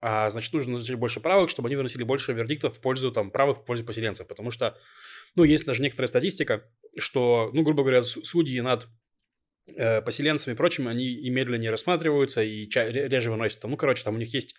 а 0.00 0.28
значит, 0.28 0.52
нужно 0.52 0.72
назначать 0.72 0.98
больше 0.98 1.20
правых, 1.20 1.48
чтобы 1.48 1.68
они 1.68 1.76
выносили 1.76 2.02
больше 2.02 2.32
вердиктов 2.34 2.76
в 2.76 2.80
пользу 2.80 3.10
там 3.12 3.30
правых, 3.30 3.58
в 3.58 3.64
пользу 3.64 3.84
поселенцев. 3.84 4.26
Потому 4.26 4.50
что, 4.50 4.76
ну, 5.36 5.44
есть 5.44 5.64
даже 5.66 5.82
некоторая 5.82 6.08
статистика, 6.08 6.64
что, 6.98 7.50
ну, 7.52 7.62
грубо 7.62 7.82
говоря, 7.82 8.02
су- 8.02 8.24
судьи 8.24 8.60
над 8.60 8.88
э, 9.76 10.00
поселенцами 10.02 10.54
и 10.54 10.56
прочим, 10.56 10.88
они 10.88 11.04
и 11.06 11.28
медленнее 11.30 11.70
рассматриваются, 11.70 12.42
и 12.42 12.68
ча- 12.68 12.86
ре- 12.86 13.08
реже 13.08 13.30
выносятся. 13.30 13.68
Ну, 13.68 13.76
короче, 13.76 14.02
там 14.04 14.14
у 14.14 14.18
них 14.18 14.32
есть 14.34 14.54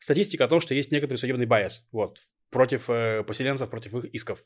статистика 0.00 0.44
о 0.44 0.48
том, 0.48 0.60
что 0.60 0.74
есть 0.74 0.92
некоторый 0.92 1.16
судебный 1.16 1.46
байс, 1.46 1.86
вот, 1.92 2.18
против 2.50 2.90
э, 2.90 3.24
поселенцев, 3.26 3.70
против 3.70 3.94
их 3.94 4.04
исков. 4.12 4.44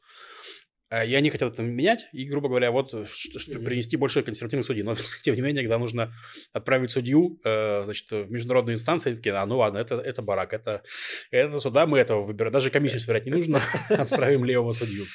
Э, 0.90 1.06
И 1.06 1.14
они 1.14 1.30
хотят 1.30 1.54
это 1.54 1.62
менять, 1.62 2.08
и, 2.12 2.24
грубо 2.24 2.48
говоря, 2.50 2.70
вот, 2.70 2.90
ш- 2.90 3.58
принести 3.64 3.96
больше 3.96 4.22
консервативных 4.22 4.66
судей. 4.66 4.82
Но, 4.82 4.94
тем 5.22 5.34
не 5.34 5.40
менее, 5.40 5.62
когда 5.64 5.78
нужно 5.78 6.12
отправить 6.52 6.90
судью, 6.90 7.40
э, 7.44 7.84
значит, 7.86 8.10
в 8.12 8.30
международные 8.30 8.74
инстанции, 8.74 9.14
такие, 9.16 9.34
а, 9.34 9.46
ну 9.46 9.56
ладно, 9.56 9.78
это, 9.78 9.94
это 9.96 10.20
барак, 10.20 10.52
это, 10.52 10.82
это 11.30 11.58
суда, 11.58 11.86
мы 11.86 11.98
этого 11.98 12.20
выбираем. 12.20 12.52
Даже 12.52 12.68
комиссию 12.70 13.00
собирать 13.00 13.24
не 13.24 13.32
нужно, 13.32 13.62
отправим 13.88 14.44
левого 14.44 14.72
судью. 14.72 15.06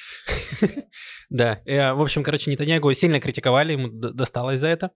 Да, 1.30 1.60
э, 1.66 1.92
в 1.92 2.00
общем, 2.00 2.22
короче, 2.22 2.50
Нетаньягу 2.50 2.92
сильно 2.94 3.20
критиковали, 3.20 3.72
ему 3.72 3.88
досталось 3.88 4.60
за 4.60 4.68
это. 4.68 4.92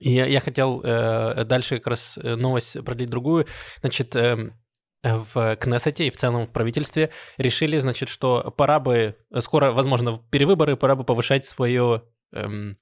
И 0.00 0.12
я 0.12 0.40
хотел 0.40 0.80
э, 0.84 1.44
дальше 1.44 1.78
как 1.78 1.88
раз 1.88 2.18
новость 2.22 2.84
продлить 2.84 3.10
другую. 3.10 3.46
Значит, 3.80 4.14
эм, 4.14 4.54
в 5.02 5.56
Кнессете 5.56 6.06
и 6.06 6.10
в 6.10 6.16
целом 6.16 6.46
в 6.46 6.52
правительстве 6.52 7.10
решили, 7.36 7.78
значит, 7.78 8.08
что 8.08 8.54
пора 8.56 8.78
бы, 8.78 9.16
скоро, 9.40 9.72
возможно, 9.72 10.22
перевыборы, 10.30 10.76
пора 10.76 10.94
бы 10.94 11.04
повышать 11.04 11.44
свое 11.44 12.04
эм, 12.32 12.78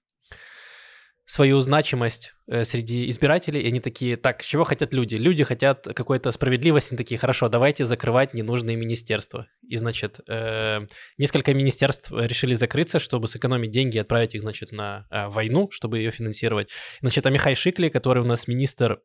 свою 1.26 1.60
значимость 1.60 2.34
э, 2.46 2.64
среди 2.64 3.10
избирателей, 3.10 3.60
и 3.60 3.66
они 3.66 3.80
такие, 3.80 4.16
так, 4.16 4.42
чего 4.44 4.62
хотят 4.62 4.94
люди? 4.94 5.16
Люди 5.16 5.42
хотят 5.42 5.86
какой-то 5.94 6.30
справедливости, 6.30 6.92
они 6.92 6.98
такие, 6.98 7.18
хорошо, 7.18 7.48
давайте 7.48 7.84
закрывать 7.84 8.32
ненужные 8.32 8.76
министерства. 8.76 9.48
И, 9.68 9.76
значит, 9.76 10.20
э, 10.28 10.86
несколько 11.18 11.52
министерств 11.52 12.12
решили 12.12 12.54
закрыться, 12.54 13.00
чтобы 13.00 13.26
сэкономить 13.26 13.72
деньги 13.72 13.96
и 13.96 14.00
отправить 14.00 14.36
их, 14.36 14.42
значит, 14.42 14.70
на 14.70 15.06
э, 15.10 15.26
войну, 15.28 15.68
чтобы 15.72 15.98
ее 15.98 16.12
финансировать. 16.12 16.70
Значит, 17.00 17.26
а 17.26 17.30
Михай 17.30 17.56
Шикли, 17.56 17.88
который 17.88 18.22
у 18.22 18.26
нас 18.26 18.46
министр 18.46 19.00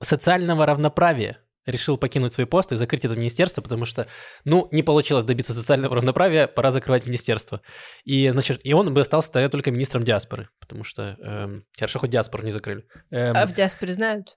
социального 0.00 0.64
равноправия, 0.64 1.38
решил 1.66 1.98
покинуть 1.98 2.32
свой 2.32 2.46
пост 2.46 2.72
и 2.72 2.76
закрыть 2.76 3.04
это 3.04 3.14
министерство, 3.14 3.60
потому 3.60 3.84
что, 3.84 4.06
ну, 4.44 4.68
не 4.70 4.82
получилось 4.82 5.24
добиться 5.24 5.52
социального 5.52 5.96
равноправия, 5.96 6.46
пора 6.46 6.70
закрывать 6.70 7.06
министерство. 7.06 7.60
И, 8.04 8.28
значит, 8.28 8.60
и 8.64 8.72
он 8.72 8.92
бы 8.94 9.00
остался 9.00 9.30
тогда 9.32 9.48
только 9.48 9.70
министром 9.70 10.04
диаспоры, 10.04 10.48
потому 10.60 10.84
что, 10.84 11.16
эм, 11.20 11.64
хорошо, 11.76 11.98
хоть 11.98 12.10
диаспору 12.10 12.44
не 12.44 12.52
закрыли. 12.52 12.84
Эм, 13.10 13.36
а 13.36 13.46
в 13.46 13.52
диаспоре 13.52 13.92
знают? 13.92 14.36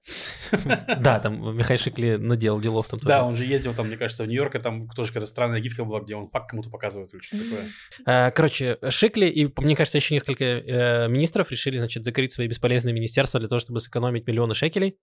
Да, 0.99 1.19
там 1.19 1.57
Михаил 1.57 1.79
Шикли 1.79 2.15
наделал 2.15 2.59
делов 2.59 2.87
там 2.87 2.99
тоже. 2.99 3.09
Да, 3.09 3.23
он 3.23 3.35
же 3.35 3.45
ездил 3.45 3.73
там, 3.73 3.87
мне 3.87 3.97
кажется, 3.97 4.23
в 4.23 4.27
Нью-Йорк, 4.27 4.55
и 4.55 4.59
там 4.59 4.87
тоже 4.89 5.09
какая-то 5.09 5.27
странная 5.27 5.59
гифка 5.59 5.83
была, 5.83 6.01
где 6.01 6.15
он 6.15 6.27
факт 6.27 6.49
кому-то 6.49 6.69
показывает 6.69 7.13
или 7.13 7.21
что-то 7.21 7.43
такое. 7.43 7.65
Э, 8.05 8.31
короче, 8.31 8.77
Шикли 8.89 9.27
и, 9.27 9.51
мне 9.61 9.75
кажется, 9.75 9.97
еще 9.97 10.13
несколько 10.13 10.43
э, 10.43 11.07
министров 11.07 11.51
решили, 11.51 11.77
значит, 11.77 12.03
закрыть 12.03 12.31
свои 12.31 12.47
бесполезные 12.47 12.93
министерства 12.93 13.39
для 13.39 13.49
того, 13.49 13.59
чтобы 13.59 13.79
сэкономить 13.79 14.27
миллионы 14.27 14.53
шекелей 14.53 14.97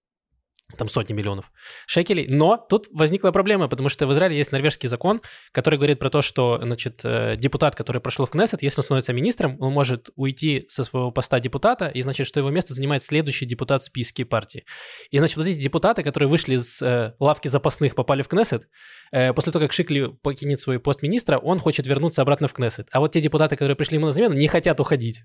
там 0.76 0.88
сотни 0.88 1.12
миллионов 1.12 1.52
шекелей. 1.86 2.26
Но 2.28 2.56
тут 2.56 2.88
возникла 2.90 3.30
проблема, 3.30 3.68
потому 3.68 3.88
что 3.88 4.06
в 4.06 4.12
Израиле 4.12 4.36
есть 4.36 4.52
норвежский 4.52 4.88
закон, 4.88 5.20
который 5.52 5.76
говорит 5.76 5.98
про 5.98 6.10
то, 6.10 6.22
что 6.22 6.58
значит, 6.60 7.00
э, 7.04 7.36
депутат, 7.36 7.76
который 7.76 8.00
прошел 8.00 8.26
в 8.26 8.30
Кнессет, 8.30 8.62
если 8.62 8.80
он 8.80 8.84
становится 8.84 9.12
министром, 9.12 9.56
он 9.60 9.72
может 9.72 10.10
уйти 10.16 10.66
со 10.68 10.84
своего 10.84 11.10
поста 11.12 11.38
депутата, 11.38 11.86
и 11.88 12.02
значит, 12.02 12.26
что 12.26 12.40
его 12.40 12.50
место 12.50 12.74
занимает 12.74 13.02
следующий 13.02 13.46
депутат 13.46 13.82
в 13.82 13.84
списке 13.84 14.24
партии. 14.24 14.64
И 15.10 15.18
значит, 15.18 15.36
вот 15.36 15.46
эти 15.46 15.58
депутаты, 15.58 16.02
которые 16.02 16.28
вышли 16.28 16.56
из 16.56 16.82
э, 16.82 17.14
лавки 17.20 17.48
запасных, 17.48 17.94
попали 17.94 18.22
в 18.22 18.28
Кнессет, 18.28 18.68
э, 19.12 19.32
после 19.32 19.52
того, 19.52 19.64
как 19.64 19.72
Шикли 19.72 20.10
покинет 20.22 20.60
свой 20.60 20.80
пост 20.80 21.02
министра, 21.02 21.38
он 21.38 21.58
хочет 21.58 21.86
вернуться 21.86 22.22
обратно 22.22 22.48
в 22.48 22.52
Кнессет. 22.52 22.88
А 22.90 23.00
вот 23.00 23.12
те 23.12 23.20
депутаты, 23.20 23.56
которые 23.56 23.76
пришли 23.76 23.96
ему 23.96 24.06
на 24.06 24.12
замену, 24.12 24.34
не 24.34 24.48
хотят 24.48 24.80
уходить. 24.80 25.22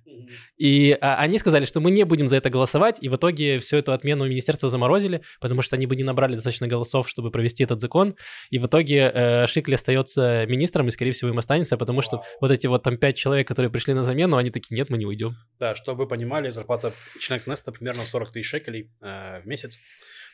И 0.58 0.98
а, 1.02 1.16
они 1.16 1.40
сказали, 1.40 1.66
что 1.66 1.80
мы 1.80 1.92
не 1.92 2.04
будем 2.04 2.28
за 2.28 2.38
это 2.38 2.50
голосовать, 2.50 2.98
и 3.02 3.10
в 3.10 3.16
итоге 3.16 3.60
всю 3.60 3.78
эту 3.78 3.92
отмену 3.92 4.28
министерства 4.28 4.70
заморозили, 4.70 5.22
потому 5.40 5.62
что 5.62 5.76
они 5.76 5.86
бы 5.86 5.96
не 5.96 6.04
набрали 6.04 6.36
достаточно 6.36 6.68
голосов, 6.68 7.10
чтобы 7.10 7.32
провести 7.32 7.64
этот 7.64 7.82
закон. 7.82 8.16
И 8.50 8.60
в 8.60 8.66
итоге 8.66 9.12
э, 9.14 9.48
Шикли 9.48 9.76
остается 9.76 10.46
министром, 10.48 10.88
и, 10.88 10.92
скорее 10.92 11.12
всего, 11.12 11.30
им 11.30 11.40
останется, 11.40 11.78
потому 11.78 11.98
Вау. 11.98 12.04
что 12.04 12.24
вот 12.40 12.52
эти 12.52 12.68
вот 12.68 12.84
там 12.84 12.98
пять 12.98 13.18
человек, 13.18 13.48
которые 13.48 13.72
пришли 13.72 13.94
на 13.94 14.04
замену, 14.04 14.38
они 14.38 14.52
такие, 14.52 14.76
нет, 14.76 14.90
мы 14.90 14.98
не 14.98 15.06
уйдем. 15.06 15.36
Да, 15.60 15.76
чтобы 15.76 16.04
вы 16.04 16.08
понимали, 16.08 16.50
зарплата 16.50 16.94
члена 17.20 17.42
Кнеста 17.42 17.72
примерно 17.72 18.04
40 18.04 18.32
тысяч 18.32 18.50
шекелей 18.50 18.90
э, 19.02 19.42
в 19.42 19.48
месяц. 19.48 19.78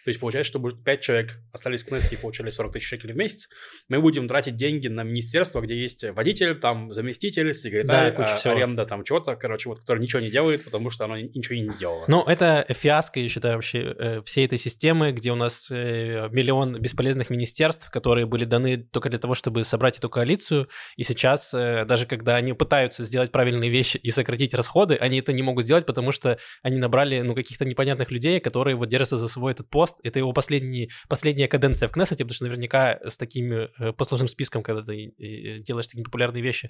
То 0.03 0.09
есть 0.09 0.19
получается, 0.19 0.51
что 0.51 0.59
5 0.59 1.01
человек 1.01 1.39
остались 1.51 1.83
в 1.83 1.87
Кнессете 1.87 2.15
и 2.15 2.17
получали 2.17 2.49
40 2.49 2.73
тысяч 2.73 2.87
шекелей 2.87 3.13
в 3.13 3.17
месяц. 3.17 3.49
Мы 3.89 3.99
будем 4.01 4.27
тратить 4.27 4.55
деньги 4.55 4.87
на 4.87 5.03
министерство, 5.03 5.61
где 5.61 5.75
есть 5.75 6.03
водитель, 6.11 6.55
там 6.55 6.91
заместитель, 6.91 7.53
секретарь, 7.53 8.15
да, 8.15 8.39
а, 8.43 8.49
аренда, 8.49 8.85
там 8.85 9.03
чего-то, 9.03 9.35
короче, 9.35 9.69
вот, 9.69 9.79
который 9.79 9.99
ничего 9.99 10.21
не 10.21 10.29
делает, 10.29 10.63
потому 10.63 10.89
что 10.89 11.05
оно 11.05 11.17
ничего 11.17 11.55
и 11.55 11.61
не 11.61 11.75
делало. 11.77 12.05
Ну, 12.07 12.23
это 12.23 12.65
фиаско, 12.69 13.19
я 13.19 13.29
считаю, 13.29 13.55
вообще 13.55 13.95
э, 13.97 14.21
всей 14.23 14.45
этой 14.45 14.57
системы, 14.57 15.11
где 15.11 15.31
у 15.31 15.35
нас 15.35 15.69
э, 15.71 16.29
миллион 16.31 16.79
бесполезных 16.79 17.29
министерств, 17.29 17.89
которые 17.91 18.25
были 18.25 18.45
даны 18.45 18.77
только 18.77 19.09
для 19.09 19.19
того, 19.19 19.35
чтобы 19.35 19.63
собрать 19.63 19.97
эту 19.97 20.09
коалицию, 20.09 20.67
и 20.95 21.03
сейчас, 21.03 21.51
даже 21.51 22.05
когда 22.05 22.35
они 22.35 22.53
пытаются 22.53 23.05
сделать 23.05 23.31
правильные 23.31 23.69
вещи 23.69 23.97
и 23.97 24.11
сократить 24.11 24.53
расходы, 24.53 24.95
они 24.95 25.19
это 25.19 25.33
не 25.33 25.41
могут 25.41 25.65
сделать, 25.65 25.85
потому 25.85 26.11
что 26.11 26.37
они 26.63 26.77
набрали, 26.77 27.21
ну, 27.21 27.35
каких-то 27.35 27.65
непонятных 27.65 28.11
людей, 28.11 28.39
которые 28.39 28.75
вот 28.75 28.89
держатся 28.89 29.17
за 29.17 29.27
свой 29.27 29.53
этот 29.53 29.69
пост, 29.69 29.86
это 30.03 30.19
его 30.19 30.33
последний, 30.33 30.89
последняя 31.09 31.47
каденция 31.47 31.87
в 31.87 31.91
Кнессете, 31.91 32.23
потому 32.23 32.35
что 32.35 32.45
наверняка 32.45 32.99
с 33.05 33.17
таким 33.17 33.51
э, 33.53 33.93
послужным 33.93 34.27
списком, 34.27 34.63
когда 34.63 34.81
ты 34.83 35.13
э, 35.17 35.59
делаешь 35.59 35.87
такие 35.87 36.03
популярные 36.03 36.43
вещи, 36.43 36.69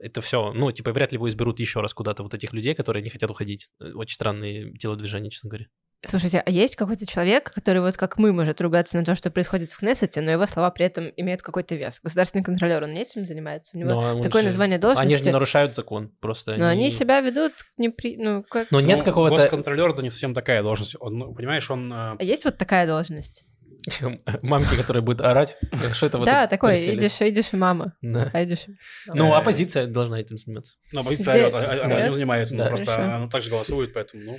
это 0.00 0.20
все, 0.20 0.52
ну, 0.52 0.70
типа, 0.72 0.92
вряд 0.92 1.12
ли 1.12 1.16
его 1.16 1.28
изберут 1.28 1.60
еще 1.60 1.80
раз 1.80 1.94
куда-то, 1.94 2.22
вот 2.22 2.34
этих 2.34 2.52
людей, 2.52 2.74
которые 2.74 3.02
не 3.02 3.10
хотят 3.10 3.30
уходить. 3.30 3.68
Э, 3.80 3.92
очень 3.92 4.14
странные 4.14 4.72
телодвижения, 4.74 5.30
честно 5.30 5.50
говоря. 5.50 5.66
Слушайте, 6.04 6.42
а 6.44 6.50
есть 6.50 6.76
какой-то 6.76 7.06
человек, 7.06 7.52
который 7.52 7.80
вот 7.80 7.96
как 7.96 8.18
мы 8.18 8.32
может 8.32 8.60
ругаться 8.60 8.96
на 8.96 9.04
то, 9.04 9.14
что 9.14 9.30
происходит 9.30 9.70
в 9.70 9.78
Кнессете, 9.78 10.20
но 10.20 10.30
его 10.30 10.46
слова 10.46 10.70
при 10.70 10.86
этом 10.86 11.10
имеют 11.16 11.42
какой-то 11.42 11.74
вес? 11.74 12.00
Государственный 12.02 12.44
контролер, 12.44 12.84
он 12.84 12.92
не 12.92 13.00
этим 13.00 13.26
занимается? 13.26 13.70
У 13.74 13.78
него 13.78 13.90
но 13.90 14.22
такое 14.22 14.42
же... 14.42 14.48
название 14.48 14.78
должности. 14.78 15.06
Они 15.06 15.16
же 15.16 15.24
не 15.24 15.32
нарушают 15.32 15.74
закон, 15.74 16.12
просто 16.20 16.56
Но 16.56 16.68
они, 16.68 16.82
они 16.82 16.90
себя 16.90 17.20
ведут 17.20 17.52
не 17.78 17.88
при... 17.88 18.16
Ну, 18.16 18.44
как... 18.44 18.70
Но 18.70 18.80
нет 18.80 18.98
ну, 18.98 19.04
какого-то... 19.04 19.36
Госконтролер— 19.36 19.90
это 19.90 20.02
не 20.02 20.10
совсем 20.10 20.34
такая 20.34 20.62
должность. 20.62 20.96
Он, 21.00 21.18
ну, 21.18 21.34
понимаешь, 21.34 21.68
он... 21.70 21.92
Э, 21.92 22.16
а 22.18 22.22
есть 22.22 22.44
вот 22.44 22.58
такая 22.58 22.86
должность? 22.86 23.42
Мамки, 24.42 24.76
которая 24.76 25.02
будет 25.02 25.20
орать. 25.20 25.56
Что 25.92 26.06
это 26.06 26.18
вот 26.18 26.26
Да, 26.26 26.46
такой, 26.46 26.76
идешь, 26.94 27.20
идешь 27.20 27.52
и 27.52 27.56
мама. 27.56 27.94
А 28.02 28.44
идешь... 28.44 28.66
Ну, 29.12 29.32
э, 29.32 29.36
оппозиция 29.36 29.86
должна 29.86 30.20
этим 30.20 30.36
заниматься. 30.36 30.76
Ну, 30.92 31.00
оппозиция 31.00 31.34
орёт, 31.34 31.54
а, 31.54 31.58
а, 31.58 32.08
а 32.08 32.12
занимается, 32.12 32.54
ну, 32.54 32.66
просто 32.66 33.16
она 33.16 33.28
также 33.28 33.50
голосует, 33.50 33.92
поэтому, 33.92 34.22
ну... 34.24 34.38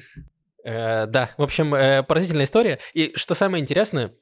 Э, 0.67 1.06
да, 1.08 1.30
в 1.38 1.43
общем, 1.43 1.73
э, 1.73 2.03
поразительная 2.03 2.43
история. 2.43 2.80
И 2.93 3.13
что 3.15 3.36
самое 3.36 3.62
интересное, 3.62 4.13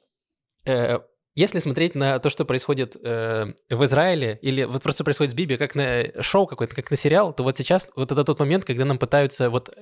э, 0.64 1.00
если 1.34 1.58
смотреть 1.58 1.96
на 1.96 2.20
то, 2.20 2.30
что 2.30 2.44
происходит 2.44 2.96
э, 3.02 3.52
в 3.68 3.84
Израиле, 3.84 4.38
или 4.42 4.62
вот 4.62 4.80
просто 4.80 5.02
происходит 5.02 5.32
с 5.32 5.34
Биби, 5.34 5.56
как 5.56 5.74
на 5.74 6.22
шоу 6.22 6.46
какой-то, 6.46 6.76
как 6.76 6.88
на 6.92 6.96
сериал, 6.96 7.32
то 7.32 7.42
вот 7.42 7.56
сейчас 7.56 7.88
вот 7.96 8.12
это 8.12 8.22
тот 8.22 8.38
момент, 8.38 8.64
когда 8.64 8.84
нам 8.84 8.98
пытаются 8.98 9.50
вот 9.50 9.76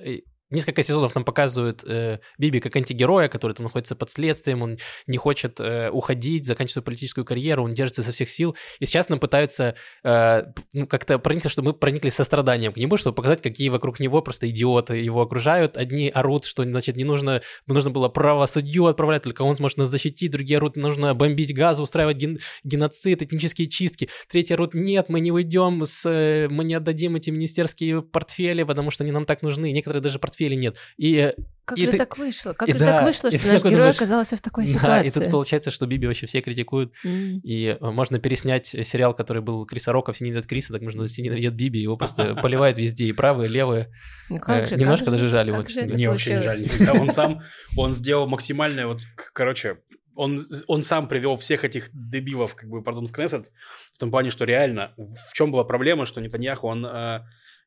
Несколько 0.51 0.83
сезонов 0.83 1.15
нам 1.15 1.23
показывают 1.23 1.83
э, 1.87 2.19
Биби 2.37 2.59
как 2.59 2.75
антигероя, 2.75 3.29
который 3.29 3.53
там 3.53 3.63
находится 3.63 3.95
под 3.95 4.11
следствием, 4.11 4.61
он 4.61 4.77
не 5.07 5.17
хочет 5.17 5.59
э, 5.59 5.89
уходить, 5.89 6.45
заканчивать 6.45 6.85
политическую 6.85 7.25
карьеру, 7.25 7.63
он 7.63 7.73
держится 7.73 8.03
со 8.03 8.11
всех 8.11 8.29
сил. 8.29 8.55
И 8.79 8.85
сейчас 8.85 9.09
нам 9.09 9.19
пытаются 9.19 9.75
э, 10.03 10.43
ну, 10.73 10.85
как-то 10.85 11.17
проникнуть, 11.17 11.51
чтобы 11.51 11.69
мы 11.69 11.73
проникли 11.73 12.09
состраданием 12.09 12.73
к 12.73 12.77
нему, 12.77 12.95
чтобы 12.97 13.15
показать, 13.15 13.41
какие 13.41 13.69
вокруг 13.69 13.99
него 13.99 14.21
просто 14.21 14.47
идиоты 14.47 14.97
его 14.97 15.23
окружают. 15.23 15.77
Одни 15.77 16.09
орут, 16.09 16.45
что, 16.45 16.63
значит, 16.63 16.95
не 16.95 17.05
нужно, 17.05 17.41
нужно 17.65 17.89
было 17.89 18.07
право 18.07 18.45
судью 18.45 18.85
отправлять, 18.85 19.23
только 19.23 19.41
он 19.41 19.57
сможет 19.57 19.79
нас 19.79 19.89
защитить. 19.89 20.31
Другие 20.31 20.57
орут, 20.57 20.77
нужно 20.77 21.15
бомбить 21.15 21.55
газы, 21.55 21.81
устраивать 21.81 22.17
ген- 22.17 22.37
геноцид, 22.63 23.23
этнические 23.23 23.67
чистки. 23.67 24.09
Третьи 24.29 24.53
орут, 24.53 24.75
нет, 24.75 25.09
мы 25.09 25.21
не 25.21 25.31
уйдем, 25.31 25.83
с, 25.85 26.07
э, 26.07 26.49
мы 26.49 26.65
не 26.65 26.75
отдадим 26.75 27.15
эти 27.15 27.31
министерские 27.31 28.03
портфели, 28.03 28.61
потому 28.61 28.91
что 28.91 29.03
они 29.03 29.11
нам 29.11 29.25
так 29.25 29.41
нужны. 29.41 29.71
Некоторые 29.71 30.03
даже 30.03 30.19
портфели 30.19 30.34
портфеле 30.35 30.55
нет. 30.55 30.77
И 30.97 31.33
как 31.65 31.79
и 31.79 31.85
же 31.85 31.91
ты... 31.91 31.97
так 31.97 32.17
вышло? 32.17 32.53
Как 32.53 32.69
и 32.69 32.73
же 32.73 32.79
да, 32.79 32.97
так 32.97 33.05
вышло, 33.05 33.31
что 33.31 33.47
наш 33.47 33.61
герой 33.61 33.75
думаешь, 33.75 33.95
оказался 33.95 34.37
в 34.37 34.41
такой 34.41 34.65
ситуации? 34.65 34.85
Да, 34.85 35.01
и 35.01 35.09
тут 35.09 35.31
получается, 35.31 35.71
что 35.71 35.87
Биби 35.87 36.05
вообще 36.05 36.27
все 36.27 36.41
критикуют. 36.41 36.93
Mm. 37.03 37.39
И 37.41 37.77
э, 37.79 37.91
можно 37.91 38.19
переснять 38.19 38.67
сериал, 38.67 39.15
который 39.15 39.41
был 39.41 39.65
Криса 39.65 39.91
Рока, 39.91 40.11
все 40.11 40.25
ненавидят 40.25 40.47
Криса, 40.47 40.73
так 40.73 40.83
можно 40.83 41.07
все 41.07 41.23
ненавидят 41.23 41.55
Биби, 41.55 41.79
его 41.79 41.97
просто 41.97 42.35
поливают 42.41 42.77
везде, 42.77 43.05
и 43.05 43.13
правые, 43.13 43.49
и 43.49 43.51
левые. 43.51 43.91
Ну, 44.29 44.37
как 44.37 44.63
э, 44.63 44.67
же, 44.67 44.77
Немножко 44.77 45.09
даже 45.09 45.27
жаль 45.27 45.47
его. 45.47 45.63
Мне 45.93 46.09
вообще 46.09 46.35
не 46.35 46.41
жаль 46.41 46.61
никогда. 46.61 46.93
Он 46.93 47.09
сам, 47.09 47.41
он 47.77 47.93
сделал 47.93 48.27
максимальное, 48.27 48.85
вот, 48.85 49.01
короче, 49.33 49.77
он, 50.15 50.39
он 50.67 50.83
сам 50.83 51.07
привел 51.07 51.35
всех 51.35 51.65
этих 51.65 51.89
дебилов, 51.91 52.55
как 52.55 52.69
бы, 52.69 52.83
пардон, 52.83 53.07
в 53.07 53.11
Кнессет, 53.11 53.51
в 53.91 53.97
том 53.97 54.11
плане, 54.11 54.29
что 54.29 54.45
реально, 54.45 54.93
в 54.97 55.33
чем 55.33 55.51
была 55.51 55.63
проблема, 55.63 56.05
что 56.05 56.21
Нетаньяху, 56.21 56.67
он 56.67 56.85
э, 56.85 57.21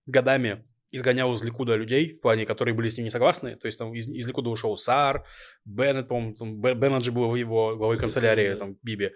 годами 0.07 0.65
изгонял 0.91 1.33
из 1.33 1.43
Ликуда 1.43 1.77
людей, 1.77 2.15
в 2.15 2.21
плане, 2.21 2.47
которые 2.47 2.75
были 2.75 2.89
с 2.89 2.97
ним 2.97 3.05
не 3.05 3.11
согласны. 3.11 3.57
То 3.57 3.67
есть 3.67 3.79
там 3.79 3.95
из, 3.95 4.09
из 4.09 4.27
Ликуда 4.27 4.51
ушел 4.51 4.77
Сар, 4.77 5.25
Беннет, 5.65 6.09
по-моему, 6.09 6.35
там, 6.35 6.61
Беннет 6.61 7.05
же 7.05 7.13
был 7.13 7.29
в 7.31 7.35
его 7.35 7.77
главой 7.77 7.99
канцелярии, 7.99 8.55
там, 8.55 8.77
Биби. 8.83 9.11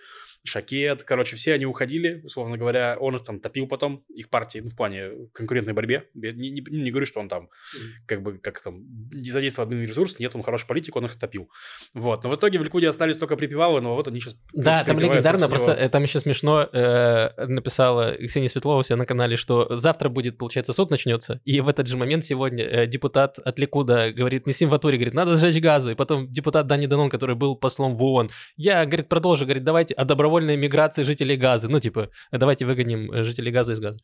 Шакет, 0.45 1.05
короче, 1.05 1.37
все 1.37 1.55
они 1.55 1.67
уходили, 1.67 2.21
условно 2.25 2.59
говоря, 2.59 2.97
он 3.01 3.17
там 3.19 3.41
топил 3.41 3.69
потом 3.69 4.05
их 4.09 4.29
партии, 4.29 4.59
ну, 4.59 4.71
в 4.71 4.77
плане 4.77 5.29
конкурентной 5.33 5.73
борьбе. 5.73 6.09
Не, 6.15 6.51
не, 6.51 6.61
не 6.61 6.91
говорю, 6.91 7.07
что 7.07 7.21
он 7.21 7.29
там, 7.29 7.49
как 8.07 8.23
бы, 8.23 8.39
как 8.39 8.61
там, 8.61 8.83
не 9.11 9.31
задействовал 9.31 9.69
админ 9.69 9.87
ресурс, 9.87 10.19
нет, 10.19 10.35
он 10.35 10.43
хороший 10.43 10.67
политик, 10.67 10.97
он 10.97 11.07
их 11.07 11.19
топил. 11.19 11.49
Вот, 11.95 12.25
но 12.25 12.31
в 12.31 12.37
итоге 12.37 12.59
в 12.59 12.65
Ликуде 12.65 12.89
остались 12.89 13.19
только 13.19 13.37
припевалы, 13.37 13.81
но 13.81 13.95
вот 13.95 14.09
они 14.09 14.21
сейчас 14.21 14.37
Да, 14.53 14.85
там 14.85 14.99
легендарно, 14.99 15.49
просто 15.49 15.77
него. 15.77 15.89
там 15.89 16.03
еще 16.03 16.21
смешно 16.21 16.69
э, 16.73 17.47
написала 17.47 18.17
Ксения 18.17 18.49
Светлова 18.49 18.81
у 18.81 18.83
себя 18.83 18.97
на 18.97 19.05
канале, 19.07 19.37
что 19.37 19.77
завтра 19.77 20.09
будет, 20.09 20.39
получается, 20.39 20.73
суд 20.73 20.91
начнется, 20.91 21.41
и 21.45 21.62
в 21.63 21.69
этот 21.69 21.87
же 21.87 21.97
момент 21.97 22.25
сегодня 22.25 22.65
э, 22.65 22.87
депутат 22.87 23.39
от 23.39 23.59
Ликуда 23.59 24.13
говорит, 24.13 24.47
Несим 24.47 24.69
Ватури, 24.69 24.97
говорит, 24.97 25.15
надо 25.15 25.37
сжечь 25.37 25.61
газу. 25.61 25.91
И 25.91 25.95
потом 25.95 26.31
депутат 26.31 26.67
Дани 26.67 26.87
Данон, 26.87 27.11
который 27.11 27.37
был 27.37 27.57
послом 27.57 27.97
в 27.97 28.03
ООН, 28.03 28.31
я, 28.57 28.85
говорит, 28.87 29.09
продолжу, 29.09 29.45
говорит, 29.45 29.65
давайте 29.65 29.95
о 29.95 30.05
добровольной 30.05 30.57
миграции 30.57 31.03
жителей 31.03 31.37
газы. 31.37 31.69
Ну, 31.69 31.81
типа, 31.81 32.11
давайте 32.31 32.67
выгоним 32.67 33.11
э, 33.13 33.25
жителей 33.25 33.53
газа 33.53 33.73
из 33.73 33.81
газа. 33.81 34.01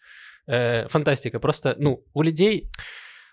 Э, 0.47 0.89
фантастика. 0.89 1.41
Просто, 1.41 1.75
ну, 1.79 2.05
у 2.15 2.23
людей... 2.23 2.71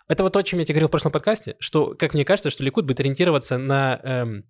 Это 0.07 0.21
вот 0.21 0.33
то, 0.33 0.39
о 0.39 0.43
чем 0.43 0.59
я 0.59 0.65
тебе 0.65 0.75
говорил 0.75 0.87
в 0.87 0.91
прошлом 0.91 1.11
подкасте, 1.11 1.55
что, 1.59 1.95
как 1.97 2.13
мне 2.13 2.25
кажется, 2.25 2.51
что 2.51 2.63
Ликуд 2.63 2.85
будет 2.85 2.99
ориентироваться 2.99 3.57
на 3.57 3.99
эм, 4.03 4.43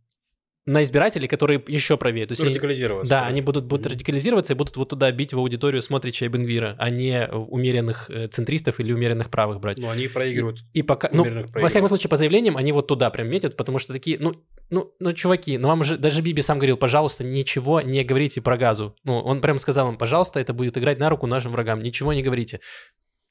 на 0.65 0.81
избирателей, 0.83 1.27
которые 1.27 1.63
еще 1.67 1.95
правее. 1.95 2.25
То 2.25 2.31
есть 2.31 2.39
Ну, 2.41 2.47
они- 2.47 2.55
радикализироваться. 2.55 3.09
да, 3.09 3.19
короче. 3.19 3.31
они 3.33 3.41
будут, 3.41 3.65
будут 3.65 3.87
радикализироваться 3.87 4.53
и 4.53 4.55
будут 4.55 4.75
вот 4.77 4.89
туда 4.89 5.11
бить 5.11 5.31
в 5.33 5.37
аудиторию 5.37 5.81
смотрящая 5.81 6.27
Бенгвира, 6.29 6.75
а 6.79 6.89
не 6.89 7.27
умеренных 7.27 8.09
э, 8.09 8.27
центристов 8.29 8.79
или 8.79 8.91
умеренных 8.91 9.29
правых 9.29 9.59
брать. 9.59 9.77
Ну, 9.77 9.89
они 9.89 10.07
проигрывают. 10.07 10.61
И 10.73 10.81
пока, 10.81 11.09
ну, 11.11 11.45
во 11.53 11.69
всяком 11.69 11.87
случае, 11.87 12.09
по 12.09 12.15
заявлениям 12.15 12.57
они 12.57 12.71
вот 12.71 12.87
туда 12.87 13.11
прям 13.11 13.27
метят, 13.27 13.55
потому 13.55 13.77
что 13.77 13.93
такие, 13.93 14.17
ну, 14.19 14.33
ну, 14.71 14.91
ну, 14.99 15.13
чуваки, 15.13 15.59
ну 15.59 15.67
вам 15.67 15.83
же 15.83 15.97
даже 15.97 16.23
Биби 16.23 16.41
сам 16.41 16.57
говорил, 16.57 16.77
пожалуйста, 16.77 17.23
ничего 17.23 17.81
не 17.81 18.03
говорите 18.03 18.41
про 18.41 18.57
газу. 18.57 18.95
Ну, 19.03 19.19
он 19.19 19.41
прям 19.41 19.59
сказал 19.59 19.89
им, 19.91 19.97
пожалуйста, 19.97 20.39
это 20.39 20.53
будет 20.53 20.77
играть 20.79 20.97
на 20.97 21.09
руку 21.09 21.27
нашим 21.27 21.51
врагам, 21.51 21.83
ничего 21.83 22.11
не 22.13 22.23
говорите. 22.23 22.59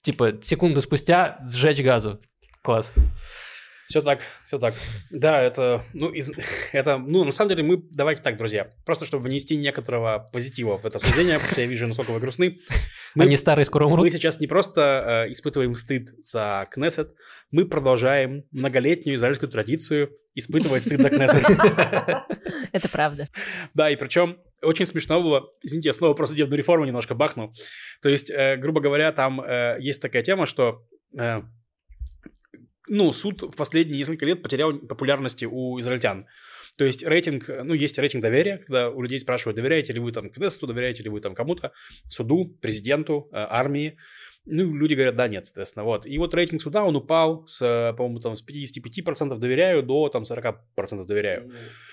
Типа, 0.02 0.34
секунду 0.42 0.80
спустя 0.80 1.38
сжечь 1.50 1.80
газу. 1.80 2.20
Класс. 2.62 2.92
Все 3.86 4.02
так, 4.02 4.20
все 4.44 4.58
так. 4.58 4.74
Да, 5.10 5.42
это, 5.42 5.84
ну, 5.92 6.08
из, 6.10 6.30
это, 6.72 6.98
ну, 6.98 7.24
на 7.24 7.30
самом 7.32 7.50
деле, 7.50 7.62
мы, 7.62 7.82
давайте 7.92 8.22
так, 8.22 8.36
друзья, 8.36 8.70
просто 8.84 9.04
чтобы 9.04 9.24
внести 9.24 9.56
некоторого 9.56 10.26
позитива 10.32 10.78
в 10.78 10.84
это 10.84 10.98
обсуждение, 10.98 11.34
потому 11.34 11.50
что 11.52 11.60
я 11.60 11.66
вижу, 11.66 11.86
насколько 11.86 12.12
вы 12.12 12.20
грустны. 12.20 12.58
Мы, 13.14 13.24
Они 13.24 13.36
старые 13.36 13.64
скоро 13.64 13.86
умрут. 13.86 14.04
мы 14.04 14.10
сейчас 14.10 14.40
не 14.40 14.46
просто 14.46 15.24
э, 15.26 15.32
испытываем 15.32 15.74
стыд 15.74 16.10
за 16.22 16.66
Кнессет, 16.70 17.14
мы 17.50 17.66
продолжаем 17.66 18.44
многолетнюю 18.52 19.16
израильскую 19.16 19.50
традицию 19.50 20.10
испытывать 20.34 20.82
стыд 20.82 21.00
за 21.00 21.10
Кнессет. 21.10 21.44
Это 22.72 22.88
правда. 22.88 23.28
Да, 23.74 23.90
и 23.90 23.96
причем 23.96 24.38
очень 24.62 24.86
смешно 24.86 25.22
было, 25.22 25.50
извините, 25.62 25.90
я 25.90 25.92
снова 25.92 26.14
про 26.14 26.26
судебную 26.26 26.58
реформу 26.58 26.84
немножко 26.86 27.14
бахну. 27.14 27.52
То 28.02 28.08
есть, 28.08 28.30
э, 28.30 28.56
грубо 28.56 28.80
говоря, 28.80 29.12
там 29.12 29.40
э, 29.40 29.76
есть 29.80 30.00
такая 30.02 30.22
тема, 30.22 30.46
что 30.46 30.82
э, 31.18 31.42
ну, 32.88 33.12
суд 33.12 33.42
в 33.42 33.56
последние 33.56 33.98
несколько 33.98 34.26
лет 34.26 34.42
потерял 34.42 34.72
популярности 34.78 35.44
у 35.44 35.78
израильтян. 35.80 36.26
То 36.76 36.84
есть 36.84 37.04
рейтинг, 37.04 37.48
ну, 37.48 37.72
есть 37.74 37.98
рейтинг 37.98 38.22
доверия, 38.22 38.58
когда 38.58 38.90
у 38.90 39.00
людей 39.00 39.20
спрашивают, 39.20 39.56
доверяете 39.56 39.92
ли 39.92 40.00
вы 40.00 40.12
там 40.12 40.28
Кнессету, 40.28 40.66
доверяете 40.66 41.02
ли 41.04 41.08
вы 41.10 41.20
там 41.20 41.34
кому-то, 41.34 41.72
суду, 42.08 42.56
президенту, 42.60 43.28
э, 43.32 43.46
армии. 43.48 43.96
Ну, 44.46 44.74
люди 44.74 44.94
говорят, 44.94 45.16
да, 45.16 45.28
нет, 45.28 45.46
соответственно, 45.46 45.84
вот. 45.84 46.04
И 46.04 46.18
вот 46.18 46.34
рейтинг 46.34 46.60
суда, 46.60 46.84
он 46.84 46.96
упал 46.96 47.46
с, 47.46 47.62
э, 47.62 47.94
по-моему, 47.94 48.18
там, 48.18 48.36
с 48.36 48.42
55% 48.42 49.38
доверяю 49.38 49.82
до, 49.82 50.08
там, 50.08 50.24
40% 50.24 51.06
доверяю. 51.06 51.50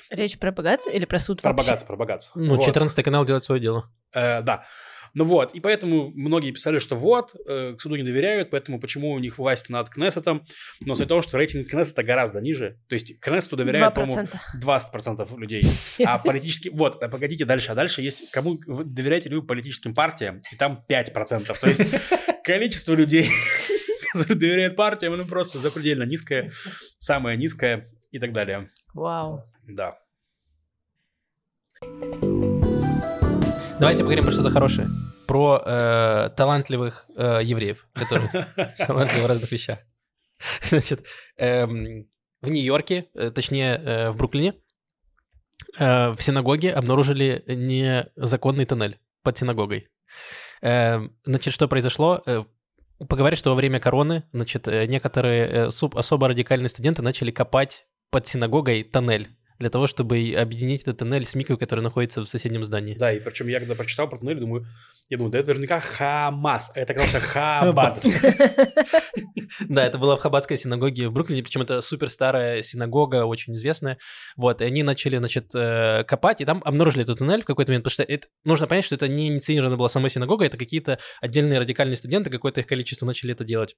Речь 0.10 0.38
про 0.38 0.52
богатство 0.52 0.90
или 0.90 1.06
про 1.06 1.20
суд 1.20 1.42
Про 1.42 1.52
вообще? 1.52 1.66
богатство, 1.66 1.88
про 1.88 1.96
богатство. 1.96 2.40
Ну, 2.40 2.56
Вот. 2.56 2.66
14 2.66 3.04
канал 3.04 3.24
делает 3.26 3.44
свое 3.44 3.62
дело. 3.62 3.90
Э, 4.14 4.42
да. 4.42 4.66
Ну 5.14 5.26
вот, 5.26 5.54
и 5.54 5.60
поэтому 5.60 6.12
многие 6.12 6.52
писали, 6.52 6.80
что 6.80 6.96
вот, 6.96 7.36
э, 7.46 7.76
к 7.78 7.82
суду 7.82 7.96
не 7.96 8.04
доверяют, 8.04 8.50
поэтому 8.50 8.80
почему 8.80 9.12
у 9.12 9.20
них 9.20 9.38
власть 9.38 9.70
над 9.70 9.90
Кнессетом. 9.90 10.44
Но 10.80 10.96
суть 10.96 11.06
в 11.06 11.10
том, 11.10 11.22
что 11.22 11.38
рейтинг 11.38 11.70
Кнессета 11.70 12.04
гораздо 12.04 12.40
ниже. 12.40 12.80
То 12.88 12.94
есть 12.94 13.20
Кнессету 13.20 13.58
доверяют, 13.58 13.94
по-моему, 13.94 14.28
2%. 14.56 14.94
20% 14.94 15.38
людей. 15.40 15.64
А 16.04 16.18
политически... 16.18 16.70
Вот, 16.70 17.02
а 17.02 17.10
погодите 17.10 17.46
дальше. 17.46 17.72
А 17.72 17.76
дальше 17.76 18.02
есть... 18.02 18.32
Кому 18.32 18.58
доверяете 18.66 19.30
ли 19.30 19.36
вы 19.36 19.44
политическим 19.44 19.94
партиям? 19.94 20.42
И 20.52 20.56
там 20.56 20.84
5%. 20.90 21.60
То 21.60 21.68
есть 21.68 21.84
количество 22.44 22.94
людей, 22.94 23.30
которые 24.14 24.40
доверяют 24.40 24.76
партиям, 24.76 25.14
ну 25.16 25.26
просто 25.26 25.60
запредельно 25.60 26.04
низкое, 26.04 26.52
самое 26.98 27.38
низкое 27.38 27.86
и 28.12 28.20
так 28.20 28.34
далее. 28.34 28.70
Вау. 28.94 29.44
Да. 29.68 29.98
Давайте 33.82 34.04
поговорим 34.04 34.26
про 34.26 34.32
что-то 34.32 34.52
хорошее. 34.52 34.90
Про 35.26 35.60
э, 35.66 36.30
талантливых 36.38 37.08
э, 37.16 37.40
евреев, 37.42 37.88
которые 37.94 38.48
талантливы 38.78 39.24
в 39.24 39.26
разных 39.26 39.52
вещах. 39.52 39.80
Значит, 40.70 41.04
эм, 41.38 42.08
в 42.44 42.50
Нью-Йорке, 42.52 43.08
э, 43.16 43.32
точнее, 43.32 43.82
э, 43.84 44.12
в 44.12 44.18
Бруклине, 44.18 44.54
э, 45.80 46.12
в 46.12 46.22
синагоге 46.22 46.72
обнаружили 46.74 47.44
незаконный 47.48 48.66
тоннель 48.66 49.00
под 49.24 49.40
синагогой. 49.40 49.88
Эм, 50.62 51.18
Значит, 51.26 51.52
что 51.52 51.68
произошло? 51.68 52.24
Поговорят, 53.10 53.40
что 53.40 53.50
во 53.50 53.56
время 53.56 53.80
короны, 53.80 54.26
значит, 54.32 54.68
некоторые 54.68 55.66
особо 55.66 56.28
радикальные 56.28 56.70
студенты 56.70 57.02
начали 57.02 57.32
копать 57.32 57.88
под 58.12 58.28
синагогой 58.28 58.84
тоннель 58.84 59.30
для 59.62 59.70
того, 59.70 59.88
чтобы 59.88 60.36
объединить 60.38 60.82
этот 60.82 60.98
тоннель 60.98 61.26
с 61.26 61.36
Миквой, 61.36 61.58
который 61.58 61.82
находится 61.82 62.22
в 62.22 62.26
соседнем 62.26 62.66
здании. 62.66 62.96
Да, 62.96 63.14
и 63.14 63.20
причем 63.20 63.48
я 63.48 63.60
когда 63.60 63.76
прочитал 63.76 64.10
про 64.10 64.18
туннель, 64.18 64.40
думаю, 64.40 64.66
я 65.10 65.18
думаю, 65.18 65.32
да 65.32 65.40
это 65.40 65.50
наверняка 65.50 65.80
Хамас. 65.80 66.72
А 66.74 66.80
это 66.80 66.94
оказался 66.94 67.20
Хабад. 67.20 68.04
Да, 69.68 69.86
это 69.86 69.98
было 69.98 70.16
в 70.16 70.22
Хаббатской 70.22 70.56
синагоге 70.56 71.10
в 71.10 71.12
Бруклине, 71.12 71.44
причем 71.44 71.62
это 71.62 71.82
супер 71.82 72.10
старая 72.10 72.62
синагога, 72.62 73.26
очень 73.26 73.54
известная. 73.56 73.98
Вот, 74.38 74.62
и 74.62 74.66
они 74.66 74.82
начали, 74.82 75.18
значит, 75.18 75.54
э, 75.54 76.06
копать, 76.06 76.40
и 76.40 76.46
там 76.46 76.62
обнаружили 76.64 77.04
этот 77.04 77.18
туннель 77.18 77.42
в 77.42 77.46
какой-то 77.46 77.72
момент, 77.72 77.84
потому 77.84 77.94
что 77.94 78.04
это, 78.04 78.28
нужно 78.46 78.68
понять, 78.68 78.86
что 78.86 78.96
это 78.96 79.10
не 79.10 79.28
инициирована 79.28 79.76
была 79.76 79.90
сама 79.90 80.08
синагога, 80.08 80.46
это 80.46 80.58
какие-то 80.58 81.00
отдельные 81.20 81.60
радикальные 81.60 81.98
студенты, 81.98 82.30
какое-то 82.30 82.62
их 82.62 82.68
количество 82.68 83.06
начали 83.06 83.34
это 83.34 83.44
делать. 83.44 83.76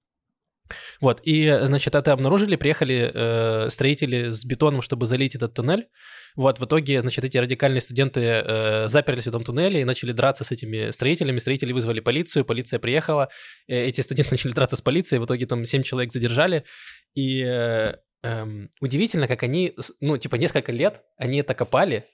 Вот, 1.01 1.21
и, 1.23 1.59
значит, 1.63 1.95
это 1.95 2.13
обнаружили, 2.13 2.55
приехали 2.55 3.11
э, 3.13 3.69
строители 3.69 4.31
с 4.31 4.45
бетоном, 4.45 4.81
чтобы 4.81 5.05
залить 5.05 5.35
этот 5.35 5.53
туннель. 5.53 5.87
Вот, 6.35 6.59
в 6.59 6.65
итоге, 6.65 7.01
значит, 7.01 7.23
эти 7.25 7.37
радикальные 7.37 7.81
студенты 7.81 8.21
э, 8.21 8.87
заперлись 8.87 9.25
в 9.25 9.27
этом 9.27 9.43
туннеле 9.43 9.81
и 9.81 9.83
начали 9.83 10.13
драться 10.13 10.43
с 10.43 10.51
этими 10.51 10.89
строителями. 10.91 11.39
Строители 11.39 11.73
вызвали 11.73 11.99
полицию, 11.99 12.45
полиция 12.45 12.79
приехала, 12.79 13.29
э, 13.67 13.85
эти 13.85 14.01
студенты 14.01 14.31
начали 14.31 14.53
драться 14.53 14.75
с 14.75 14.81
полицией, 14.81 15.19
в 15.19 15.25
итоге 15.25 15.45
там 15.45 15.65
7 15.65 15.83
человек 15.83 16.11
задержали. 16.11 16.63
И 17.13 17.43
э, 17.43 17.95
эм, 18.23 18.69
удивительно, 18.81 19.27
как 19.27 19.43
они, 19.43 19.75
ну, 19.99 20.17
типа, 20.17 20.35
несколько 20.35 20.71
лет 20.71 21.01
они 21.17 21.39
это 21.39 21.53
копали, 21.53 22.05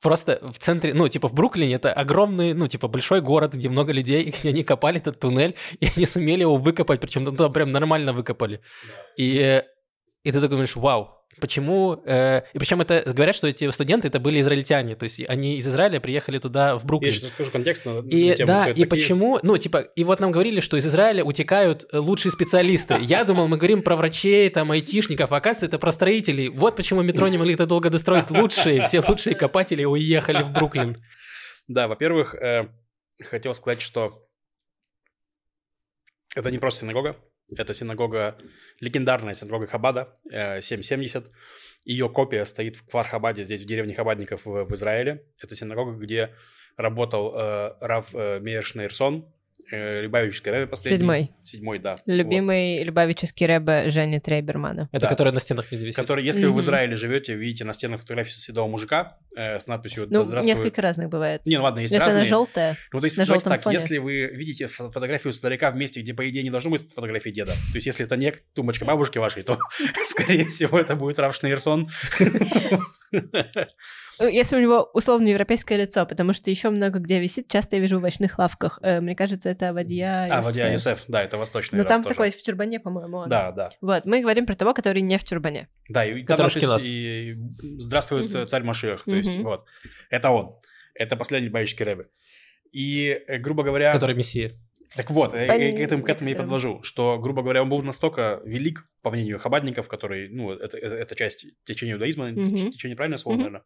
Просто 0.00 0.38
в 0.42 0.58
центре, 0.58 0.92
ну, 0.94 1.08
типа 1.08 1.28
в 1.28 1.34
Бруклине 1.34 1.74
это 1.74 1.92
огромный, 1.92 2.54
ну, 2.54 2.68
типа 2.68 2.88
большой 2.88 3.20
город, 3.20 3.54
где 3.54 3.68
много 3.68 3.92
людей, 3.92 4.34
и 4.42 4.48
они 4.48 4.62
копали 4.62 4.98
этот 4.98 5.18
туннель, 5.18 5.56
и 5.80 5.88
они 5.96 6.06
сумели 6.06 6.42
его 6.42 6.56
выкопать, 6.56 7.00
причем 7.00 7.24
там, 7.24 7.36
там 7.36 7.52
прям 7.52 7.72
нормально 7.72 8.12
выкопали. 8.12 8.60
И, 9.16 9.38
э, 9.38 9.62
и 10.22 10.30
ты 10.30 10.40
такой 10.40 10.50
думаешь, 10.50 10.76
вау, 10.76 11.17
почему... 11.40 12.02
э, 12.04 12.42
и 12.52 12.58
причем 12.58 12.80
это 12.80 13.02
говорят, 13.06 13.34
что 13.34 13.48
эти 13.48 13.70
студенты 13.70 14.08
это 14.08 14.20
были 14.20 14.40
израильтяне, 14.40 14.96
то 14.96 15.04
есть 15.04 15.20
они 15.28 15.56
из 15.56 15.66
Израиля 15.66 16.00
приехали 16.00 16.38
туда, 16.38 16.76
в 16.76 16.82
Я 16.82 16.86
Бруклин. 16.86 17.12
сейчас 17.12 17.24
расскажу 17.24 17.50
контекст 17.50 17.86
на 17.86 18.00
И 18.00 18.34
тему, 18.34 18.46
да, 18.46 18.64
и 18.64 18.68
такие. 18.68 18.86
почему, 18.86 19.38
ну, 19.42 19.56
типа, 19.58 19.78
и 19.78 20.04
вот 20.04 20.20
нам 20.20 20.30
говорили, 20.32 20.60
что 20.60 20.76
из 20.76 20.86
Израиля 20.86 21.24
утекают 21.24 21.86
э, 21.92 21.98
лучшие 21.98 22.32
специалисты. 22.32 22.98
Я 23.00 23.24
думал, 23.24 23.48
мы 23.48 23.56
говорим 23.56 23.82
про 23.82 23.96
врачей, 23.96 24.50
там, 24.50 24.70
айтишников, 24.70 25.32
а 25.32 25.36
оказывается, 25.36 25.66
это 25.66 25.78
про 25.78 25.92
строителей. 25.92 26.48
Вот 26.48 26.76
почему 26.76 27.02
метро 27.02 27.28
не 27.28 27.38
могли 27.38 27.56
так 27.56 27.68
долго 27.68 27.90
достроить. 27.90 28.30
Лучшие, 28.30 28.82
все 28.82 29.02
лучшие 29.06 29.34
копатели 29.34 29.84
уехали 29.84 30.42
в 30.42 30.50
Бруклин. 30.50 30.96
Да, 31.66 31.88
во-первых, 31.88 32.34
э, 32.34 32.68
хотел 33.22 33.54
сказать, 33.54 33.80
что 33.80 34.24
это 36.34 36.50
не 36.50 36.58
просто 36.58 36.80
синагога, 36.80 37.16
это 37.56 37.72
синагога, 37.72 38.38
легендарная 38.80 39.34
синагога 39.34 39.66
Хабада, 39.66 40.14
э, 40.30 40.60
770. 40.60 41.30
Ее 41.84 42.08
копия 42.08 42.44
стоит 42.44 42.76
в 42.76 42.86
Квар-Хабаде, 42.86 43.44
здесь 43.44 43.62
в 43.62 43.66
деревне 43.66 43.94
Хабадников 43.94 44.44
в, 44.44 44.74
Израиле. 44.74 45.24
Это 45.40 45.54
синагога, 45.54 45.92
где 45.92 46.34
работал 46.76 47.34
э, 47.34 47.74
Рав 47.80 48.14
э, 48.14 48.40
Мейер 48.40 48.64
э, 49.70 50.02
Любавический 50.02 50.50
рэбе 50.50 50.66
последний. 50.66 50.98
Седьмой. 50.98 51.30
Седьмой, 51.44 51.78
да. 51.78 51.96
Любимый 52.06 52.82
Любавический 52.84 53.46
рэбе 53.46 53.88
Жени 53.90 54.20
Трейбермана. 54.20 54.88
Это 54.92 55.02
Да. 55.02 55.08
которая 55.08 55.32
на 55.34 55.40
стенах 55.40 55.70
везде 55.70 55.84
Вот. 55.84 55.88
висит. 55.88 55.96
Который, 55.96 56.24
если 56.24 56.46
вы 56.46 56.52
в. 56.52 56.60
Израиле 56.60 56.96
живете, 56.96 57.34
видите 57.34 57.64
на 57.64 57.72
стенах 57.72 58.00
фотографию 58.00 58.34
седого 58.34 58.66
мужика 58.68 59.16
э, 59.36 59.58
с 59.58 59.66
надписью 59.66 60.06
«Да 60.06 60.18
Ну, 60.18 60.24
здравствует». 60.24 60.58
несколько 60.58 60.82
разных 60.82 61.08
бывает. 61.08 61.46
Не, 61.46 61.56
ну 61.58 61.62
ладно, 61.64 61.80
есть 61.80 61.92
Если 61.92 62.02
она 62.04 62.14
разные. 62.14 62.28
желтая, 62.28 62.76
Ну, 62.92 63.00
то 63.00 63.04
есть, 63.04 63.16
На 63.18 63.24
желтом 63.24 63.52
так, 63.52 63.62
фоне. 63.62 63.74
если 63.76 63.98
вы 63.98 64.26
видите 64.26 64.64
фо- 64.66 64.90
фотографию 64.90 65.32
старика 65.32 65.70
в 65.70 65.76
месте, 65.76 66.00
где, 66.00 66.12
по 66.14 66.28
идее, 66.28 66.42
не 66.42 66.50
должно 66.50 66.70
быть 66.70 66.92
фотографии 66.92 67.30
деда, 67.30 67.52
то 67.52 67.74
есть, 67.76 67.86
если 67.86 68.04
это 68.04 68.16
не 68.16 68.32
тумбочка 68.54 68.84
бабушки 68.84 69.18
вашей, 69.18 69.42
то, 69.44 69.56
скорее 70.10 70.46
всего, 70.46 70.78
это 70.78 70.96
будет 70.96 71.18
Раф 71.18 71.34
Шнейрсон. 71.36 71.88
Ну, 73.12 74.26
если 74.26 74.56
у 74.56 74.60
него 74.60 74.90
условно 74.94 75.28
европейское 75.28 75.78
лицо, 75.78 76.04
потому 76.06 76.32
что 76.32 76.50
еще 76.50 76.70
много 76.70 76.98
где 76.98 77.20
висит, 77.20 77.48
часто 77.48 77.76
я 77.76 77.82
вижу 77.82 77.96
в 77.96 77.98
овощных 77.98 78.38
лавках. 78.38 78.78
Э, 78.82 79.00
Мне 79.00 79.14
кажется, 79.14 79.48
это 79.48 79.72
Вадья 79.72 80.28
А, 80.30 80.42
Вадия 80.42 80.72
Юсеф. 80.72 81.04
Да, 81.08 81.22
это 81.22 81.36
восточный 81.38 81.78
Ну, 81.78 81.84
Раф 81.84 81.88
там 81.88 82.02
тоже. 82.02 82.14
такой 82.14 82.30
в 82.30 82.42
тюрбане, 82.42 82.80
по-моему. 82.80 83.18
он. 83.18 83.28
Да, 83.28 83.52
да. 83.52 83.70
Вот, 83.80 84.04
мы 84.04 84.20
говорим 84.20 84.46
про 84.46 84.54
того, 84.54 84.74
который 84.74 85.02
не 85.02 85.16
в 85.18 85.24
тюрбане. 85.24 85.68
Да, 85.88 86.04
и 86.04 86.22
там 86.24 86.50
Шкилас. 86.50 86.82
и 86.84 87.36
«Здравствует 87.78 88.32
Мгм. 88.32 88.46
царь 88.46 88.62
Машиах», 88.62 89.04
то 89.04 89.14
есть, 89.14 89.34
Мгм. 89.36 89.44
вот. 89.44 89.66
Это 90.10 90.30
он. 90.30 90.56
Это 90.94 91.16
последний 91.16 91.48
боевический 91.48 91.84
рэбе. 91.84 92.06
И, 92.72 93.18
э, 93.26 93.38
грубо 93.38 93.62
говоря... 93.62 93.92
Который 93.92 94.16
мессия. 94.16 94.52
Так 94.96 95.10
вот, 95.10 95.34
я, 95.34 95.54
я 95.54 95.76
к 95.76 95.80
этому, 95.80 96.02
к 96.02 96.08
этому 96.08 96.30
и 96.30 96.32
Понятно. 96.32 96.44
подвожу, 96.44 96.82
что, 96.82 97.18
грубо 97.18 97.42
говоря, 97.42 97.62
он 97.62 97.68
был 97.68 97.82
настолько 97.82 98.40
велик, 98.44 98.84
по 99.02 99.10
мнению 99.10 99.38
хабадников, 99.38 99.86
который, 99.88 100.28
ну, 100.28 100.50
это, 100.52 100.76
это, 100.78 100.94
это 100.96 101.14
часть 101.14 101.46
течения 101.64 101.94
иудаизма, 101.94 102.30
теч- 102.30 102.70
течение 102.72 102.96
правильное 102.96 103.18
слово, 103.18 103.34
Мгм. 103.36 103.44
наверное. 103.44 103.62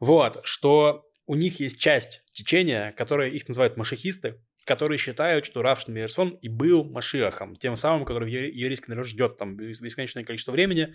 Вот, 0.00 0.40
что 0.44 1.04
у 1.26 1.34
них 1.34 1.58
есть 1.60 1.80
часть 1.80 2.20
течения, 2.32 2.92
которая 2.96 3.28
их 3.30 3.48
называют 3.48 3.76
машихисты, 3.76 4.40
которые 4.64 4.98
считают, 4.98 5.44
что 5.44 5.62
Рав 5.62 5.80
Шнемерсон 5.80 6.30
и 6.42 6.48
был 6.48 6.84
Машиахом, 6.84 7.54
тем 7.54 7.76
самым, 7.76 8.04
который 8.04 8.30
евре- 8.32 8.50
еврейский 8.52 8.90
народ 8.90 9.06
ждет 9.06 9.36
там 9.36 9.56
бес- 9.56 9.80
бесконечное 9.80 10.24
количество 10.24 10.52
времени, 10.52 10.94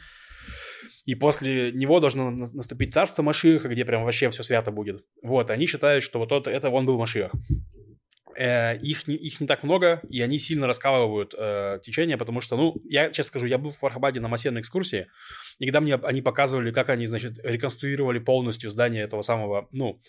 и 1.06 1.16
после 1.16 1.72
него 1.72 2.00
должно 2.00 2.32
на- 2.32 2.52
наступить 2.52 2.94
царство 2.94 3.22
Машиаха, 3.24 3.68
где 3.70 3.86
прям 3.86 4.04
вообще 4.04 4.30
все 4.30 4.44
свято 4.44 4.72
будет. 4.72 5.04
Вот, 5.24 5.50
они 5.52 5.68
считают, 5.68 6.04
что 6.04 6.20
вот 6.20 6.32
это, 6.32 6.52
это 6.52 6.70
он 6.70 6.86
был 6.86 6.98
Машиах. 6.98 7.32
Э, 8.38 8.78
их, 8.78 9.08
не, 9.08 9.16
их 9.16 9.40
не 9.40 9.48
так 9.48 9.64
много, 9.64 10.02
и 10.10 10.22
они 10.22 10.38
сильно 10.38 10.68
раскалывают 10.68 11.34
э, 11.38 11.80
течение, 11.84 12.18
потому 12.18 12.42
что, 12.42 12.58
ну, 12.58 12.76
я 12.84 13.10
честно 13.12 13.30
скажу, 13.30 13.46
я 13.46 13.58
был 13.58 13.70
в 13.70 13.78
Фархабаде 13.78 14.20
на 14.20 14.28
массивной 14.28 14.62
экскурсии, 14.62 15.08
и 15.60 15.66
когда 15.66 15.82
мне 15.82 15.96
они 15.96 16.22
показывали, 16.22 16.72
как 16.72 16.90
они, 16.90 17.06
значит, 17.06 17.34
реконструировали 17.44 18.20
полностью 18.20 18.70
здание 18.70 19.04
этого 19.04 19.22
самого, 19.22 19.68
ну, 19.72 20.00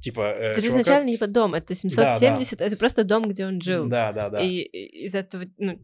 типа... 0.00 0.20
э, 0.20 0.50
Это 0.50 0.60
же 0.60 0.68
изначально 0.68 1.10
его 1.10 1.26
дом, 1.26 1.54
это 1.54 1.74
770, 1.74 2.60
это 2.60 2.76
просто 2.76 3.04
дом, 3.04 3.28
где 3.28 3.46
он 3.46 3.60
жил. 3.60 3.86
Да, 3.86 4.12
да, 4.12 4.30
да. 4.30 4.40
И 4.40 4.62
и 4.62 5.04
из 5.04 5.14
этого, 5.14 5.44
ну, 5.58 5.78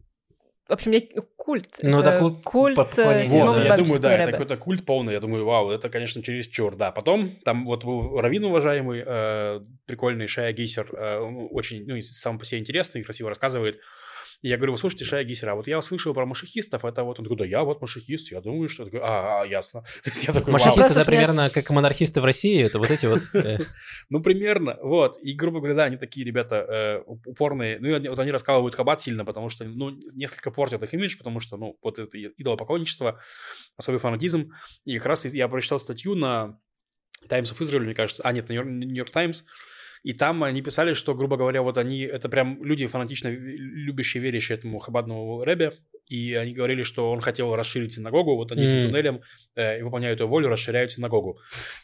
в 0.69 0.73
общем, 0.73 0.91
я 0.91 1.01
культ. 1.35 1.79
Ну, 1.81 1.99
это 1.99 2.09
это 2.09 2.19
культ 2.19 2.43
культ 2.43 2.75
по 2.75 3.01
э, 3.01 3.25
седьмого 3.25 3.53
Вот, 3.53 3.63
я 3.63 3.75
думаю, 3.75 3.99
да, 3.99 4.13
это 4.13 4.31
какой-то 4.31 4.55
культ 4.55 4.85
полный. 4.85 5.13
Я 5.13 5.19
думаю, 5.19 5.43
вау, 5.43 5.71
это, 5.71 5.89
конечно, 5.89 6.21
чересчур. 6.21 6.75
Да, 6.75 6.91
потом 6.91 7.29
там 7.43 7.65
вот 7.65 7.83
был 7.83 8.21
Равин 8.21 8.45
уважаемый, 8.45 9.03
э, 9.03 9.61
прикольный 9.87 10.27
Шая 10.27 10.53
Гисер, 10.53 10.87
э, 10.93 11.17
очень, 11.17 11.85
ну, 11.87 11.99
сам 12.01 12.37
по 12.37 12.45
себе 12.45 12.59
интересный, 12.59 13.03
красиво 13.03 13.29
рассказывает. 13.29 13.79
И 14.41 14.47
я 14.47 14.55
говорю, 14.55 14.73
вы 14.73 14.77
слушайте 14.77 15.03
Шая 15.03 15.23
Гисера, 15.25 15.51
а 15.51 15.55
вот 15.55 15.67
я 15.67 15.81
слышал 15.81 16.13
про 16.13 16.25
машихистов, 16.25 16.85
это 16.85 17.03
вот, 17.03 17.19
он 17.19 17.25
такой, 17.25 17.37
да 17.37 17.45
я 17.45 17.63
вот 17.63 17.81
машихист, 17.81 18.31
я 18.31 18.39
думаю, 18.39 18.69
что... 18.69 18.85
Такой, 18.85 19.01
а, 19.01 19.41
а, 19.41 19.45
ясно. 19.45 19.81
То 20.03 20.09
есть 20.09 20.23
я 20.23 20.33
такой. 20.33 20.53
Машихисты 20.53 20.93
это 20.93 21.05
примерно 21.05 21.49
как 21.49 21.69
монархисты 21.71 22.21
в 22.21 22.25
России, 22.25 22.63
это 22.63 22.79
вот 22.79 22.89
эти 22.89 23.05
вот... 23.05 23.21
э, 23.33 23.59
Ну, 24.09 24.21
примерно, 24.21 24.77
вот. 24.81 25.17
И, 25.21 25.33
грубо 25.33 25.59
говоря, 25.59 25.75
да, 25.75 25.83
они 25.83 25.97
такие 25.97 26.25
ребята 26.25 26.55
э, 26.55 27.03
уп- 27.05 27.25
упорные. 27.25 27.79
Ну, 27.79 28.09
вот 28.09 28.19
они 28.19 28.31
раскалывают 28.31 28.75
хабат 28.75 29.01
сильно, 29.01 29.25
потому 29.25 29.49
что, 29.49 29.65
ну, 29.65 29.97
несколько 30.13 30.51
портят 30.51 30.83
их 30.83 30.93
имидж, 30.93 31.17
потому 31.17 31.41
что, 31.41 31.57
ну, 31.57 31.77
вот 31.81 31.99
это 31.99 32.17
идолопоклонничество, 32.17 33.19
особый 33.75 33.99
фанатизм. 33.99 34.53
И 34.85 34.97
как 34.97 35.07
раз 35.07 35.25
я 35.25 35.47
прочитал 35.49 35.79
статью 35.79 36.15
на 36.15 36.57
Times 37.27 37.51
of 37.51 37.59
Israel, 37.59 37.79
мне 37.79 37.93
кажется, 37.93 38.23
а, 38.23 38.31
нет, 38.31 38.47
на 38.47 38.53
Нью 38.53 38.95
Йорк 38.95 39.11
Таймс, 39.11 39.43
и 40.03 40.13
там 40.13 40.43
они 40.43 40.61
писали, 40.61 40.93
что, 40.93 41.13
грубо 41.15 41.37
говоря, 41.37 41.61
вот 41.61 41.77
они, 41.77 42.01
это 42.01 42.29
прям 42.29 42.63
люди 42.63 42.87
фанатично 42.87 43.27
любящие, 43.29 44.23
верящие 44.23 44.57
этому 44.57 44.79
хабадному 44.79 45.43
рэбе, 45.43 45.73
и 46.07 46.33
они 46.33 46.53
говорили, 46.53 46.81
что 46.83 47.11
он 47.11 47.21
хотел 47.21 47.55
расширить 47.55 47.93
синагогу, 47.93 48.35
вот 48.35 48.51
они 48.51 48.63
М. 48.63 48.67
этим 48.69 48.89
туннелем 48.89 49.21
э, 49.55 49.83
выполняют 49.83 50.19
ее 50.21 50.25
волю, 50.27 50.47
расширяют 50.49 50.91
синагогу. 50.91 51.37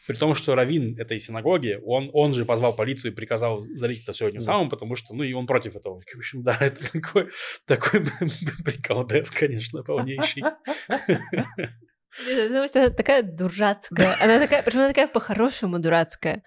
При 0.08 0.16
том, 0.16 0.34
что 0.34 0.54
Равин 0.56 0.98
этой 0.98 1.18
синагоги, 1.20 1.78
он, 1.84 2.10
он 2.12 2.32
же 2.32 2.44
позвал 2.44 2.74
полицию 2.74 3.12
и 3.12 3.14
приказал 3.14 3.60
залить 3.60 4.02
это 4.02 4.12
все 4.12 4.26
этим 4.28 4.40
Да. 4.40 4.46
самым, 4.46 4.68
потому 4.68 4.96
что, 4.96 5.14
ну, 5.14 5.22
и 5.22 5.32
он 5.32 5.46
против 5.46 5.76
этого. 5.76 6.00
В 6.00 6.16
общем, 6.16 6.42
да, 6.42 6.56
это 6.60 6.80
такой, 6.92 7.28
такой 7.66 8.00
приколдес, 8.64 9.30
конечно, 9.30 9.82
полнейший. 9.84 10.42
Эта 12.24 12.52
новость, 12.52 12.76
она 12.76 12.90
такая 12.90 13.22
дурацкая. 13.22 14.16
Она 14.20 14.38
такая, 14.38 14.62
причем 14.62 14.78
она 14.80 14.88
такая 14.88 15.06
по-хорошему 15.08 15.78
дурацкая. 15.78 16.42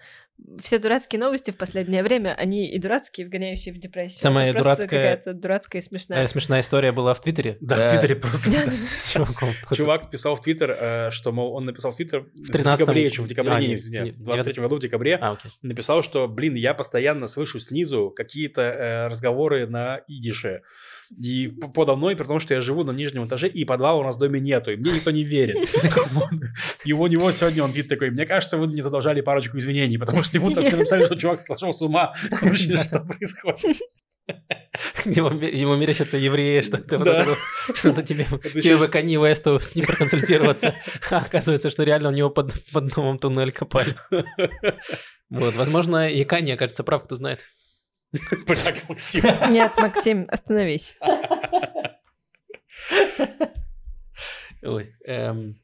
Все 0.62 0.78
дурацкие 0.78 1.20
новости 1.20 1.50
в 1.50 1.58
последнее 1.58 2.02
время, 2.02 2.34
они 2.34 2.66
и 2.70 2.78
дурацкие, 2.78 3.26
вгоняющие 3.26 3.74
в 3.74 3.78
депрессию. 3.78 4.20
Самая 4.20 4.52
Это 4.52 4.60
дурацкая- 4.62 4.88
какая-то 4.88 5.34
дурацкая 5.34 5.82
и 5.82 5.84
смешная. 5.84 6.24
э, 6.24 6.28
Смешная 6.28 6.62
история 6.62 6.92
была 6.92 7.12
в 7.12 7.20
Твиттере. 7.20 7.58
Да, 7.60 7.76
в 7.76 7.90
Твиттере 7.90 8.14
просто. 8.16 8.50
Да, 8.50 8.64
да, 8.64 8.72
Чувак, 9.12 9.42
он 9.42 9.76
Чувак 9.76 10.10
писал 10.10 10.36
в 10.36 10.40
Твиттер, 10.40 10.70
э, 10.70 11.10
что, 11.10 11.30
мол, 11.32 11.52
он 11.54 11.66
написал 11.66 11.90
в 11.90 11.96
Твиттер 11.96 12.20
в 12.34 12.50
13-м. 12.50 12.76
декабре, 12.78 13.04
еще 13.04 13.20
в 13.20 13.26
декабре, 13.28 13.52
А, 13.52 13.60
не, 13.60 13.66
не, 13.66 13.74
не, 13.74 13.98
не, 14.04 14.10
в 14.12 14.22
23 14.22 14.62
году, 14.62 14.76
в 14.76 14.80
декабре, 14.80 15.18
А, 15.20 15.32
окей. 15.32 15.50
написал, 15.60 16.02
что, 16.02 16.26
блин, 16.26 16.54
я 16.54 16.72
постоянно 16.72 17.26
слышу 17.26 17.60
снизу 17.60 18.10
какие-то 18.10 18.62
э, 18.62 19.06
разговоры 19.08 19.66
на 19.66 20.00
идише. 20.08 20.62
И 21.18 21.48
подо 21.74 21.96
мной, 21.96 22.14
при 22.14 22.24
том, 22.24 22.38
что 22.38 22.54
я 22.54 22.60
живу 22.60 22.84
на 22.84 22.92
нижнем 22.92 23.24
этаже, 23.26 23.48
и 23.48 23.64
подвала 23.64 23.98
у 23.98 24.04
нас 24.04 24.16
в 24.16 24.20
доме 24.20 24.38
нету, 24.38 24.70
и 24.70 24.76
мне 24.76 24.92
никто 24.92 25.10
не 25.10 25.24
верит. 25.24 25.56
И 26.84 26.92
у 26.92 27.06
него 27.08 27.30
сегодня 27.32 27.64
он 27.64 27.72
твит 27.72 27.88
такой, 27.88 28.10
мне 28.10 28.26
кажется, 28.26 28.56
вы 28.56 28.68
не 28.68 28.80
задолжали 28.80 29.20
парочку 29.20 29.58
извинений, 29.58 29.98
потому 29.98 30.22
что 30.22 30.36
ему 30.36 30.50
там 30.52 30.64
все 30.64 30.76
написали, 30.76 31.02
что 31.04 31.16
чувак 31.16 31.40
сошел 31.40 31.72
с 31.72 31.82
ума. 31.82 32.14
Вообще, 32.42 32.76
что 32.82 33.00
происходит? 33.00 33.78
Ему, 35.04 35.30
ему 35.30 35.76
мерещатся 35.76 36.16
евреи, 36.16 36.60
что 36.60 36.78
ты 36.78 36.96
вот 36.96 37.04
Да. 37.04 37.24
вот, 37.24 37.76
что-то 37.76 38.02
тебе, 38.02 38.26
тебе 38.54 38.76
бы 38.76 38.86
Канье 38.86 39.18
Уэсту 39.18 39.58
с 39.58 39.74
ним 39.74 39.86
проконсультироваться. 39.86 40.76
А 41.10 41.18
оказывается, 41.18 41.70
что 41.70 41.82
реально 41.82 42.10
у 42.10 42.12
него 42.12 42.30
под, 42.30 42.54
под 42.72 42.94
домом 42.94 43.18
туннель 43.18 43.50
копали. 43.50 43.96
Вот, 45.30 45.54
возможно, 45.56 46.08
и 46.10 46.24
Канье 46.24 46.54
окажется 46.54 46.84
прав, 46.84 47.04
кто 47.04 47.16
знает. 47.16 47.40
Бля, 48.46 48.74
Максим. 48.88 49.24
Нет, 49.50 49.72
Максим, 49.76 50.26
остановись. 50.30 50.98
Ой, 54.62 54.92
эм, 55.06 55.60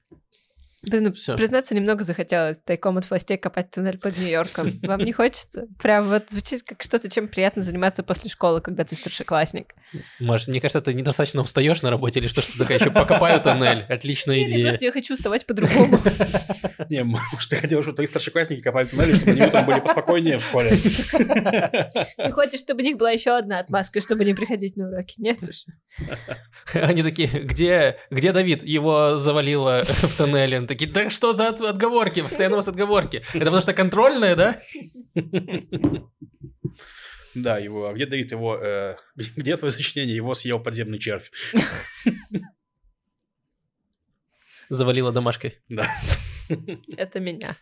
Блин, 0.88 1.04
ну, 1.04 1.12
Всё. 1.12 1.36
признаться, 1.36 1.74
немного 1.74 2.04
захотелось 2.04 2.58
тайком 2.58 2.96
от 2.96 3.10
властей 3.10 3.36
копать 3.36 3.72
туннель 3.72 3.98
под 3.98 4.16
Нью-Йорком. 4.18 4.78
Вам 4.82 5.00
не 5.00 5.12
хочется? 5.12 5.66
Прям 5.82 6.08
вот 6.08 6.30
звучит 6.30 6.62
как 6.62 6.82
что-то, 6.82 7.10
чем 7.10 7.26
приятно 7.26 7.62
заниматься 7.62 8.04
после 8.04 8.30
школы, 8.30 8.60
когда 8.60 8.84
ты 8.84 8.94
старшеклассник. 8.94 9.74
Маш, 10.20 10.46
мне 10.46 10.60
кажется, 10.60 10.80
ты 10.80 10.94
недостаточно 10.94 11.42
устаешь 11.42 11.82
на 11.82 11.90
работе 11.90 12.20
или 12.20 12.28
что, 12.28 12.40
что 12.40 12.56
такая 12.58 12.78
еще 12.78 12.90
покопаю 12.90 13.40
туннель. 13.40 13.84
Отличная 13.88 14.44
идея. 14.44 14.68
просто 14.68 14.86
я 14.86 14.92
хочу 14.92 15.16
вставать 15.16 15.44
по-другому. 15.44 15.98
Не, 16.88 17.02
может, 17.02 17.50
ты 17.50 17.56
хотел, 17.56 17.82
чтобы 17.82 17.96
твои 17.96 18.06
старшеклассники 18.06 18.60
копали 18.60 18.86
туннели, 18.86 19.14
чтобы 19.14 19.32
они 19.32 19.50
там 19.50 19.66
были 19.66 19.80
поспокойнее 19.80 20.38
в 20.38 20.42
школе. 20.42 20.70
Ты 22.16 22.30
хочешь, 22.32 22.60
чтобы 22.60 22.82
у 22.82 22.84
них 22.84 22.96
была 22.96 23.10
еще 23.10 23.36
одна 23.36 23.58
отмазка, 23.58 24.00
чтобы 24.00 24.24
не 24.24 24.34
приходить 24.34 24.76
на 24.76 24.88
уроки? 24.88 25.14
Нет 25.18 25.38
уж. 25.42 25.64
Они 26.74 27.02
такие, 27.02 27.28
где, 27.28 27.96
где 28.10 28.32
Давид? 28.32 28.62
Его 28.62 29.18
завалило 29.18 29.82
в 29.84 30.16
туннеле. 30.16 30.58
Такие, 30.76 30.92
да 30.92 31.08
что 31.08 31.32
за 31.32 31.48
от- 31.48 31.62
отговорки? 31.62 32.20
Постоянно 32.20 32.56
у 32.56 32.58
вас 32.58 32.68
отговорки. 32.68 33.22
Это 33.32 33.38
потому 33.38 33.62
что 33.62 33.72
контрольная, 33.72 34.36
да? 34.36 34.60
Да, 37.34 37.58
его, 37.58 37.88
а 37.88 37.94
где 37.94 38.04
Давид 38.06 38.32
его, 38.32 38.56
э, 38.56 38.96
где 39.36 39.56
твое 39.56 39.72
сочинение? 39.72 40.14
Его 40.14 40.34
съел 40.34 40.62
подземный 40.62 40.98
червь. 40.98 41.30
Завалила 44.68 45.12
домашкой. 45.12 45.58
Да. 45.68 45.90
Это 46.96 47.20
меня. 47.20 47.56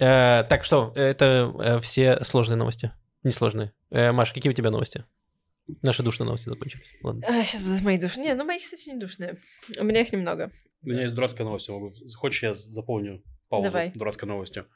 Э, 0.00 0.44
так 0.44 0.64
что, 0.64 0.92
это 0.94 1.52
э, 1.58 1.80
все 1.80 2.22
сложные 2.24 2.56
новости. 2.56 2.92
Несложные. 3.24 3.72
Э, 3.90 4.12
Маш, 4.12 4.32
какие 4.32 4.50
у 4.50 4.54
тебя 4.54 4.70
новости? 4.70 5.04
Наши 5.82 6.02
душные 6.02 6.26
новости 6.26 6.48
закончились. 6.48 6.86
Ладно. 7.02 7.22
сейчас 7.44 7.62
будут 7.62 7.82
мои 7.82 7.98
душные. 7.98 8.28
Не, 8.28 8.34
ну 8.34 8.44
мои, 8.44 8.58
кстати, 8.58 8.88
не 8.88 8.98
душные. 8.98 9.36
У 9.78 9.84
меня 9.84 10.00
их 10.00 10.12
немного. 10.12 10.50
У 10.84 10.88
меня 10.90 11.02
есть 11.02 11.14
дурацкая 11.14 11.44
новость. 11.46 11.68
могу- 11.68 11.90
Хочешь, 12.16 12.42
я 12.42 12.54
заполню 12.54 13.22
паузу 13.48 13.64
Давай. 13.70 13.92
дурацкой 13.94 14.28
новостью? 14.28 14.66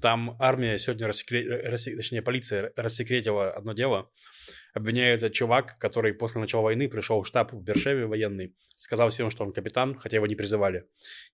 Там 0.00 0.36
армия 0.40 0.76
сегодня, 0.78 1.06
рассекре- 1.08 1.70
рассе- 1.70 1.96
точнее, 1.96 2.22
полиция 2.22 2.72
рассекретила 2.76 3.50
одно 3.50 3.72
дело. 3.72 4.10
Обвиняется 4.74 5.30
чувак, 5.30 5.78
который 5.78 6.12
после 6.12 6.40
начала 6.40 6.62
войны 6.62 6.88
пришел 6.88 7.22
в 7.22 7.26
штаб 7.26 7.52
в 7.52 7.64
Бершеве 7.64 8.06
военный, 8.06 8.54
сказал 8.76 9.08
всем, 9.08 9.30
что 9.30 9.44
он 9.44 9.52
капитан, 9.52 9.98
хотя 9.98 10.18
его 10.18 10.26
не 10.26 10.36
призывали. 10.36 10.84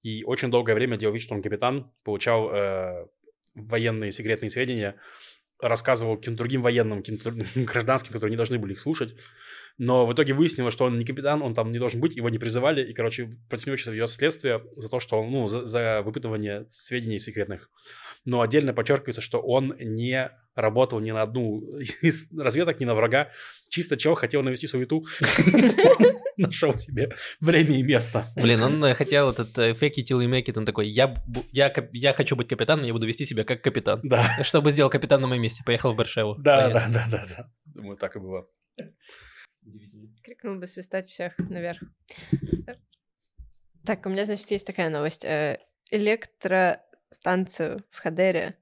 И 0.03 0.23
очень 0.25 0.51
долгое 0.51 0.75
время 0.75 0.97
делал 0.97 1.13
вид, 1.15 1.23
что 1.23 1.35
он 1.35 1.43
капитан, 1.43 1.93
получал 2.05 2.51
э, 2.55 3.07
военные 3.55 4.13
секретные 4.13 4.51
сведения, 4.51 4.97
рассказывал 5.61 6.17
каким-то 6.17 6.39
другим 6.39 6.63
военным, 6.63 6.99
каким-то 6.99 7.35
гражданским, 7.55 8.13
которые 8.13 8.31
не 8.31 8.37
должны 8.37 8.59
были 8.59 8.73
их 8.73 8.81
слушать. 8.81 9.15
Но 9.77 10.07
в 10.07 10.13
итоге 10.13 10.35
выяснилось, 10.35 10.73
что 10.73 10.85
он 10.85 10.99
не 10.99 11.05
капитан, 11.05 11.43
он 11.43 11.53
там 11.53 11.73
не 11.73 11.79
должен 11.79 12.01
быть, 12.01 12.15
его 12.15 12.29
не 12.31 12.39
призывали, 12.39 12.89
и, 12.89 12.95
короче, 12.95 13.37
против 13.49 13.67
него 13.67 13.77
сейчас 13.77 13.93
ведется 13.93 14.17
следствие 14.17 14.63
за 14.77 14.89
то, 14.89 15.01
что 15.01 15.21
он, 15.21 15.33
ну, 15.33 15.49
за, 15.49 15.67
за 15.67 16.03
выпытывание 16.03 16.65
сведений 16.69 17.19
секретных. 17.19 17.71
Но 18.25 18.41
отдельно 18.41 18.73
подчеркивается, 18.73 19.21
что 19.21 19.41
он 19.41 19.75
не 19.79 20.31
работал 20.55 21.01
ни 21.01 21.11
на 21.11 21.23
одну 21.23 21.61
из 22.03 22.31
разведок, 22.33 22.81
ни 22.81 22.85
на 22.85 22.95
врага. 22.95 23.31
Чисто 23.69 23.97
чел 23.97 24.15
хотел 24.15 24.43
навести 24.43 24.67
суету. 24.67 25.05
Нашел 26.39 26.77
себе 26.79 27.15
время 27.41 27.79
и 27.79 27.83
место. 27.83 28.27
Блин, 28.37 28.63
он 28.63 28.85
э, 28.85 28.95
хотел 28.95 29.31
этот 29.31 29.57
э, 29.59 29.73
fake 29.73 29.99
it 29.99 30.05
till 30.05 30.19
you 30.21 30.29
make 30.29 30.47
it, 30.47 30.59
он 30.59 30.65
такой, 30.65 30.89
я, 30.89 31.15
я, 31.53 31.73
я 31.93 32.13
хочу 32.13 32.37
быть 32.37 32.49
капитаном, 32.49 32.85
я 32.85 32.93
буду 32.93 33.07
вести 33.07 33.25
себя 33.25 33.45
как 33.45 33.63
капитан. 33.63 34.01
Да, 34.03 34.43
Что 34.43 34.61
бы 34.63 34.71
сделал 34.71 34.91
капитан 34.91 35.21
на 35.21 35.27
моем 35.27 35.43
месте? 35.43 35.63
Поехал 35.65 35.93
в 35.95 35.97
Бершеву. 35.97 36.37
да, 36.39 36.71
да, 36.71 36.87
да, 36.89 37.07
да, 37.11 37.25
да. 37.29 37.51
Думаю, 37.65 37.97
так 37.97 38.17
и 38.17 38.19
было. 38.19 38.47
Крикнул 40.23 40.57
бы 40.57 40.67
свистать 40.67 41.09
всех 41.09 41.39
наверх. 41.39 41.81
Так, 43.85 44.07
у 44.07 44.09
меня, 44.09 44.25
значит, 44.25 44.51
есть 44.51 44.67
такая 44.67 44.89
новость. 44.91 45.25
Э, 45.25 45.59
Электростанцию 45.91 47.85
в 47.91 47.99
Хадере 47.99 48.57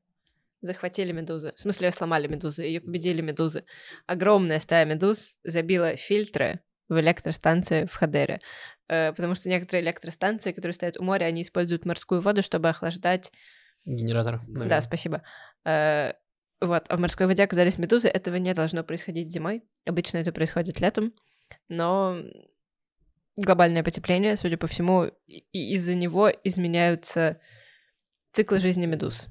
захватили 0.61 1.13
медузы. 1.13 1.53
В 1.57 1.61
смысле, 1.61 1.89
ее 1.89 1.93
сломали 1.93 2.27
медузы, 2.27 2.63
ее 2.63 2.81
победили 2.81 3.21
медузы. 3.21 3.65
Огромная 4.07 4.59
стая 4.59 4.85
медуз 4.85 5.39
забила 5.45 5.97
фильтры 5.97 6.61
в 6.93 7.01
электростанции 7.01 7.87
в 7.87 7.95
Хадере. 7.95 8.41
Э, 8.89 9.13
потому 9.13 9.35
что 9.35 9.49
некоторые 9.49 9.85
электростанции, 9.85 10.53
которые 10.53 10.75
стоят 10.75 10.99
у 10.99 11.05
моря, 11.05 11.25
они 11.25 11.43
используют 11.43 11.85
морскую 11.87 12.21
воду, 12.21 12.43
чтобы 12.43 12.69
охлаждать... 12.69 13.33
Генератор. 13.85 14.41
Наверное. 14.47 14.69
Да, 14.69 14.81
спасибо. 14.81 15.23
Э, 15.65 16.13
вот, 16.61 16.85
а 16.89 16.97
в 16.97 17.01
морской 17.01 17.27
воде 17.27 17.43
оказались 17.43 17.79
медузы. 17.79 18.09
Этого 18.09 18.37
не 18.37 18.55
должно 18.55 18.85
происходить 18.85 19.33
зимой. 19.33 19.65
Обычно 19.87 20.19
это 20.19 20.33
происходит 20.33 20.81
летом. 20.81 21.13
Но 21.69 22.19
глобальное 23.37 23.83
потепление, 23.83 24.37
судя 24.37 24.59
по 24.59 24.67
всему, 24.67 25.11
и 25.27 25.75
из-за 25.75 25.95
него 25.95 26.31
изменяются 26.45 27.41
циклы 28.33 28.61
жизни 28.61 28.87
медуз. 28.87 29.29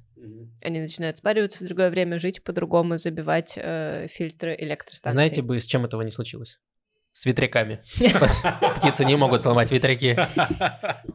Они 0.61 0.79
начинают 0.79 1.17
спариваться 1.17 1.63
в 1.63 1.67
другое 1.67 1.89
время, 1.89 2.19
жить 2.19 2.43
по-другому, 2.43 2.97
забивать 2.97 3.53
э, 3.55 4.07
фильтры 4.07 4.55
электростанции. 4.57 5.15
Знаете 5.15 5.41
бы, 5.41 5.59
с 5.59 5.65
чем 5.65 5.85
этого 5.85 6.01
не 6.03 6.11
случилось? 6.11 6.59
С 7.13 7.25
ветряками. 7.25 7.81
Птицы 8.77 9.03
не 9.03 9.17
могут 9.17 9.41
сломать 9.41 9.71
ветряки. 9.71 10.15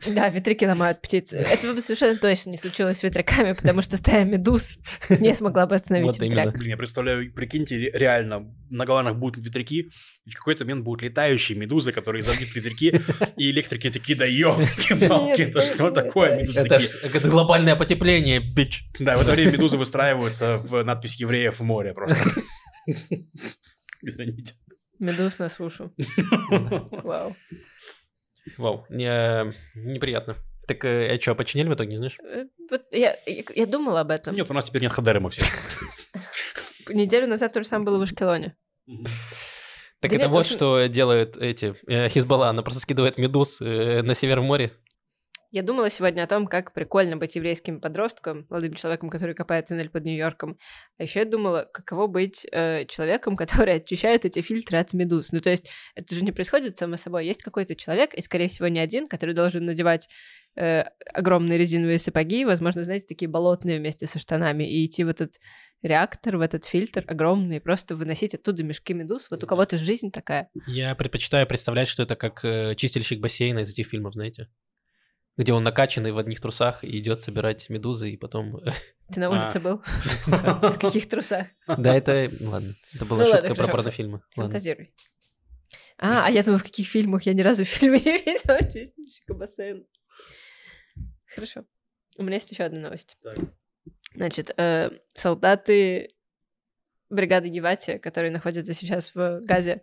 Да, 0.06 0.28
ветряки 0.28 0.66
ломают 0.66 1.00
птицы. 1.00 1.38
Это 1.38 1.72
бы 1.72 1.80
совершенно 1.80 2.18
точно 2.18 2.50
не 2.50 2.58
случилось 2.58 2.98
с 2.98 3.02
ветряками, 3.02 3.52
потому 3.52 3.80
что 3.80 3.96
стая 3.96 4.24
медуз 4.24 4.76
не 5.08 5.32
смогла 5.32 5.66
бы 5.66 5.74
остановить 5.74 6.06
вот 6.06 6.20
ветряк. 6.20 6.52
Блин, 6.52 6.70
я 6.70 6.76
представляю, 6.76 7.32
прикиньте, 7.32 7.90
реально, 7.92 8.52
на 8.68 8.84
голландах 8.84 9.16
будут 9.16 9.44
ветряки, 9.44 9.90
и 10.26 10.30
в 10.30 10.34
какой-то 10.34 10.64
момент 10.64 10.84
будут 10.84 11.02
летающие 11.02 11.56
медузы, 11.56 11.92
которые 11.92 12.22
забьют 12.22 12.54
ветряки, 12.54 13.00
и 13.36 13.50
электрики 13.50 13.90
такие, 13.90 14.18
да 14.18 14.26
ёлки-палки, 14.26 15.42
это 15.42 15.62
что 15.62 15.90
такое? 15.90 16.40
Медузы 16.40 16.60
Это 16.60 17.28
глобальное 17.28 17.74
потепление, 17.74 18.40
бич. 18.54 18.84
Да, 18.98 19.16
в 19.16 19.22
это 19.22 19.32
время 19.32 19.52
медузы 19.52 19.76
выстраиваются 19.78 20.58
в 20.58 20.82
надпись 20.84 21.16
евреев 21.16 21.58
в 21.58 21.62
море 21.62 21.94
просто. 21.94 22.18
Извините. 24.02 24.54
Медуз 24.98 25.38
на 25.38 25.48
сушу. 25.48 25.92
Вау. 26.90 27.36
Вау, 28.58 28.86
не, 28.88 29.08
неприятно. 29.74 30.36
Так, 30.66 30.84
э, 30.84 31.14
а 31.14 31.20
что, 31.20 31.34
починили 31.34 31.68
в 31.68 31.74
итоге, 31.74 31.90
не 31.90 31.96
знаешь? 31.98 32.18
Э, 32.24 32.46
вот 32.70 32.82
я, 32.90 33.16
я, 33.26 33.66
думала 33.66 34.00
об 34.00 34.10
этом. 34.10 34.34
Нет, 34.34 34.50
у 34.50 34.54
нас 34.54 34.64
теперь 34.64 34.82
нет 34.82 34.92
Хадера, 34.92 35.20
Максим. 35.20 35.44
Неделю 36.88 37.26
назад 37.26 37.52
то 37.52 37.62
же 37.62 37.68
самое 37.68 37.86
было 37.86 37.98
в 37.98 38.02
Ашкелоне. 38.02 38.56
Так 40.00 40.12
это 40.12 40.28
вот 40.28 40.46
что 40.46 40.86
делают 40.86 41.36
эти 41.36 41.74
э, 41.86 42.08
Хизбалла, 42.08 42.48
она 42.48 42.62
просто 42.62 42.80
скидывает 42.80 43.18
медуз 43.18 43.60
на 43.60 44.14
север 44.14 44.40
моря 44.40 44.70
я 45.52 45.62
думала 45.62 45.90
сегодня 45.90 46.22
о 46.22 46.26
том, 46.26 46.46
как 46.46 46.72
прикольно 46.72 47.16
быть 47.16 47.36
еврейским 47.36 47.80
подростком, 47.80 48.46
молодым 48.50 48.74
человеком, 48.74 49.10
который 49.10 49.34
копает 49.34 49.66
туннель 49.66 49.88
под 49.88 50.04
Нью-Йорком. 50.04 50.58
А 50.98 51.02
еще 51.02 51.20
я 51.20 51.24
думала, 51.24 51.68
каково 51.72 52.06
быть 52.06 52.46
э, 52.50 52.84
человеком, 52.86 53.36
который 53.36 53.76
очищает 53.76 54.24
эти 54.24 54.40
фильтры 54.40 54.78
от 54.78 54.92
медуз. 54.92 55.32
Ну, 55.32 55.40
то 55.40 55.50
есть, 55.50 55.70
это 55.94 56.14
же 56.14 56.24
не 56.24 56.32
происходит 56.32 56.76
само 56.76 56.96
собой. 56.96 57.26
Есть 57.26 57.42
какой-то 57.42 57.74
человек, 57.74 58.14
и, 58.14 58.20
скорее 58.20 58.48
всего, 58.48 58.68
не 58.68 58.80
один, 58.80 59.08
который 59.08 59.34
должен 59.34 59.64
надевать 59.64 60.08
э, 60.56 60.82
огромные 61.12 61.58
резиновые 61.58 61.98
сапоги, 61.98 62.44
возможно, 62.44 62.82
знаете, 62.84 63.06
такие 63.08 63.28
болотные 63.28 63.78
вместе 63.78 64.06
со 64.06 64.18
штанами, 64.18 64.64
и 64.64 64.84
идти 64.84 65.04
в 65.04 65.08
этот 65.08 65.34
реактор, 65.82 66.38
в 66.38 66.40
этот 66.40 66.64
фильтр 66.64 67.04
огромный, 67.06 67.60
просто 67.60 67.94
выносить 67.94 68.34
оттуда 68.34 68.64
мешки 68.64 68.94
медуз. 68.94 69.28
Вот 69.30 69.44
у 69.44 69.46
кого-то 69.46 69.78
жизнь 69.78 70.10
такая. 70.10 70.48
Я 70.66 70.94
предпочитаю 70.94 71.46
представлять, 71.46 71.88
что 71.88 72.02
это 72.02 72.16
как 72.16 72.44
э, 72.44 72.74
чистильщик 72.74 73.20
бассейна 73.20 73.60
из 73.60 73.70
этих 73.70 73.86
фильмов, 73.86 74.14
знаете 74.14 74.48
где 75.36 75.52
он 75.52 75.62
накачанный 75.64 76.12
в 76.12 76.18
одних 76.18 76.40
трусах 76.40 76.82
и 76.82 76.98
идет 76.98 77.20
собирать 77.20 77.68
медузы, 77.68 78.10
и 78.10 78.16
потом... 78.16 78.60
Ты 79.12 79.20
на 79.20 79.30
улице 79.30 79.56
а. 79.56 79.60
был? 79.60 79.82
В 80.26 80.78
каких 80.78 81.08
трусах? 81.08 81.48
Да, 81.66 81.94
это... 81.94 82.30
Ладно, 82.40 82.74
это 82.94 83.04
была 83.04 83.24
ну 83.24 83.30
шутка 83.30 83.54
про 83.54 83.68
порнофильмы. 83.68 84.22
Фантазируй. 84.34 84.92
А, 85.98 86.26
а 86.26 86.30
я 86.30 86.42
думаю, 86.42 86.58
в 86.58 86.64
каких 86.64 86.86
фильмах? 86.86 87.22
Я 87.22 87.34
ни 87.34 87.42
разу 87.42 87.64
в 87.64 87.68
фильме 87.68 87.98
не 87.98 88.12
видела 88.18 88.60
чистильщика 88.62 89.34
бассейна. 89.34 89.84
Хорошо. 91.26 91.64
У 92.18 92.22
меня 92.22 92.34
есть 92.34 92.50
еще 92.50 92.64
одна 92.64 92.80
новость. 92.80 93.18
Значит, 94.14 94.52
э, 94.56 94.90
солдаты 95.12 96.10
бригады 97.10 97.48
Гевати, 97.48 97.98
которые 97.98 98.30
находятся 98.30 98.74
сейчас 98.74 99.14
в 99.14 99.40
Газе, 99.42 99.82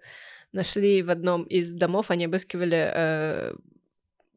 нашли 0.52 1.02
в 1.02 1.10
одном 1.10 1.44
из 1.44 1.72
домов, 1.72 2.12
они 2.12 2.26
обыскивали 2.26 2.92
э, 2.94 3.54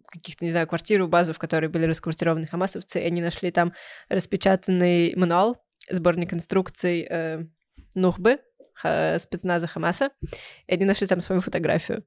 каких-то, 0.06 0.44
не 0.44 0.50
знаю, 0.50 0.66
квартиру, 0.66 1.08
базу, 1.08 1.32
в 1.32 1.38
которой 1.38 1.68
были 1.68 1.86
расквартированы 1.86 2.46
хамасовцы, 2.46 3.00
и 3.00 3.04
они 3.04 3.20
нашли 3.20 3.50
там 3.50 3.72
распечатанный 4.08 5.14
мануал, 5.16 5.62
сборник 5.90 6.32
инструкций 6.32 7.06
э, 7.08 7.44
Нухбы, 7.94 8.38
ха, 8.74 9.18
спецназа 9.18 9.66
Хамаса, 9.66 10.10
и 10.66 10.74
они 10.74 10.84
нашли 10.84 11.06
там 11.06 11.20
свою 11.20 11.40
фотографию. 11.40 12.04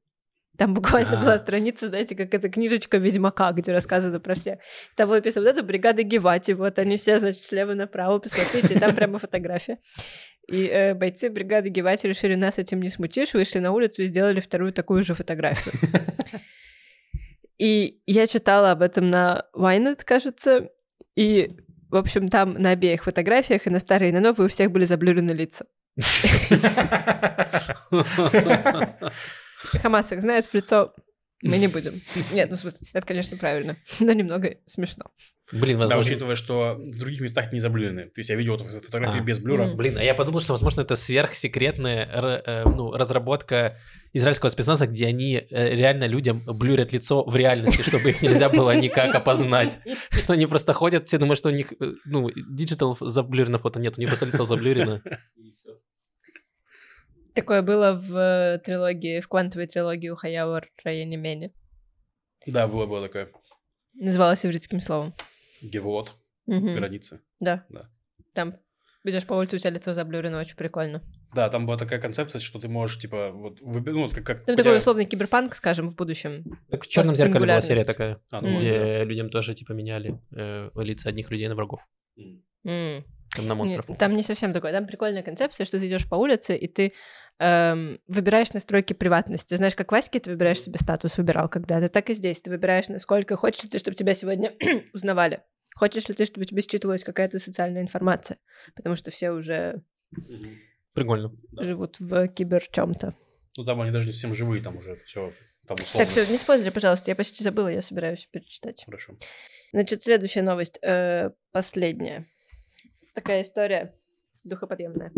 Там 0.58 0.74
буквально 0.74 1.16
была 1.18 1.38
страница, 1.38 1.88
знаете, 1.88 2.16
как 2.16 2.34
эта 2.34 2.50
книжечка 2.50 2.98
Ведьмака, 2.98 3.52
где 3.54 3.72
рассказано 3.72 4.20
про 4.20 4.36
всех. 4.36 4.60
Там 4.98 5.08
было 5.08 5.16
написано, 5.16 5.46
вот 5.46 5.52
это 5.52 5.64
бригада 5.64 6.04
Гевати, 6.04 6.52
вот 6.52 6.78
они 6.80 6.98
все, 6.98 7.18
значит, 7.18 7.42
слева 7.42 7.74
направо, 7.76 8.20
посмотрите, 8.20 8.78
там 8.78 8.94
прямо 8.94 9.20
фотография. 9.20 9.78
И 10.50 10.66
э, 10.66 10.96
бойцы 10.96 11.30
бригады 11.30 11.70
Гевати 11.70 12.08
решили, 12.08 12.36
нас 12.36 12.60
этим 12.60 12.82
не 12.82 12.90
смутишь, 12.90 13.34
вышли 13.34 13.60
на 13.60 13.72
улицу 13.72 14.02
и 14.02 14.06
сделали 14.08 14.42
вторую 14.42 14.74
такую 14.74 15.02
же 15.04 15.14
фотографию. 15.14 15.74
И 17.60 18.02
я 18.08 18.26
читала 18.26 18.72
об 18.72 18.82
этом 18.82 19.06
на 19.08 19.44
Wynет, 19.54 20.04
кажется, 20.06 20.70
и, 21.16 21.58
в 21.90 21.98
общем, 21.98 22.30
там 22.30 22.54
на 22.54 22.72
обеих 22.72 23.04
фотографиях, 23.04 23.68
и 23.68 23.70
на 23.70 23.80
старые, 23.80 24.10
и 24.12 24.14
на 24.14 24.22
новые, 24.22 24.46
у 24.46 24.50
всех 24.50 24.72
были 24.72 24.86
заблюрены 24.86 25.34
лица. 25.34 25.66
Хамасик 29.82 30.22
знает 30.22 30.46
в 30.46 30.54
лицо 30.54 30.94
мы 31.42 31.58
не 31.58 31.68
будем. 31.68 31.94
Нет, 32.34 32.50
ну, 32.52 32.58
в 32.58 32.60
смысле, 32.60 32.88
это, 32.94 33.06
конечно, 33.06 33.38
правильно, 33.38 33.78
но 34.00 34.12
немного 34.12 34.58
смешно. 34.66 35.06
Блин, 35.52 35.78
возможно... 35.78 35.90
Да, 35.90 35.98
учитывая, 35.98 36.36
что 36.36 36.76
в 36.78 36.98
других 36.98 37.22
местах 37.22 37.52
не 37.52 37.60
заблюрены. 37.60 38.06
То 38.06 38.20
есть 38.20 38.30
я 38.30 38.36
видел 38.36 38.58
фотографии 38.58 39.20
а. 39.20 39.24
без 39.24 39.40
блюра. 39.40 39.64
Mm. 39.64 39.76
Блин, 39.76 39.98
а 39.98 40.04
я 40.04 40.14
подумал, 40.14 40.42
что, 40.42 40.54
возможно, 40.54 40.82
это 40.82 40.96
сверхсекретная 40.96 42.06
э, 42.46 42.64
ну, 42.70 42.92
разработка 42.92 43.78
израильского 44.14 44.50
спецназа, 44.50 44.86
где 44.86 45.08
они 45.08 45.36
э, 45.36 45.76
реально 45.76 46.06
людям 46.06 46.44
блюрят 46.46 46.92
лицо 46.94 47.24
в 47.24 47.36
реальности, 47.36 47.82
чтобы 47.82 48.12
их 48.12 48.22
нельзя 48.22 48.50
было 48.50 48.76
никак 48.76 49.16
опознать. 49.16 49.80
Что 50.12 50.34
они 50.34 50.46
просто 50.46 50.74
ходят, 50.74 51.08
все 51.08 51.18
думают, 51.18 51.40
что 51.40 51.50
у 51.50 51.54
них, 51.54 51.74
э, 51.80 51.94
ну, 52.06 52.30
digital 52.36 52.98
заблюрено 53.00 53.58
фото 53.58 53.80
нет, 53.80 53.98
у 53.98 54.02
них 54.02 54.10
просто 54.10 54.26
лицо 54.26 54.46
заблюрено. 54.46 55.02
Такое 57.34 57.62
было 57.62 57.94
в 57.94 58.62
трилогии, 58.66 59.22
в 59.22 59.28
квантовой 59.28 59.68
трилогии 59.68 60.10
у 60.10 60.16
Ханну 60.16 60.62
Райаниеми. 60.84 61.54
Да, 62.46 62.68
было, 62.68 62.86
было 62.86 63.08
такое. 63.08 63.32
Называлось 63.94 64.44
еврейским 64.44 64.80
словом. 64.80 65.14
גבולות. 65.62 66.12
Угу. 66.48 66.74
Граница. 66.74 67.22
Да. 67.40 67.66
да. 67.70 67.90
Там 68.34 68.56
идешь 69.04 69.26
по 69.26 69.34
улице, 69.34 69.56
у 69.56 69.60
тебя 69.60 69.72
лицо 69.72 69.94
заблюрено, 69.94 70.40
очень 70.40 70.56
прикольно. 70.56 71.04
Да, 71.34 71.50
там 71.50 71.68
была 71.68 71.78
такая 71.78 72.00
концепция, 72.00 72.40
что 72.40 72.60
ты 72.60 72.68
можешь, 72.68 72.98
типа, 72.98 73.32
вот, 73.32 73.62
выбирать, 73.62 73.96
ну, 73.96 74.04
вот 74.04 74.16
как... 74.16 74.26
как 74.26 74.46
там 74.46 74.56
такой 74.56 74.78
условный 74.78 75.06
киберпанк, 75.06 75.54
скажем, 75.54 75.88
в 75.88 75.96
будущем. 75.96 76.44
Так 76.70 76.84
в 76.84 76.88
«Черном 76.88 77.16
зеркале» 77.16 77.40
была 77.40 77.62
серия 77.62 77.86
такая, 77.86 78.20
а, 78.32 78.42
ну, 78.42 78.58
где 78.58 78.80
да. 78.80 79.04
людям 79.04 79.30
тоже, 79.30 79.54
типа, 79.54 79.74
меняли 79.74 80.20
э, 80.36 80.72
лица 80.76 81.10
одних 81.10 81.30
людей 81.30 81.48
на 81.48 81.56
врагов. 81.56 81.82
Mm. 82.66 83.04
Там 83.36 83.48
на 83.48 83.56
монстров. 83.56 83.88
Нет, 83.88 83.98
там 83.98 84.16
не 84.16 84.24
совсем 84.24 84.54
такое. 84.54 84.72
Там 84.72 84.88
прикольная 84.88 85.24
концепция, 85.24 85.66
что 85.66 85.80
ты 85.80 85.88
идешь 85.88 86.08
по 86.08 86.16
улице, 86.16 86.56
и 86.56 86.68
ты 86.68 86.94
эм, 87.40 88.00
выбираешь 88.08 88.52
настройки 88.54 88.94
приватности. 88.94 89.56
Знаешь, 89.56 89.76
как 89.76 89.92
Ваське 89.92 90.20
ты 90.20 90.32
выбираешь 90.32 90.62
себе 90.62 90.80
статус, 90.80 91.18
выбирал 91.18 91.48
когда-то, 91.48 91.90
так 91.90 92.10
и 92.10 92.14
здесь. 92.14 92.42
Ты 92.42 92.50
выбираешь, 92.50 92.90
насколько 92.90 93.36
хочешь 93.36 93.64
ли 93.64 93.70
ты, 93.70 93.78
чтобы 93.78 93.96
тебя 93.96 94.14
сегодня 94.14 94.54
узнавали. 94.94 95.44
Хочешь 95.76 96.08
ли 96.08 96.16
ты, 96.16 96.26
чтобы 96.26 96.46
тебе 96.46 96.62
считывалась 96.62 97.04
какая-то 97.04 97.40
социальная 97.40 97.82
информация? 97.82 98.38
Потому 98.76 98.96
что 98.96 99.12
все 99.12 99.32
уже 99.32 99.84
Прикольно. 100.94 101.32
живут 101.60 102.00
в 102.00 102.28
кибер 102.30 102.64
чем-то. 102.72 103.16
Ну 103.58 103.66
там 103.66 103.80
они 103.82 103.92
даже 103.92 104.08
не 104.08 104.14
совсем 104.14 104.34
живые, 104.34 104.64
там 104.64 104.78
уже 104.78 104.96
все 104.98 105.34
там 105.68 105.78
условно. 105.80 106.06
Так, 106.06 106.10
все, 106.10 106.32
не 106.32 106.38
спойлери, 106.38 106.70
пожалуйста, 106.72 107.12
я 107.12 107.16
почти 107.16 107.44
забыла, 107.44 107.68
я 107.68 107.82
собираюсь 107.82 108.28
перечитать. 108.32 108.84
Хорошо. 108.86 109.14
Значит, 109.72 110.02
следующая 110.02 110.42
новость, 110.42 110.80
э, 110.82 111.30
последняя 111.52 112.26
такая 113.14 113.42
история 113.42 113.94
духоподъемная. 114.44 115.12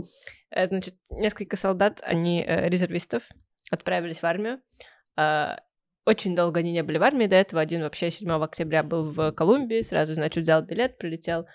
Э, 0.49 0.65
значит, 0.65 0.95
несколько 1.09 1.55
солдат, 1.55 2.01
они 2.03 2.43
э, 2.43 2.69
резервистов, 2.69 3.23
отправились 3.71 4.21
в 4.21 4.25
армию. 4.25 4.61
А, 5.15 5.59
очень 6.05 6.35
долго 6.35 6.59
они 6.59 6.71
не 6.71 6.83
были 6.83 6.97
в 6.97 7.03
армии 7.03 7.27
до 7.27 7.35
этого. 7.35 7.61
Один 7.61 7.83
вообще 7.83 8.09
7 8.09 8.29
октября 8.31 8.83
был 8.83 9.09
в 9.09 9.31
Колумбии, 9.31 9.81
сразу, 9.81 10.13
значит, 10.13 10.43
взял 10.43 10.61
билет, 10.61 10.97
прилетел 10.97 11.47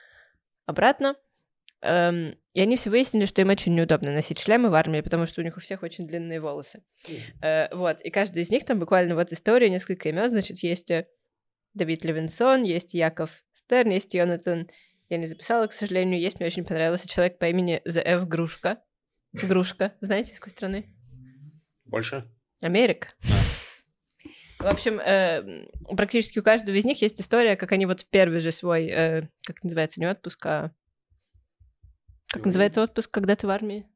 обратно. 0.65 1.17
Эм, 1.83 2.39
и 2.55 2.61
они 2.61 2.77
все 2.77 2.89
выяснили, 2.89 3.27
что 3.27 3.43
им 3.43 3.51
очень 3.51 3.75
неудобно 3.75 4.13
носить 4.13 4.39
шлемы 4.39 4.71
в 4.71 4.75
армии, 4.75 5.03
потому 5.03 5.27
что 5.27 5.43
у 5.43 5.45
них 5.45 5.57
у 5.57 5.61
всех 5.61 5.83
очень 5.83 6.07
длинные 6.07 6.41
волосы. 6.41 6.83
Mm. 7.07 7.77
Вот, 7.77 8.01
и 8.01 8.11
каждый 8.11 8.43
из 8.43 8.51
них 8.51 8.65
там 8.65 8.79
буквально 8.79 9.15
вот 9.15 9.31
история, 9.31 9.69
несколько 9.69 10.09
имен, 10.09 10.31
значит, 10.31 10.59
есть 10.61 10.91
Давид 11.75 12.05
Левинсон, 12.05 12.63
есть 12.63 12.95
Яков 12.95 13.45
Стерн, 13.53 13.91
есть 13.91 14.15
Йонатан 14.15 14.69
Я 15.09 15.19
не 15.19 15.27
записала, 15.27 15.67
к 15.67 15.73
сожалению. 15.73 16.21
Есть, 16.21 16.39
мне 16.41 16.47
очень 16.47 16.65
понравился 16.65 17.09
человек 17.09 17.39
по 17.39 17.47
имени 17.47 17.81
ZF 17.87 18.25
Грушка. 18.27 18.79
Грушка. 19.33 19.93
Знаете, 20.01 20.33
из 20.33 20.41
какой 20.41 20.51
страны? 20.51 20.93
Больше? 21.85 22.29
Америка. 22.61 23.09
В 24.59 24.67
общем, 24.67 24.99
э, 24.99 25.67
практически 25.97 26.39
у 26.39 26.43
каждого 26.43 26.75
из 26.77 26.85
них 26.85 27.01
есть 27.03 27.21
история, 27.21 27.57
как 27.57 27.73
они 27.73 27.87
вот 27.87 28.01
в 28.01 28.09
первый 28.09 28.41
же 28.41 28.51
свой, 28.51 28.87
э, 28.87 29.23
как 29.45 29.63
называется, 29.63 30.01
не 30.01 30.07
отпуск, 30.07 30.45
а... 30.47 30.73
Как 32.33 32.45
называется 32.45 32.83
отпуск, 32.83 33.11
когда 33.11 33.37
ты 33.37 33.47
в 33.47 33.51
армии? 33.51 33.87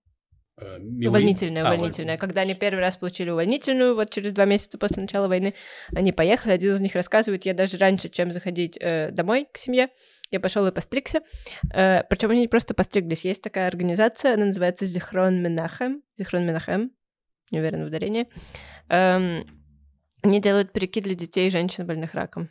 Э, 0.59 0.79
милый- 0.79 1.09
Увольнительная, 1.09 1.65
А, 1.65 1.73
увольнительная. 1.75 2.19
Когда 2.19 2.43
они 2.43 2.55
первый 2.55 2.81
раз 2.81 2.97
получили 2.97 3.31
увольнительную, 3.31 3.95
вот 3.97 4.11
через 4.11 4.33
два 4.35 4.45
месяца 4.45 4.79
после 4.79 5.03
начала 5.03 5.27
войны, 5.27 5.55
они 5.95 6.13
поехали. 6.13 6.53
Один 6.53 6.75
из 6.75 6.81
них 6.81 6.95
рассказывает, 6.95 7.47
я 7.47 7.55
даже 7.55 7.79
раньше, 7.79 8.09
чем 8.11 8.31
заходить 8.31 8.77
э, 8.81 9.11
домой 9.11 9.49
к 9.51 9.57
семье, 9.57 9.89
я 10.31 10.41
пошел 10.41 10.67
и 10.67 10.73
постригся. 10.73 11.21
Э, 11.73 12.03
причем 12.09 12.31
они 12.31 12.49
просто 12.49 12.75
постриглись. 12.75 13.25
Есть 13.25 13.43
такая 13.43 13.67
организация, 13.69 14.35
она 14.35 14.47
называется 14.47 14.87
Зихрон 14.87 15.43
Менахем. 15.43 16.03
Зихрон 16.17 16.47
Менахем. 16.47 16.93
Не 17.51 17.59
уверена 17.59 17.85
в 17.85 17.89
ударении. 17.89 18.29
Эм, 18.89 19.45
они 20.23 20.41
делают 20.41 20.73
парики 20.73 21.01
для 21.01 21.15
детей 21.15 21.49
и 21.49 21.51
женщин, 21.51 21.87
больных 21.87 22.15
раком. 22.15 22.49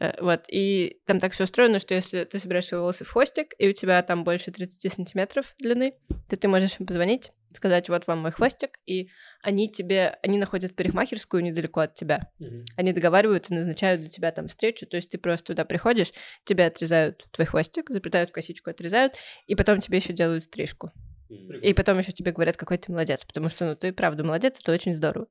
Э, 0.00 0.12
Вот, 0.20 0.44
и 0.48 1.00
там 1.06 1.20
так 1.20 1.32
все 1.32 1.44
устроено, 1.44 1.78
что 1.78 1.94
если 1.94 2.24
ты 2.24 2.38
собираешь 2.38 2.66
свои 2.66 2.80
волосы 2.80 3.04
в 3.04 3.10
хвостик, 3.10 3.54
и 3.58 3.68
у 3.68 3.72
тебя 3.72 4.02
там 4.02 4.24
больше 4.24 4.50
30 4.50 4.92
сантиметров 4.92 5.54
длины, 5.58 5.94
то 6.28 6.36
ты 6.36 6.48
можешь 6.48 6.78
им 6.80 6.86
позвонить, 6.86 7.32
сказать, 7.52 7.88
вот 7.88 8.06
вам 8.06 8.20
мой 8.20 8.30
хвостик, 8.32 8.78
и 8.86 9.08
они 9.42 9.70
тебе, 9.70 10.18
они 10.22 10.38
находят 10.38 10.74
парикмахерскую 10.76 11.42
недалеко 11.42 11.80
от 11.80 11.94
тебя. 11.94 12.30
Мгм. 12.38 12.64
Они 12.76 12.92
договариваются, 12.92 13.54
назначают 13.54 14.00
для 14.00 14.10
тебя 14.10 14.32
там 14.32 14.48
встречу, 14.48 14.86
то 14.86 14.96
есть 14.96 15.10
ты 15.10 15.18
просто 15.18 15.48
туда 15.48 15.64
приходишь, 15.64 16.12
тебе 16.44 16.66
отрезают 16.66 17.26
твой 17.30 17.46
хвостик, 17.46 17.90
заплетают 17.90 18.30
в 18.30 18.32
косичку, 18.32 18.70
отрезают, 18.70 19.14
и 19.46 19.54
потом 19.54 19.80
тебе 19.80 19.98
еще 19.98 20.12
делают 20.12 20.44
стрижку. 20.44 20.92
Мгм. 21.28 21.60
И 21.60 21.74
потом 21.74 21.98
еще 21.98 22.12
тебе 22.12 22.32
говорят, 22.32 22.56
какой 22.56 22.78
ты 22.78 22.92
молодец, 22.92 23.24
потому 23.24 23.48
что, 23.48 23.64
ну, 23.66 23.76
ты 23.76 23.92
правда 23.92 24.22
молодец, 24.24 24.60
это 24.60 24.72
очень 24.72 24.94
здорово. 24.94 25.26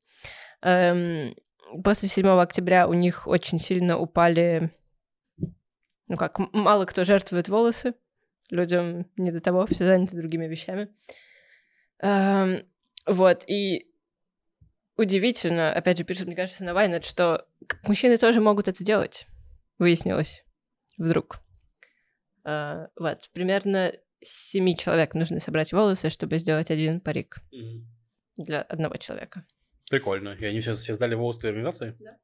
Эм, 0.62 1.36
после 1.84 2.08
7 2.08 2.28
октября 2.28 2.88
у 2.88 2.94
них 2.94 3.28
очень 3.28 3.60
сильно 3.60 3.98
упали, 3.98 4.72
ну 6.08 6.18
как, 6.18 6.40
мало 6.54 6.86
кто 6.86 7.04
жертвует 7.04 7.50
волосы, 7.50 7.94
людям 8.50 9.10
не 9.18 9.32
до 9.32 9.40
того, 9.40 9.66
все 9.68 9.86
заняты 9.86 10.16
другими 10.16 10.48
вещами. 10.48 10.90
Эм, 12.00 12.66
вот, 13.06 13.44
и 13.48 13.88
удивительно, 14.98 15.72
опять 15.74 15.98
же, 15.98 16.04
пишут, 16.04 16.28
мне 16.28 16.36
кажется, 16.36 16.64
на 16.66 16.74
Вайнет, 16.74 17.06
что 17.06 17.48
мужчины 17.88 18.18
тоже 18.18 18.42
могут 18.42 18.68
это 18.68 18.84
делать, 18.84 19.28
выяснилось 19.80 20.44
вдруг. 20.98 21.40
Э, 22.44 22.88
вот, 22.96 23.30
примерно 23.34 23.94
семи 24.22 24.78
человек 24.78 25.14
нужно 25.14 25.40
собрать 25.40 25.74
волосы, 25.74 26.10
чтобы 26.10 26.38
сделать 26.38 26.72
один 26.72 27.00
парик 27.00 27.42
Мгм. 27.52 27.88
для 28.38 28.62
одного 28.62 28.98
человека. 28.98 29.46
Прикольно. 29.96 30.36
И 30.40 30.46
они 30.46 30.60
все, 30.60 30.74
все 30.74 30.94
сдали 30.94 31.16
волосы 31.16 31.40
твоей 31.40 31.54
организации? 31.54 31.96
Да. 32.00 32.18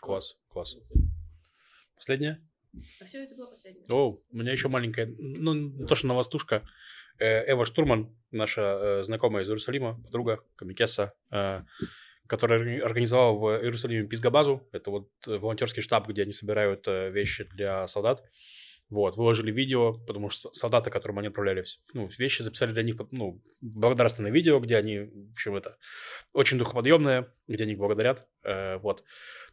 Класс, 0.00 0.36
класс. 0.48 0.76
Последнее? 1.94 2.42
А 3.00 3.06
все 3.06 3.24
это 3.24 3.34
было 3.34 3.46
последнее. 3.48 3.86
О, 3.88 4.20
у 4.30 4.36
меня 4.36 4.52
еще 4.52 4.68
маленькая, 4.68 5.06
ну, 5.18 5.54
не 5.54 5.86
то 5.86 5.94
что 5.94 6.06
новостушка. 6.08 6.62
Э, 7.18 7.50
Эва 7.50 7.64
Штурман, 7.64 8.14
наша 8.32 8.60
э, 9.00 9.04
знакомая 9.04 9.44
из 9.44 9.48
Иерусалима, 9.48 9.98
подруга 10.02 10.44
Камикеса, 10.56 11.14
э, 11.30 11.62
которая 12.26 12.60
орг- 12.60 12.82
организовала 12.84 13.38
в 13.38 13.62
Иерусалиме 13.62 14.06
Пизгабазу. 14.06 14.68
Это 14.72 14.90
вот 14.90 15.10
э, 15.26 15.38
волонтерский 15.38 15.80
штаб, 15.80 16.06
где 16.08 16.24
они 16.24 16.32
собирают 16.32 16.86
э, 16.86 17.08
вещи 17.10 17.44
для 17.44 17.86
солдат. 17.86 18.22
Вот, 18.88 19.16
выложили 19.16 19.50
видео, 19.50 19.94
потому 20.06 20.30
что 20.30 20.52
солдаты, 20.54 20.90
которым 20.90 21.18
они 21.18 21.26
отправляли 21.28 21.64
ну, 21.92 22.08
вещи, 22.18 22.42
записали 22.42 22.72
для 22.72 22.84
них 22.84 22.96
ну, 23.10 23.42
благодарственное 23.60 24.30
видео, 24.30 24.60
где 24.60 24.76
они, 24.76 25.00
в 25.00 25.32
общем, 25.32 25.56
это 25.56 25.76
очень 26.32 26.56
духоподъемное, 26.56 27.34
где 27.48 27.64
они 27.64 27.74
благодарят. 27.74 28.28
э, 28.44 28.76
вот. 28.78 29.02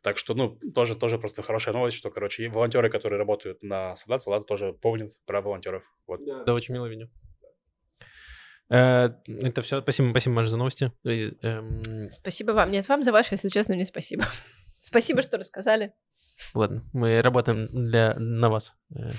Так 0.04 0.18
что, 0.20 0.36
ну, 0.36 0.60
тоже, 0.76 0.96
тоже 0.96 1.18
просто 1.18 1.42
хорошая 1.42 1.74
новость, 1.74 1.98
что, 1.98 2.12
короче, 2.12 2.44
и 2.44 2.48
волонтеры, 2.48 2.92
которые 2.92 3.18
работают 3.18 3.64
на 3.64 3.96
солдат, 3.96 4.22
солдаты 4.22 4.46
тоже 4.46 4.74
помнят 4.74 5.12
про 5.26 5.42
волонтеров. 5.42 5.84
Вот. 6.06 6.20
Да, 6.46 6.54
очень 6.54 6.76
милое 6.76 6.90
видео. 6.92 7.08
Э, 8.70 9.10
Это 9.28 9.62
все. 9.62 9.82
Спасибо, 9.82 10.12
спасибо, 10.12 10.36
Маша, 10.36 10.50
за 10.50 10.58
новости. 10.58 10.92
Эм, 11.04 12.10
Спасибо 12.12 12.52
вам. 12.52 12.72
Нет, 12.72 12.88
вам 12.88 13.02
за 13.02 13.12
ваше, 13.12 13.36
если 13.36 13.50
честно, 13.50 13.74
не 13.74 13.86
спасибо. 13.86 14.26
Спасибо, 14.82 15.22
что 15.22 15.38
рассказали. 15.38 15.94
Ладно, 16.54 16.84
мы 16.94 17.22
работаем 17.22 17.68
для, 17.72 18.14
на 18.18 18.50
вас, 18.50 18.74
э, 18.96 19.10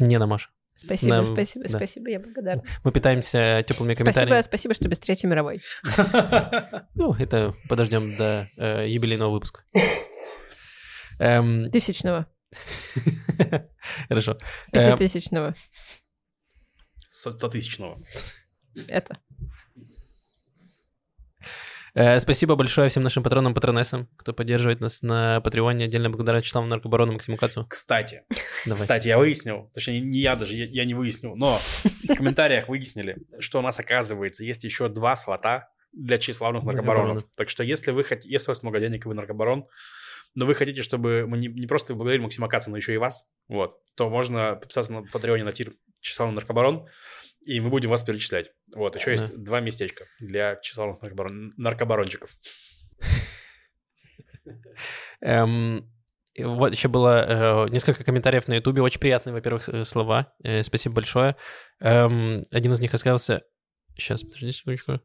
не 0.00 0.18
на 0.18 0.26
Машу. 0.26 0.50
Спасибо, 0.74 1.16
Да, 1.16 1.24
спасибо, 1.24 1.68
да. 1.68 1.76
спасибо, 1.76 2.08
я 2.08 2.20
благодарна. 2.20 2.62
Мы 2.84 2.92
питаемся 2.92 3.64
теплыми 3.66 3.94
Спасибо, 3.94 4.12
комментариями. 4.12 4.42
спасибо, 4.42 4.74
что 4.74 4.88
без 4.88 4.98
Третьей 5.00 5.28
мировой. 5.28 5.60
Ну, 6.94 7.14
это 7.14 7.54
подождем 7.68 8.16
до 8.16 8.48
э, 8.56 8.88
юбилейного 8.88 9.30
выпуска. 9.30 9.64
Эм, 11.18 11.68
Тысячного, 11.70 12.26
Хорошо. 14.08 14.38
Э, 14.72 14.84
пятитысячного. 14.84 15.54
Стотысячного. 17.08 17.98
Это. 18.86 19.18
Э, 21.98 22.20
Спасибо 22.20 22.54
большое 22.54 22.88
всем 22.88 23.02
нашим 23.02 23.22
патронам, 23.22 23.54
патронессам, 23.54 24.08
кто 24.16 24.32
поддерживает 24.32 24.80
нас 24.80 25.02
на 25.02 25.40
Патреоне. 25.40 25.86
Отдельно 25.86 26.10
благодаря 26.10 26.38
Вячеславу 26.38 26.66
Наркобарону, 26.66 27.12
Максиму 27.12 27.36
Кацу. 27.36 27.66
Кстати, 27.68 28.22
Давай. 28.66 28.80
кстати, 28.80 29.08
я 29.08 29.18
выяснил, 29.18 29.70
точнее, 29.74 30.00
не 30.00 30.20
я 30.20 30.36
даже, 30.36 30.54
я, 30.54 30.64
я 30.64 30.84
не 30.84 30.94
выяснил, 30.94 31.36
но 31.36 31.58
в 31.84 32.14
комментариях 32.14 32.68
выяснили, 32.68 33.16
что 33.40 33.58
у 33.58 33.62
нас, 33.62 33.78
оказывается, 33.80 34.44
есть 34.44 34.64
еще 34.64 34.88
два 34.88 35.16
слота 35.16 35.70
для 35.92 36.18
тщеславных 36.18 36.64
наркобаронов. 36.64 37.06
Наркобаронов. 37.06 37.36
Так 37.36 37.50
что 37.50 37.64
если 37.64 37.90
вы 37.90 38.04
хотите, 38.04 38.32
если 38.32 38.50
у 38.50 38.52
вас 38.52 38.62
много 38.62 38.80
денег, 38.80 39.04
и 39.04 39.08
вы 39.08 39.14
наркобарон, 39.14 39.66
но 40.34 40.46
вы 40.46 40.54
хотите, 40.54 40.82
чтобы 40.82 41.26
мы 41.26 41.38
не, 41.38 41.48
не 41.48 41.66
просто 41.66 41.94
благодарили 41.94 42.22
Максима 42.22 42.48
Каца, 42.48 42.70
но 42.70 42.76
еще 42.76 42.94
и 42.94 42.98
вас, 42.98 43.28
вот, 43.48 43.80
то 43.96 44.08
можно 44.08 44.54
подписаться 44.54 44.92
на 44.92 45.02
Патреоне 45.02 45.44
на 45.44 45.52
тир 45.52 45.74
тщеславный 46.00 46.34
наркобарон, 46.34 46.86
и 47.48 47.60
мы 47.60 47.70
будем 47.70 47.90
вас 47.90 48.02
перечислять. 48.02 48.50
Вот, 48.74 48.94
еще 48.96 49.06
Да. 49.06 49.12
есть 49.12 49.42
два 49.42 49.60
местечка 49.60 50.04
для 50.20 50.56
тщеславных 50.56 51.02
наркобарон- 51.02 51.50
наркобарончиков. 51.56 52.36
Эм, 55.20 55.90
вот 56.38 56.72
еще 56.72 56.88
было 56.88 57.66
э, 57.66 57.70
несколько 57.70 58.04
комментариев 58.04 58.48
на 58.48 58.54
Ютубе. 58.54 58.82
Очень 58.82 59.00
приятные, 59.00 59.32
во-первых, 59.32 59.68
э, 59.68 59.84
слова. 59.84 60.32
Э, 60.44 60.62
спасибо 60.62 60.96
большое. 60.96 61.36
Эм, 61.80 62.42
один 62.50 62.72
из 62.72 62.80
них 62.80 62.92
рассказался... 62.92 63.42
Сейчас, 63.96 64.22
подожди 64.22 64.52
секундочку. 64.52 65.00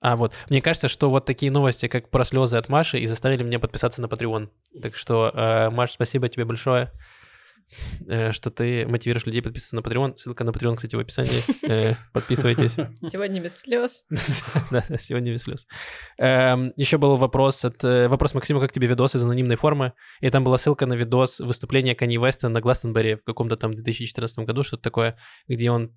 А, 0.00 0.16
вот. 0.16 0.34
Мне 0.50 0.62
кажется, 0.62 0.86
что 0.88 1.10
вот 1.10 1.24
такие 1.24 1.50
новости, 1.50 1.88
как 1.88 2.10
про 2.10 2.24
слезы 2.24 2.56
от 2.58 2.68
Маши, 2.68 2.98
и 3.00 3.06
заставили 3.06 3.42
меня 3.42 3.58
подписаться 3.58 4.00
на 4.02 4.06
Patreon. 4.06 4.50
Так 4.82 4.94
что, 4.96 5.32
э, 5.34 5.70
Маш, 5.70 5.92
спасибо 5.92 6.28
тебе 6.28 6.44
большое, 6.44 6.92
что 8.32 8.50
ты 8.50 8.86
мотивируешь 8.86 9.26
людей 9.26 9.42
подписываться 9.42 9.76
на 9.76 9.80
Patreon. 9.80 10.16
Ссылка 10.16 10.44
на 10.44 10.50
Patreon, 10.50 10.76
кстати, 10.76 10.96
в 10.96 10.98
описании. 10.98 11.42
Э, 11.68 11.94
Подписывайтесь. 12.12 12.76
Сегодня 13.02 13.40
без 13.40 13.58
слез. 13.58 14.04
Да, 14.70 14.84
сегодня 14.98 15.32
без 15.32 15.42
слез. 15.42 15.66
Эм, 16.18 16.72
еще 16.76 16.98
был 16.98 17.16
вопрос 17.16 17.64
от 17.64 17.82
э, 17.84 18.08
вопрос 18.08 18.34
Максима, 18.34 18.60
как 18.60 18.72
тебе 18.72 18.86
видос 18.86 19.14
из 19.14 19.22
анонимной 19.22 19.56
формы? 19.56 19.92
И 20.20 20.30
там 20.30 20.44
была 20.44 20.58
ссылка 20.58 20.86
на 20.86 20.94
видос 20.94 21.40
выступления 21.40 21.94
Канье 21.94 22.20
Веста 22.20 22.48
на 22.48 22.60
Гластенберри 22.60 23.16
в 23.16 23.24
каком-то 23.24 23.56
там 23.56 23.72
2014 23.72 24.38
году, 24.40 24.62
что-то 24.62 24.82
такое, 24.82 25.14
где 25.48 25.70
он 25.70 25.92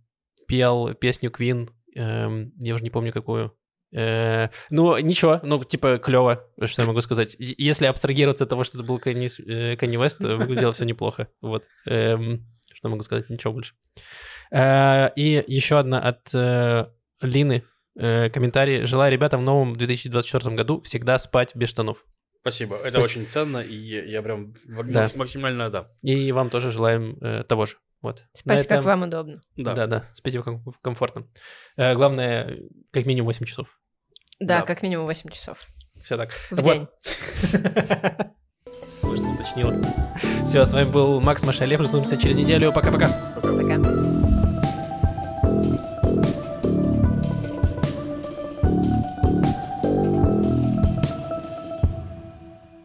пел 0.48 0.94
песню 0.94 1.30
Queen, 1.30 1.70
эм, 1.96 2.54
я 2.58 2.76
уже 2.76 2.84
не 2.84 2.90
помню 2.90 3.12
какую. 3.12 3.54
Э, 3.94 4.50
ну, 4.70 4.98
ничего, 4.98 5.40
ну, 5.44 5.64
типа, 5.64 5.98
клево, 5.98 6.44
что 6.66 6.82
я 6.82 6.88
могу 6.88 7.02
сказать. 7.02 7.36
Если 7.40 7.86
абстрагироваться 7.86 8.44
от 8.44 8.50
того, 8.50 8.64
что 8.64 8.78
это 8.78 8.88
был 8.88 9.00
Канье 9.00 9.30
Вест, 9.38 10.24
э, 10.24 10.36
выглядело 10.36 10.72
все 10.74 10.86
неплохо. 10.86 11.28
Вот. 11.42 11.66
Эм, 11.86 12.46
что 12.74 12.90
могу 12.90 13.04
сказать? 13.04 13.30
Ничего 13.30 13.54
больше. 13.54 13.74
Э, 14.52 15.10
и 15.16 15.44
еще 15.48 15.80
одна 15.80 16.02
от 16.02 16.34
Лины 17.22 17.64
комментарий. 17.96 18.86
Желаю 18.86 19.12
ребятам 19.12 19.42
в 19.42 19.44
новом 19.44 19.74
2024 19.74 20.56
году 20.56 20.82
всегда 20.82 21.18
спать 21.18 21.56
без 21.56 21.70
штанов. 21.70 22.06
Спасибо, 22.42 22.76
это 22.78 22.90
Спасибо. 22.90 23.04
очень 23.06 23.28
ценно, 23.28 23.58
и 23.58 23.74
я 23.74 24.04
я 24.06 24.22
прям 24.22 24.54
Да. 24.66 25.08
максимально, 25.16 25.70
да. 25.70 25.92
И 26.04 26.32
вам 26.32 26.50
тоже 26.50 26.72
желаем 26.72 27.18
э, 27.22 27.44
того 27.44 27.66
же. 27.66 27.78
Вот. 28.08 28.24
Спать, 28.34 28.58
На 28.60 28.64
как 28.64 28.72
этом- 28.72 28.84
вам 28.86 29.02
удобно. 29.04 29.42
Да. 29.58 29.74
Да, 29.74 29.88
да, 29.88 30.06
спите 30.14 30.42
ком- 30.42 30.64
комфортно. 30.82 31.28
Э, 31.76 31.94
главное, 31.94 32.58
как 32.92 33.06
минимум 33.06 33.28
8 33.28 33.46
часов. 33.46 33.68
Да, 34.40 34.60
Да. 34.60 34.66
как 34.66 34.82
минимум 34.82 35.06
8 35.08 35.30
часов 35.30 35.66
Все 36.04 36.16
так. 36.16 36.32
в 36.32 36.52
Вот. 36.52 36.64
день. 36.64 36.88
Может, 39.04 39.26
уточнила. 39.26 39.74
Все, 40.46 40.64
с 40.66 40.74
вами 40.74 40.90
был 40.90 41.20
Макс 41.22 41.44
Машалев. 41.44 41.80
Услышимся 41.82 42.18
через 42.18 42.38
неделю. 42.38 42.72
Пока-пока. 42.72 43.10
Пока. 43.42 44.27